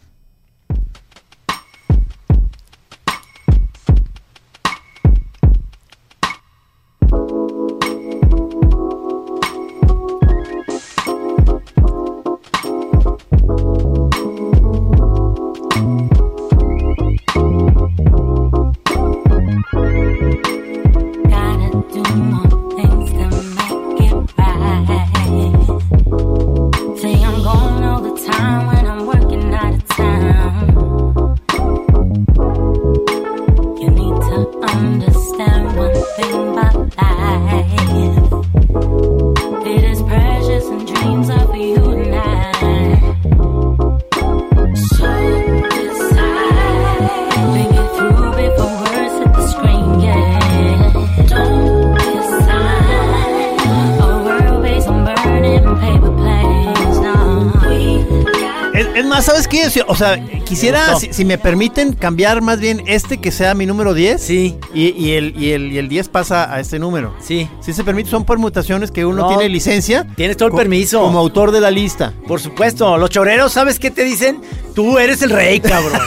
O 59.89 59.95
sea, 59.97 60.23
quisiera, 60.45 60.97
si, 60.97 61.13
si 61.13 61.25
me 61.25 61.39
permiten, 61.39 61.95
cambiar 61.95 62.43
más 62.43 62.61
bien 62.61 62.83
este 62.87 63.19
que 63.19 63.31
sea 63.33 63.55
mi 63.55 63.67
número 63.67 63.95
10. 63.95 64.21
Sí. 64.23 64.57
Y, 64.75 64.89
y 64.91 65.13
el, 65.13 65.35
y, 65.43 65.53
el, 65.53 65.73
y 65.73 65.79
el 65.79 65.89
10 65.89 66.09
pasa 66.11 66.53
a 66.53 66.61
este 66.61 66.79
número. 66.79 67.15
Sí. 67.21 67.49
Si 67.61 67.73
se 67.73 67.83
permite, 67.85 68.11
son 68.11 68.25
permutaciones 68.25 68.91
que 68.91 69.05
uno 69.07 69.23
No. 69.23 69.29
tiene 69.29 69.49
licencia. 69.49 70.07
Tienes 70.15 70.37
todo 70.37 70.47
el 70.49 70.53
co- 70.53 70.59
permiso. 70.59 71.01
Como 71.01 71.19
autor 71.19 71.51
de 71.53 71.61
la 71.61 71.71
lista. 71.71 72.13
Por 72.27 72.41
supuesto, 72.41 72.97
los 72.99 73.11
choreros, 73.11 73.53
¿sabes 73.53 73.79
qué 73.79 73.91
te 73.91 74.05
dicen? 74.05 74.41
Tú 74.75 74.99
eres 74.99 75.23
el 75.23 75.31
rey, 75.31 75.59
cabrón. 75.61 76.01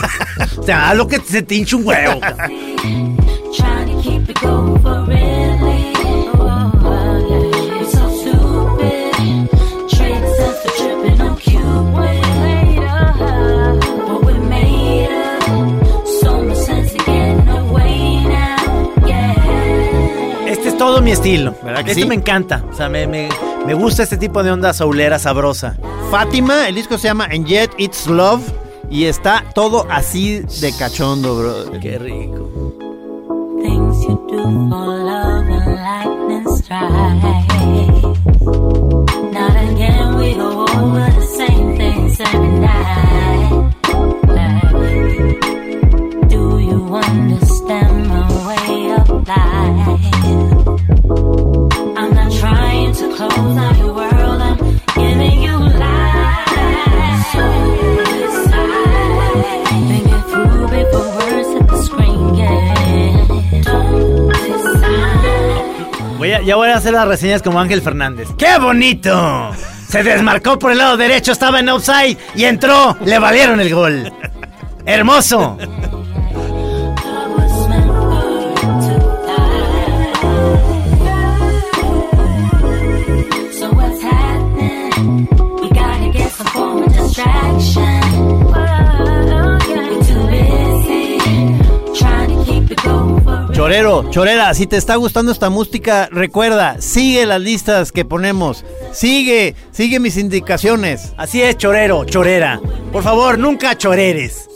o 0.57 0.63
sea, 0.63 0.89
haz 0.91 0.95
lo 0.97 1.07
que 1.07 1.19
se 1.19 1.41
te 1.41 1.55
hinche 1.55 1.75
un 1.75 1.85
huevo. 1.87 2.19
cabrón. 2.19 3.10
Mi 21.11 21.13
estilo. 21.13 21.53
¿Verdad 21.63 21.83
que 21.83 21.91
Este 21.91 22.03
sí? 22.03 22.07
me 22.07 22.15
encanta. 22.15 22.63
O 22.71 22.73
sea, 22.75 22.87
me, 22.89 23.05
me, 23.05 23.27
me 23.65 23.73
gusta 23.73 24.03
este 24.03 24.15
tipo 24.17 24.43
de 24.43 24.51
onda 24.51 24.73
soulera 24.73 25.19
sabrosa. 25.19 25.75
Fátima, 26.09 26.67
el 26.69 26.75
disco 26.75 26.97
se 26.97 27.07
llama 27.09 27.25
And 27.25 27.45
Yet 27.45 27.71
It's 27.77 28.07
Love. 28.07 28.41
Y 28.89 29.05
está 29.05 29.43
todo 29.55 29.85
así 29.89 30.39
de 30.61 30.73
cachondo, 30.77 31.37
bro. 31.37 31.79
Qué 31.79 31.97
rico. 31.97 32.49
Things 33.61 34.03
you 34.03 34.25
do 34.29 34.43
for 34.69 34.87
love 34.97 35.45
and 35.49 35.75
lightning 35.75 36.47
strike. 36.57 37.21
Not 39.31 39.55
again, 39.55 40.17
we 40.17 40.33
go 40.33 40.65
over 40.65 41.11
the 41.13 41.25
same 41.37 41.77
things 41.77 42.19
every 42.19 42.47
night. 42.59 43.73
Like, 44.27 45.39
do 46.29 46.59
you 46.59 46.95
understand 46.95 47.50
ya 66.41 66.55
voy 66.55 66.69
a 66.69 66.77
hacer 66.77 66.93
las 66.93 67.07
reseñas 67.07 67.41
como 67.41 67.59
Ángel 67.59 67.81
Fernández. 67.81 68.29
¡Qué 68.37 68.57
bonito! 68.59 69.51
Se 69.87 70.03
desmarcó 70.03 70.57
por 70.57 70.71
el 70.71 70.77
lado 70.77 70.97
derecho, 70.97 71.31
estaba 71.31 71.59
en 71.59 71.69
offside 71.69 72.17
y 72.35 72.45
entró. 72.45 72.97
Le 73.03 73.19
valieron 73.19 73.59
el 73.59 73.73
gol. 73.73 74.11
¡Hermoso! 74.85 75.57
Chorero, 93.71 94.09
chorera, 94.09 94.53
si 94.53 94.67
te 94.67 94.75
está 94.75 94.97
gustando 94.97 95.31
esta 95.31 95.49
música, 95.49 96.09
recuerda, 96.11 96.81
sigue 96.81 97.25
las 97.25 97.39
listas 97.39 97.93
que 97.93 98.03
ponemos. 98.03 98.65
Sigue, 98.91 99.55
sigue 99.71 100.01
mis 100.01 100.17
indicaciones. 100.17 101.13
Así 101.15 101.41
es, 101.41 101.55
chorero, 101.55 102.03
chorera. 102.03 102.59
Por 102.91 103.01
favor, 103.01 103.39
nunca 103.39 103.77
choreres. 103.77 104.49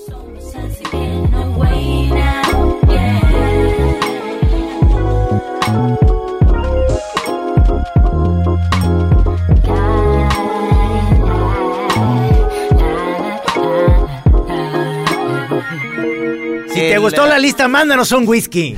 Si 16.68 16.82
te 16.82 16.98
gustó 16.98 17.26
la 17.26 17.40
lista, 17.40 17.70
mándanos 17.70 18.12
un 18.12 18.28
whisky. 18.28 18.78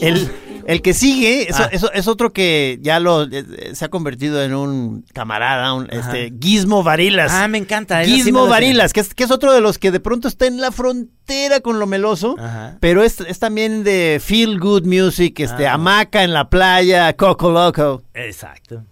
El, 0.00 0.30
el 0.66 0.82
que 0.82 0.94
sigue 0.94 1.48
es, 1.48 1.58
Ah. 1.58 1.68
es- 1.72 1.86
es 1.94 2.06
otro 2.08 2.32
que 2.32 2.78
ya 2.82 3.00
lo 3.00 3.24
eh, 3.24 3.28
eh, 3.32 3.70
se 3.74 3.84
ha 3.84 3.88
convertido 3.88 4.42
en 4.42 4.54
un 4.54 5.04
camarada, 5.12 5.72
un 5.74 5.88
este 5.90 6.32
Gizmo 6.40 6.82
Varilas. 6.82 7.32
Ah, 7.32 7.48
me 7.48 7.58
encanta. 7.58 8.04
sí 8.04 8.22
Gizmo. 8.22 8.46
Varilas, 8.46 8.92
que 8.92 9.00
es, 9.00 9.14
que 9.14 9.24
es 9.24 9.30
otro 9.30 9.52
de 9.52 9.60
los 9.60 9.78
que 9.78 9.90
de 9.90 10.00
pronto 10.00 10.28
está 10.28 10.46
en 10.46 10.60
la 10.60 10.70
frontera 10.72 11.60
con 11.60 11.78
lo 11.78 11.86
meloso, 11.86 12.36
Ajá. 12.38 12.76
pero 12.80 13.02
es, 13.02 13.20
es 13.20 13.38
también 13.38 13.82
de 13.84 14.20
feel 14.22 14.58
good 14.60 14.84
music, 14.84 15.40
este 15.40 15.66
Ah. 15.66 15.74
hamaca 15.74 16.22
en 16.24 16.32
la 16.32 16.48
playa, 16.50 17.12
Coco 17.16 17.50
Loco. 17.50 18.02
Exacto. 18.14 18.84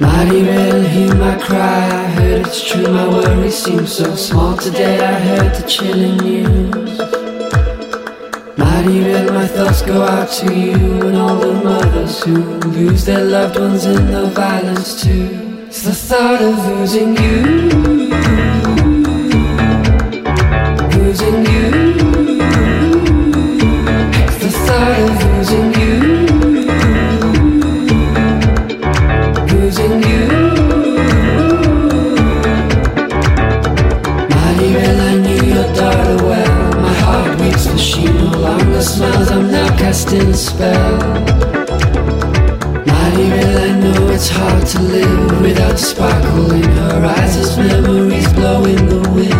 Maribel, 0.00 0.86
hear 0.88 1.12
my 1.16 1.36
cry. 1.38 1.58
I 1.58 2.06
heard 2.06 2.46
it's 2.46 2.64
true. 2.64 2.86
My 2.86 3.08
worries 3.08 3.58
seem 3.58 3.84
so 3.84 4.14
small 4.14 4.56
today. 4.56 5.00
I 5.04 5.18
heard 5.18 5.54
the 5.56 5.68
chilling 5.68 6.18
news. 6.18 6.98
Maribel, 8.56 9.34
my 9.34 9.46
thoughts 9.48 9.82
go 9.82 10.02
out 10.02 10.30
to 10.38 10.54
you 10.54 11.08
and 11.08 11.16
all 11.16 11.36
the 11.36 11.52
mothers 11.64 12.22
who 12.22 12.36
lose 12.70 13.04
their 13.06 13.24
loved 13.24 13.58
ones 13.58 13.86
in 13.86 14.06
the 14.06 14.26
violence 14.26 15.02
too. 15.02 15.66
It's 15.66 15.82
the 15.82 15.92
thought 15.92 16.42
of 16.42 16.56
losing 16.68 17.16
you, 17.16 17.68
losing 20.96 21.44
you. 21.44 21.77
Smiles. 38.98 39.30
I'm 39.30 39.50
now 39.50 39.68
casting 39.78 40.28
a 40.28 40.34
spell. 40.34 40.98
Maribel, 42.88 43.54
I 43.66 43.70
know 43.82 44.08
it's 44.14 44.28
hard 44.28 44.66
to 44.72 44.80
live 44.80 45.40
without 45.40 45.78
sparkle 45.78 46.50
in 46.52 46.64
her 46.64 47.04
eyes 47.04 47.36
as 47.36 47.56
memories 47.56 48.32
blow 48.32 48.64
in 48.64 48.88
the 48.88 49.02
wind. 49.14 49.37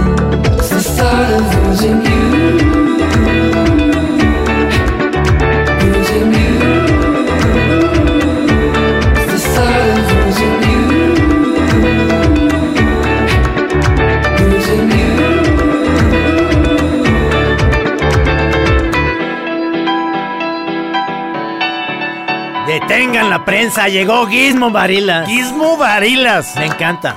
Prensa, 23.48 23.88
llegó 23.88 24.26
Gizmo 24.26 24.70
Varilas. 24.70 25.26
Gizmo 25.26 25.78
Varilas. 25.78 26.54
Me 26.56 26.66
encanta. 26.66 27.16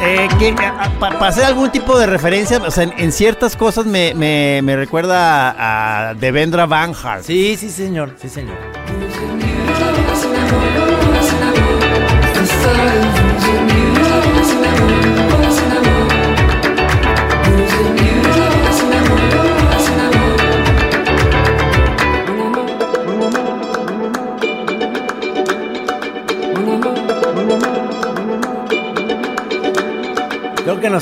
Eh, 0.00 0.28
que, 0.38 0.54
para 1.00 1.28
hacer 1.28 1.44
algún 1.44 1.70
tipo 1.70 1.98
de 1.98 2.06
referencia, 2.06 2.58
o 2.58 2.70
sea, 2.70 2.84
en, 2.84 2.94
en 2.98 3.10
ciertas 3.12 3.56
cosas 3.56 3.84
me, 3.84 4.14
me- 4.14 4.60
me 4.62 4.76
recuerda 4.76 5.50
a, 5.50 6.10
a 6.10 6.14
Devendra 6.14 6.66
Banhart. 6.66 7.24
Sí, 7.24 7.56
sí, 7.58 7.68
señor. 7.68 8.14
Sí, 8.20 8.28
señor. 8.28 8.56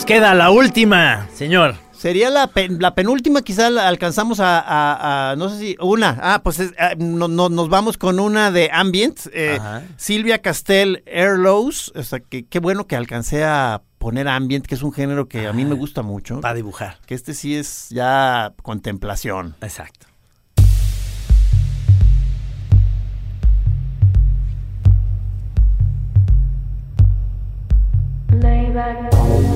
Queda 0.07 0.35
la 0.35 0.51
última, 0.51 1.29
señor. 1.35 1.75
Sería 1.93 2.31
la, 2.31 2.47
pen- 2.49 2.79
la 2.81 2.95
penúltima, 2.95 3.43
quizá 3.43 3.71
la 3.71 3.89
alcanzamos 3.89 4.39
a, 4.39 4.61
a- 4.61 5.31
a- 5.33 5.37
no 5.37 5.49
sé 5.49 5.59
si, 5.59 5.77
una. 5.81 6.19
Ah, 6.23 6.41
pues 6.43 6.61
es- 6.61 6.73
ah, 6.79 6.93
no- 6.97 7.27
no- 7.29 7.49
nos 7.49 7.69
vamos 7.69 7.97
con 7.97 8.21
una 8.21 8.51
de 8.51 8.71
Ambient. 8.73 9.19
eh, 9.33 9.57
Ajá. 9.59 9.83
Silvia 9.97 10.41
Castell 10.43 11.03
Airlows. 11.07 11.93
O 11.97 12.03
sea, 12.03 12.21
que 12.21 12.45
qué 12.45 12.59
bueno 12.61 12.87
que 12.87 12.97
alcancé 12.97 13.45
a 13.45 13.83
poner 13.99 14.29
Ambient, 14.29 14.67
que 14.67 14.75
es 14.75 14.83
un 14.83 14.93
género 14.93 15.27
que 15.27 15.47
a 15.49 15.53
mí 15.53 15.65
me 15.65 15.75
gusta 15.75 16.03
mucho. 16.03 16.41
Para 16.41 16.55
dibujar. 16.55 16.99
Que 17.07 17.15
este 17.15 17.33
sí 17.35 17.57
es 17.57 17.89
ya 17.91 18.53
contemplación. 18.63 19.57
Exacto. 19.63 20.07
Lay 28.43 28.71
back. 28.73 29.56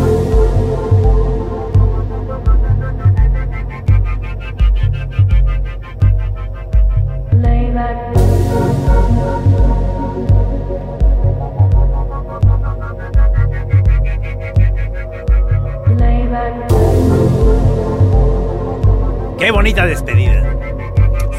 Qué 19.41 19.49
bonita 19.49 19.87
despedida. 19.87 20.55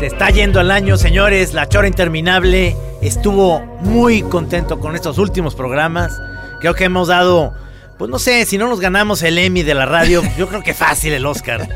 Se 0.00 0.06
está 0.06 0.28
yendo 0.30 0.60
el 0.60 0.72
año, 0.72 0.96
señores. 0.96 1.54
La 1.54 1.68
Chora 1.68 1.86
Interminable 1.86 2.76
estuvo 3.00 3.60
muy 3.78 4.22
contento 4.22 4.80
con 4.80 4.96
estos 4.96 5.18
últimos 5.18 5.54
programas. 5.54 6.20
Creo 6.58 6.74
que 6.74 6.82
hemos 6.82 7.06
dado, 7.06 7.54
pues 7.98 8.10
no 8.10 8.18
sé, 8.18 8.44
si 8.44 8.58
no 8.58 8.66
nos 8.66 8.80
ganamos 8.80 9.22
el 9.22 9.38
Emmy 9.38 9.62
de 9.62 9.74
la 9.74 9.86
radio, 9.86 10.20
yo 10.36 10.48
creo 10.48 10.64
que 10.64 10.74
fácil 10.74 11.12
el 11.12 11.24
Oscar. 11.24 11.68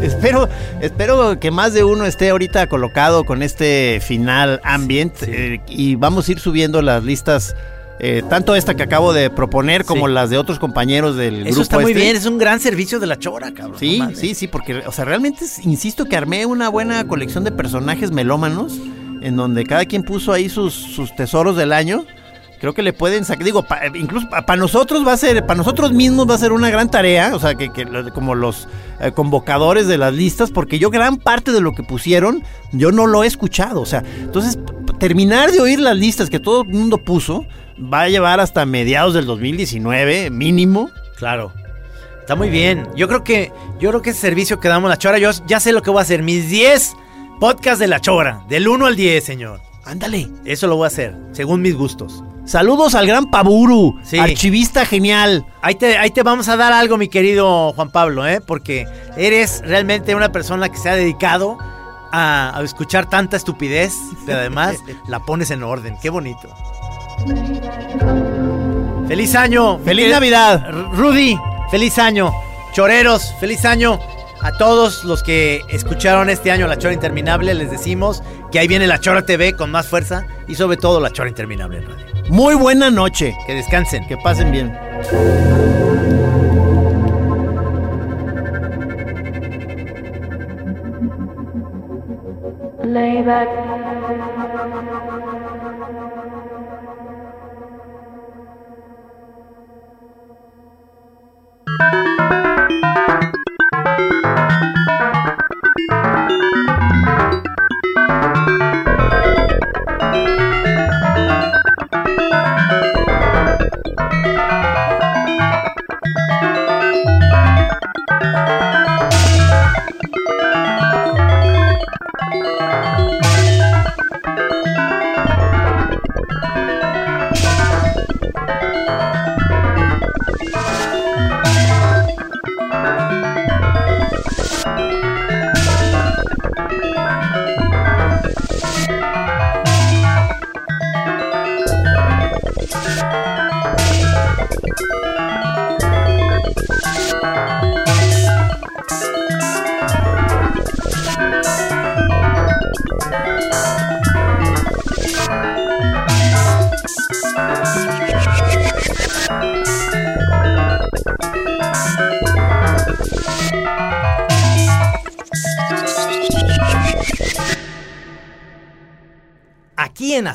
Espero, 0.00 0.48
espero 0.80 1.38
que 1.38 1.50
más 1.50 1.74
de 1.74 1.84
uno 1.84 2.06
esté 2.06 2.30
ahorita 2.30 2.66
colocado 2.68 3.24
con 3.24 3.42
este 3.42 4.00
final 4.00 4.62
ambient 4.64 5.14
eh, 5.24 5.60
y 5.68 5.96
vamos 5.96 6.26
a 6.26 6.32
ir 6.32 6.40
subiendo 6.40 6.80
las 6.80 7.04
listas, 7.04 7.54
eh, 8.00 8.22
tanto 8.28 8.54
esta 8.54 8.74
que 8.74 8.82
acabo 8.84 9.12
de 9.12 9.28
proponer 9.30 9.84
como 9.84 10.06
Sí. 10.06 10.12
las 10.14 10.30
de 10.30 10.38
otros 10.38 10.58
compañeros 10.58 11.16
del 11.16 11.36
grupo. 11.36 11.50
Eso 11.50 11.62
está 11.62 11.78
muy 11.78 11.92
este. 11.92 12.02
bien, 12.04 12.16
es 12.16 12.26
un 12.26 12.38
gran 12.38 12.60
servicio 12.60 13.00
de 13.00 13.06
la 13.06 13.18
Chora, 13.18 13.52
cabrón. 13.52 13.78
Sí, 13.78 14.00
sí, 14.14 14.34
sí, 14.34 14.46
porque, 14.48 14.82
o 14.86 14.92
sea, 14.92 15.04
realmente 15.04 15.44
insisto 15.64 16.04
que 16.04 16.16
armé 16.16 16.46
una 16.46 16.68
buena 16.68 17.04
colección 17.08 17.44
de 17.44 17.50
personajes 17.52 18.10
melómanos 18.12 18.78
en 19.20 19.34
donde 19.36 19.64
cada 19.64 19.84
quien 19.84 20.04
puso 20.04 20.32
ahí 20.32 20.48
sus, 20.48 20.72
sus 20.74 21.14
tesoros 21.16 21.56
del 21.56 21.72
año. 21.72 22.04
Creo 22.60 22.74
que 22.74 22.82
le 22.82 22.92
pueden 22.92 23.24
sacar, 23.24 23.44
digo, 23.44 23.62
pa- 23.62 23.82
incluso 23.94 24.28
para 24.30 24.56
nosotros 24.56 25.06
va 25.06 25.12
a 25.12 25.16
ser, 25.16 25.46
para 25.46 25.58
nosotros 25.58 25.92
mismos 25.92 26.28
va 26.28 26.34
a 26.34 26.38
ser 26.38 26.50
una 26.50 26.70
gran 26.70 26.90
tarea, 26.90 27.32
o 27.36 27.38
sea, 27.38 27.54
que, 27.54 27.70
como 28.12 28.34
los 28.34 28.66
eh, 29.00 29.12
convocadores 29.12 29.86
de 29.86 29.96
las 29.96 30.12
listas, 30.12 30.50
porque 30.50 30.80
yo 30.80 30.90
gran 30.90 31.18
parte 31.18 31.52
de 31.52 31.60
lo 31.60 31.72
que 31.72 31.84
pusieron, 31.84 32.42
yo 32.72 32.90
no 32.90 33.06
lo 33.06 33.22
he 33.22 33.28
escuchado, 33.28 33.80
o 33.80 33.86
sea, 33.86 34.02
entonces 34.20 34.58
terminar 34.98 35.52
de 35.52 35.60
oír 35.60 35.78
las 35.78 35.96
listas 35.96 36.30
que 36.30 36.40
todo 36.40 36.62
el 36.62 36.68
mundo 36.68 36.98
puso, 36.98 37.44
va 37.92 38.02
a 38.02 38.08
llevar 38.08 38.40
hasta 38.40 38.64
mediados 38.66 39.14
del 39.14 39.26
2019, 39.26 40.30
mínimo. 40.30 40.90
Claro. 41.16 41.52
Está 42.20 42.34
muy 42.36 42.50
bien. 42.50 42.86
Yo 42.94 43.08
creo 43.08 43.24
que 43.24 43.52
yo 43.80 43.88
creo 43.90 44.02
que 44.02 44.10
ese 44.10 44.20
servicio 44.20 44.60
que 44.60 44.68
damos 44.68 44.90
la 44.90 44.98
chora, 44.98 45.18
yo 45.18 45.30
ya 45.46 45.60
sé 45.60 45.72
lo 45.72 45.82
que 45.82 45.90
voy 45.90 46.00
a 46.00 46.02
hacer. 46.02 46.22
Mis 46.22 46.48
10 46.50 46.94
podcasts 47.40 47.78
de 47.78 47.86
la 47.86 48.00
chora. 48.00 48.42
Del 48.48 48.68
1 48.68 48.86
al 48.86 48.96
10, 48.96 49.24
señor. 49.24 49.60
Ándale. 49.84 50.28
Eso 50.44 50.66
lo 50.66 50.76
voy 50.76 50.84
a 50.84 50.88
hacer, 50.88 51.16
según 51.32 51.62
mis 51.62 51.74
gustos. 51.74 52.22
Saludos 52.44 52.94
al 52.94 53.06
gran 53.06 53.30
Paburu, 53.30 53.98
Sí. 54.02 54.18
archivista 54.18 54.84
genial. 54.86 55.46
Ahí 55.62 55.74
te, 55.74 55.96
ahí 55.98 56.10
te 56.10 56.22
vamos 56.22 56.48
a 56.48 56.56
dar 56.56 56.72
algo, 56.72 56.96
mi 56.98 57.08
querido 57.08 57.72
Juan 57.74 57.90
Pablo, 57.90 58.26
¿eh? 58.26 58.40
Porque 58.40 58.86
eres 59.16 59.62
realmente 59.64 60.14
una 60.14 60.30
persona 60.32 60.68
que 60.70 60.76
se 60.78 60.88
ha 60.90 60.96
dedicado 60.96 61.58
a, 62.12 62.58
a 62.58 62.62
escuchar 62.62 63.08
tanta 63.08 63.36
estupidez, 63.36 63.94
pero 64.26 64.38
además 64.38 64.76
la 65.08 65.20
pones 65.20 65.50
en 65.50 65.62
orden. 65.62 65.96
Qué 66.02 66.08
bonito. 66.10 66.48
¡Feliz 69.08 69.34
año! 69.34 69.78
¡Feliz 69.78 70.04
querido- 70.04 70.16
Navidad! 70.16 70.70
Rudy, 70.92 71.36
feliz 71.70 71.98
año. 71.98 72.32
Choreros, 72.72 73.34
feliz 73.40 73.64
año. 73.64 73.98
A 74.40 74.52
todos 74.52 75.02
los 75.04 75.22
que 75.24 75.62
escucharon 75.68 76.30
este 76.30 76.52
año 76.52 76.66
La 76.68 76.78
Chora 76.78 76.94
Interminable, 76.94 77.54
les 77.54 77.70
decimos 77.72 78.22
que 78.52 78.60
ahí 78.60 78.68
viene 78.68 78.86
La 78.86 79.00
Chora 79.00 79.22
TV 79.26 79.54
con 79.54 79.70
más 79.70 79.88
fuerza 79.88 80.26
y 80.46 80.54
sobre 80.54 80.76
todo 80.76 81.00
La 81.00 81.10
Chora 81.10 81.28
Interminable 81.28 81.78
en 81.78 81.86
radio. 81.88 82.06
Muy 82.28 82.54
buena 82.54 82.90
noche. 82.90 83.34
Que 83.46 83.54
descansen. 83.54 84.06
Que 84.06 84.16
pasen 84.18 84.52
bien. 84.52 84.76
Lay 92.84 93.22
Thank 101.80 101.94
you. 108.22 108.27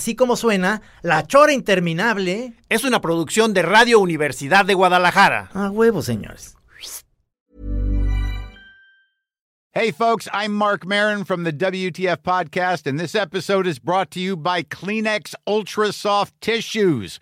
Así 0.03 0.15
Como 0.15 0.35
Suena, 0.35 0.81
La 1.01 1.25
Chora 1.25 1.53
Interminable. 1.53 2.51
Es 2.67 2.83
una 2.83 2.99
producción 2.99 3.53
de 3.53 3.61
Radio 3.61 4.01
Universidad 4.01 4.65
de 4.65 4.73
Guadalajara. 4.73 5.49
A 5.53 5.69
huevo, 5.69 6.01
señores. 6.01 6.57
Hey, 9.71 9.93
folks, 9.93 10.27
I'm 10.33 10.51
Mark 10.53 10.85
Marin 10.85 11.23
from 11.23 11.45
the 11.45 11.53
WTF 11.53 12.17
Podcast, 12.17 12.85
and 12.85 12.99
this 12.99 13.15
episode 13.15 13.65
is 13.65 13.79
brought 13.79 14.11
to 14.11 14.19
you 14.19 14.35
by 14.35 14.61
Kleenex 14.61 15.35
Ultra 15.47 15.93
Soft 15.93 16.33
Tissues, 16.41 17.21